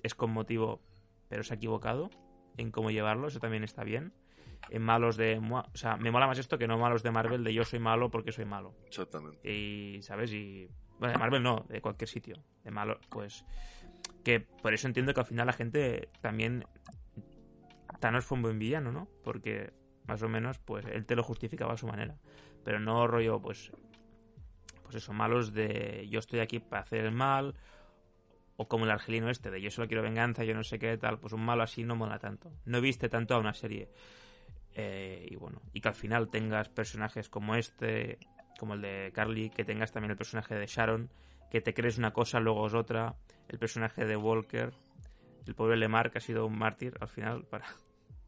[0.03, 0.81] es con motivo,
[1.27, 2.09] pero se ha equivocado
[2.57, 4.13] en cómo llevarlo, eso también está bien.
[4.69, 5.39] En malos de...
[5.39, 8.09] O sea, me mola más esto que no malos de Marvel, de yo soy malo
[8.09, 8.75] porque soy malo.
[8.85, 9.49] Exactamente.
[9.49, 10.31] Y, ¿sabes?
[10.33, 10.69] Y.
[10.99, 12.43] Bueno, de Marvel no, de cualquier sitio.
[12.63, 13.45] De malo, pues.
[14.23, 16.65] Que por eso entiendo que al final la gente también.
[17.99, 19.07] Thanos fue un buen villano, ¿no?
[19.23, 19.73] Porque
[20.05, 22.17] más o menos, pues él te lo justificaba a su manera.
[22.63, 23.71] Pero no rollo, pues.
[24.83, 27.55] Pues eso, malos de yo estoy aquí para hacer el mal.
[28.59, 31.19] O como el argelino este, de yo solo quiero venganza, yo no sé qué tal.
[31.19, 32.51] Pues un malo así no mola tanto.
[32.65, 33.89] No viste tanto a una serie.
[34.79, 38.19] Eh, y bueno, y que al final tengas personajes como este,
[38.59, 41.09] como el de Carly, que tengas también el personaje de Sharon,
[41.49, 43.15] que te crees una cosa, luego es otra,
[43.49, 44.71] el personaje de Walker,
[45.47, 47.65] el pobre Lemar, que ha sido un mártir al final para...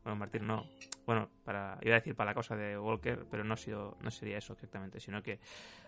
[0.01, 0.65] Bueno, mártir no.
[1.05, 4.09] Bueno, para iba a decir para la cosa de Walker, pero no ha sido no
[4.09, 5.39] sería eso exactamente, sino que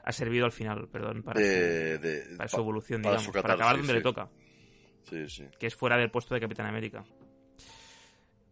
[0.04, 3.34] ha servido al final, perdón, para, De- su, de- para su pa- evolución, para digamos,
[3.34, 4.28] su para acabar donde le toca
[5.04, 5.46] Sí, sí.
[5.58, 7.06] que es fuera del puesto de Capitán América.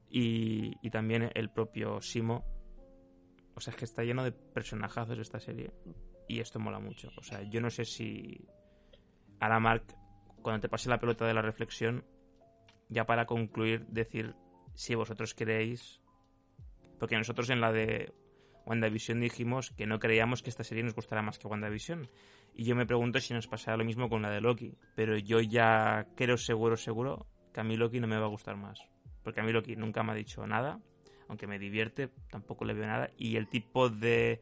[0.09, 2.45] Y, y también el propio Simo.
[3.55, 5.71] O sea, es que está lleno de personajazos esta serie.
[6.27, 7.09] Y esto mola mucho.
[7.17, 8.47] O sea, yo no sé si.
[9.39, 9.83] Ahora, Mark,
[10.41, 12.05] cuando te pase la pelota de la reflexión,
[12.89, 14.35] ya para concluir, decir
[14.75, 16.01] si vosotros queréis.
[16.99, 18.13] Porque nosotros en la de
[18.65, 22.09] WandaVision dijimos que no creíamos que esta serie nos gustara más que WandaVision.
[22.53, 24.77] Y yo me pregunto si nos pasará lo mismo con la de Loki.
[24.95, 28.57] Pero yo ya creo seguro, seguro que a mí Loki no me va a gustar
[28.57, 28.79] más.
[29.23, 30.79] Porque a mí Loki nunca me ha dicho nada.
[31.27, 33.11] Aunque me divierte, tampoco le veo nada.
[33.17, 34.41] Y el tipo de...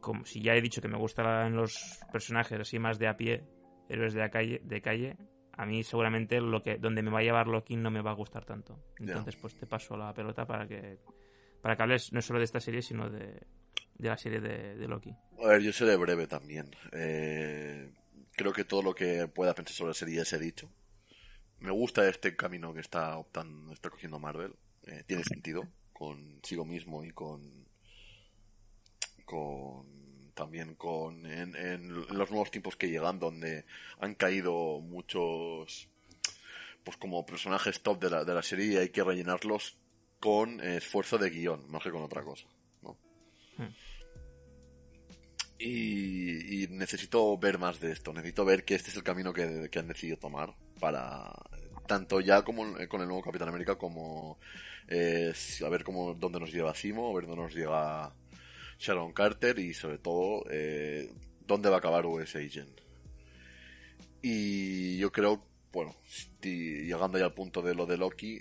[0.00, 3.44] Como si ya he dicho que me gustan los personajes así más de a pie,
[3.88, 5.16] héroes de, la calle, de calle,
[5.52, 8.14] a mí seguramente lo que donde me va a llevar Loki no me va a
[8.14, 8.82] gustar tanto.
[8.98, 10.98] Entonces, pues te paso la pelota para que
[11.60, 13.40] para que hables no solo de esta serie, sino de,
[13.94, 15.14] de la serie de, Loki.
[15.44, 16.70] A ver, yo seré breve también.
[16.92, 17.92] Eh,
[18.32, 20.70] creo que todo lo que pueda pensar sobre la serie ya se ha dicho.
[21.62, 24.54] Me gusta este camino que está optando, está cogiendo Marvel.
[24.86, 27.66] Eh, tiene sentido consigo mismo y con
[29.24, 29.86] con
[30.34, 33.64] también con en, los nuevos tiempos que llegan donde
[34.00, 35.88] han caído muchos
[36.82, 39.76] pues como personajes top de la, de la serie y hay que rellenarlos
[40.18, 42.46] con esfuerzo de guion, más que con otra cosa.
[42.82, 42.98] ¿no?
[43.56, 43.74] Hmm.
[45.58, 49.88] Y, necesito ver más de esto, necesito ver que este es el camino que, han
[49.88, 51.32] decidido tomar para
[51.92, 54.38] tanto ya como con el nuevo Capitán América como
[54.88, 58.14] eh, a ver cómo dónde nos lleva Simo, a ver dónde nos llega
[58.78, 61.12] Sharon Carter y sobre todo eh,
[61.46, 62.80] dónde va a acabar US Agent.
[64.22, 65.94] Y yo creo, bueno,
[66.40, 68.40] llegando ya al punto de lo de Loki,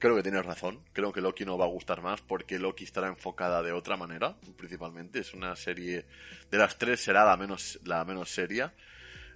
[0.00, 0.80] creo que tienes razón.
[0.92, 4.34] Creo que Loki no va a gustar más porque Loki estará enfocada de otra manera,
[4.56, 5.20] principalmente.
[5.20, 6.06] Es una serie
[6.50, 8.74] de las tres será la menos la menos seria,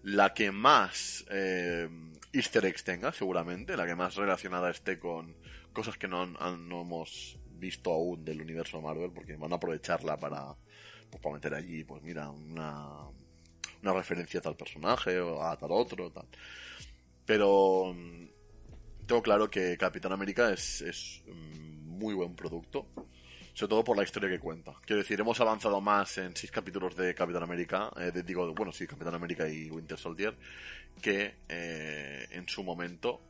[0.02, 1.88] la que más eh,
[2.34, 5.36] Easter eggs tenga, seguramente, la que más relacionada esté con
[5.72, 10.56] cosas que no, no hemos visto aún del universo Marvel, porque van a aprovecharla para,
[11.10, 13.08] pues, para meter allí, pues mira, una,
[13.82, 16.12] una referencia a tal personaje o a tal otro.
[17.24, 17.94] Pero
[19.06, 22.88] tengo claro que Capitán América es, es muy buen producto,
[23.54, 24.74] sobre todo por la historia que cuenta.
[24.84, 28.86] Quiero decir, hemos avanzado más en seis capítulos de Capitán América, eh, digo, bueno, sí,
[28.86, 30.36] Capitán América y Winter Soldier,
[31.00, 33.20] que eh, en su momento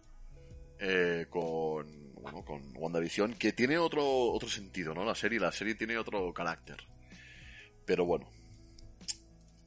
[0.78, 4.02] eh, con, bueno, con WandaVision, que tiene otro,
[4.32, 5.04] otro sentido, ¿no?
[5.04, 6.78] La serie, la serie tiene otro carácter.
[7.84, 8.26] Pero bueno,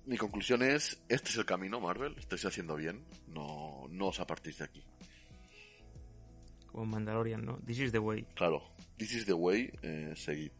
[0.07, 4.57] mi conclusión es, este es el camino, Marvel, estáis haciendo bien, no, no os apartéis
[4.57, 4.83] de aquí.
[6.77, 7.57] Como Mandalorian, ¿no?
[7.65, 8.23] This is the way.
[8.35, 8.61] Claro,
[8.97, 10.51] this is the way, eh, seguid.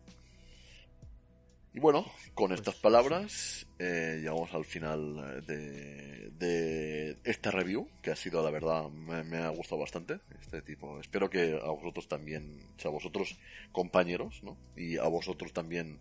[1.75, 8.09] Y bueno, con estas pues, palabras eh, llegamos al final de, de, esta review, que
[8.09, 10.19] ha sido, la verdad, me, ha gustado bastante.
[10.41, 10.99] Este tipo.
[10.99, 13.37] Espero que a vosotros también, o sea, a vosotros
[13.71, 14.57] compañeros, ¿no?
[14.75, 15.99] Y a vosotros también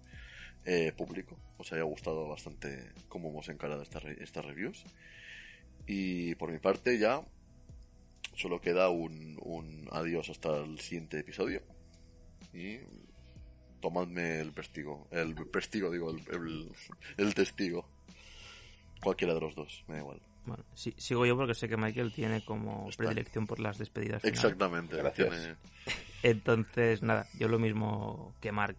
[0.65, 4.83] eh, público, os haya gustado bastante cómo hemos encarado estas, estas reviews.
[5.87, 7.23] Y por mi parte ya
[8.37, 11.63] solo queda un, un adiós hasta el siguiente episodio.
[12.53, 12.79] Y
[13.81, 15.09] tomadme el testigo.
[15.11, 16.71] El testigo, digo, el,
[17.17, 17.89] el, testigo.
[19.03, 20.21] Cualquiera de los dos, me da igual.
[20.45, 24.25] Bueno, sigo yo porque sé que Michael tiene como predilección por las despedidas.
[24.25, 25.57] Exactamente, gracias.
[26.23, 28.77] Entonces, nada, yo lo mismo que Mark.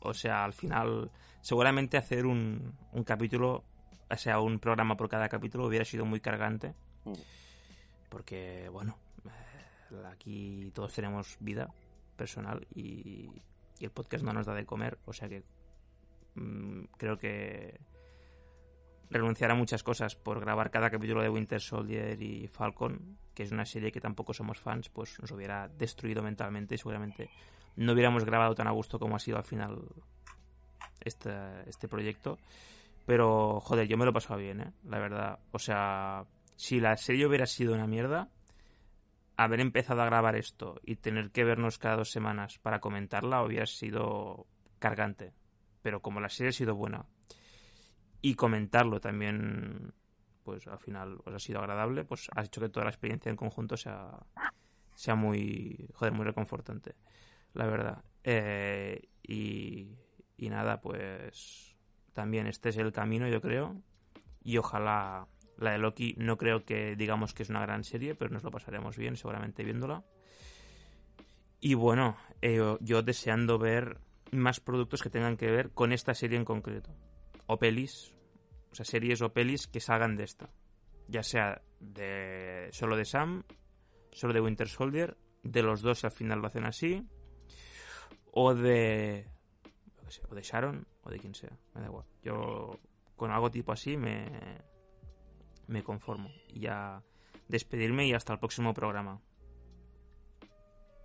[0.00, 1.10] O sea, al final,
[1.40, 3.64] seguramente hacer un, un capítulo,
[4.08, 6.72] o sea, un programa por cada capítulo hubiera sido muy cargante.
[7.04, 7.14] Mm.
[8.08, 11.68] Porque, bueno, eh, aquí todos tenemos vida
[12.16, 13.30] personal y,
[13.80, 15.44] el podcast no nos da de comer, o sea que
[16.34, 17.78] mm, creo que
[19.08, 23.52] renunciar a muchas cosas por grabar cada capítulo de Winter Soldier y Falcon, que es
[23.52, 27.30] una serie que tampoco somos fans, pues nos hubiera destruido mentalmente y seguramente
[27.76, 29.80] no hubiéramos grabado tan a gusto como ha sido al final
[31.00, 31.30] este,
[31.66, 32.38] este proyecto.
[33.06, 34.72] Pero, joder, yo me lo he pasado bien, ¿eh?
[34.84, 35.38] La verdad.
[35.52, 36.26] O sea,
[36.58, 38.30] si la serie hubiera sido una mierda,
[39.36, 43.64] haber empezado a grabar esto y tener que vernos cada dos semanas para comentarla hubiera
[43.64, 44.44] sido
[44.80, 45.32] cargante.
[45.82, 47.06] Pero como la serie ha sido buena
[48.20, 49.94] y comentarlo también,
[50.42, 53.36] pues al final os ha sido agradable, pues ha hecho que toda la experiencia en
[53.36, 54.18] conjunto sea,
[54.96, 56.96] sea muy, joder, muy reconfortante,
[57.54, 58.02] la verdad.
[58.24, 59.96] Eh, y,
[60.36, 61.76] y nada, pues
[62.14, 63.80] también este es el camino, yo creo,
[64.42, 65.28] y ojalá
[65.58, 68.50] la de Loki no creo que digamos que es una gran serie, pero nos lo
[68.50, 70.04] pasaremos bien seguramente viéndola.
[71.60, 73.98] Y bueno, eh, yo deseando ver
[74.30, 76.94] más productos que tengan que ver con esta serie en concreto.
[77.46, 78.14] O pelis,
[78.70, 80.50] o sea, series o pelis que salgan de esta.
[81.08, 83.44] Ya sea de solo de Sam,
[84.12, 87.06] solo de Winter Soldier, de los dos al final lo hacen así,
[88.30, 89.26] o de
[90.28, 92.06] o de Sharon o de quien sea, me da igual.
[92.22, 92.78] Yo
[93.16, 94.26] con algo tipo así me,
[95.68, 96.30] me conformo.
[96.48, 96.66] Y
[97.46, 99.20] despedirme y hasta el próximo programa.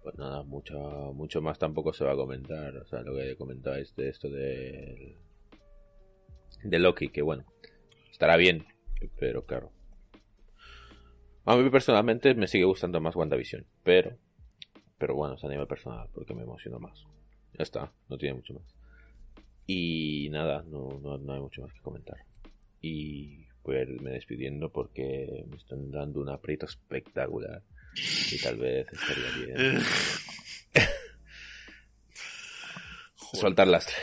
[0.02, 2.76] Pues nada, mucho, mucho más tampoco se va a comentar.
[2.78, 5.16] O sea, lo que comentáis de esto de,
[6.64, 7.46] de Loki, que bueno,
[8.12, 8.66] estará bien,
[9.20, 9.72] pero claro.
[11.46, 14.18] A mí personalmente me sigue gustando más WandaVision, pero,
[14.98, 17.06] pero bueno, es a nivel personal, porque me emociona más.
[17.54, 18.64] Ya está, no tiene mucho más.
[19.68, 22.18] Y nada, no, no, no hay mucho más que comentar.
[22.82, 27.64] Y voy a irme despidiendo porque me están dando un aprieto espectacular.
[28.32, 29.82] Y tal vez estaría bien.
[33.34, 33.96] Soltar lastre.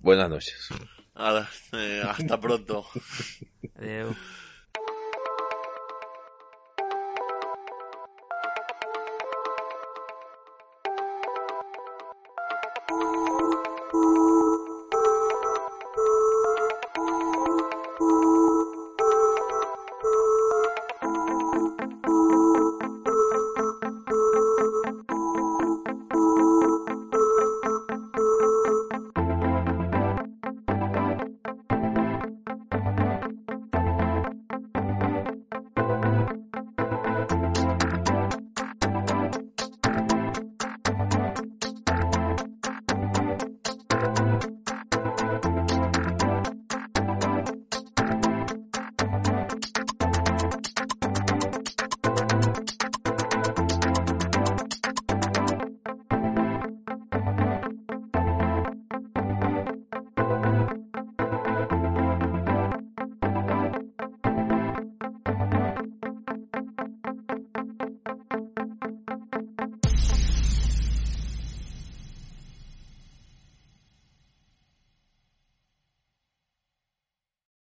[0.00, 0.68] Buenas noches.
[1.14, 2.86] Nada, eh, hasta pronto.
[3.76, 4.14] Adeu.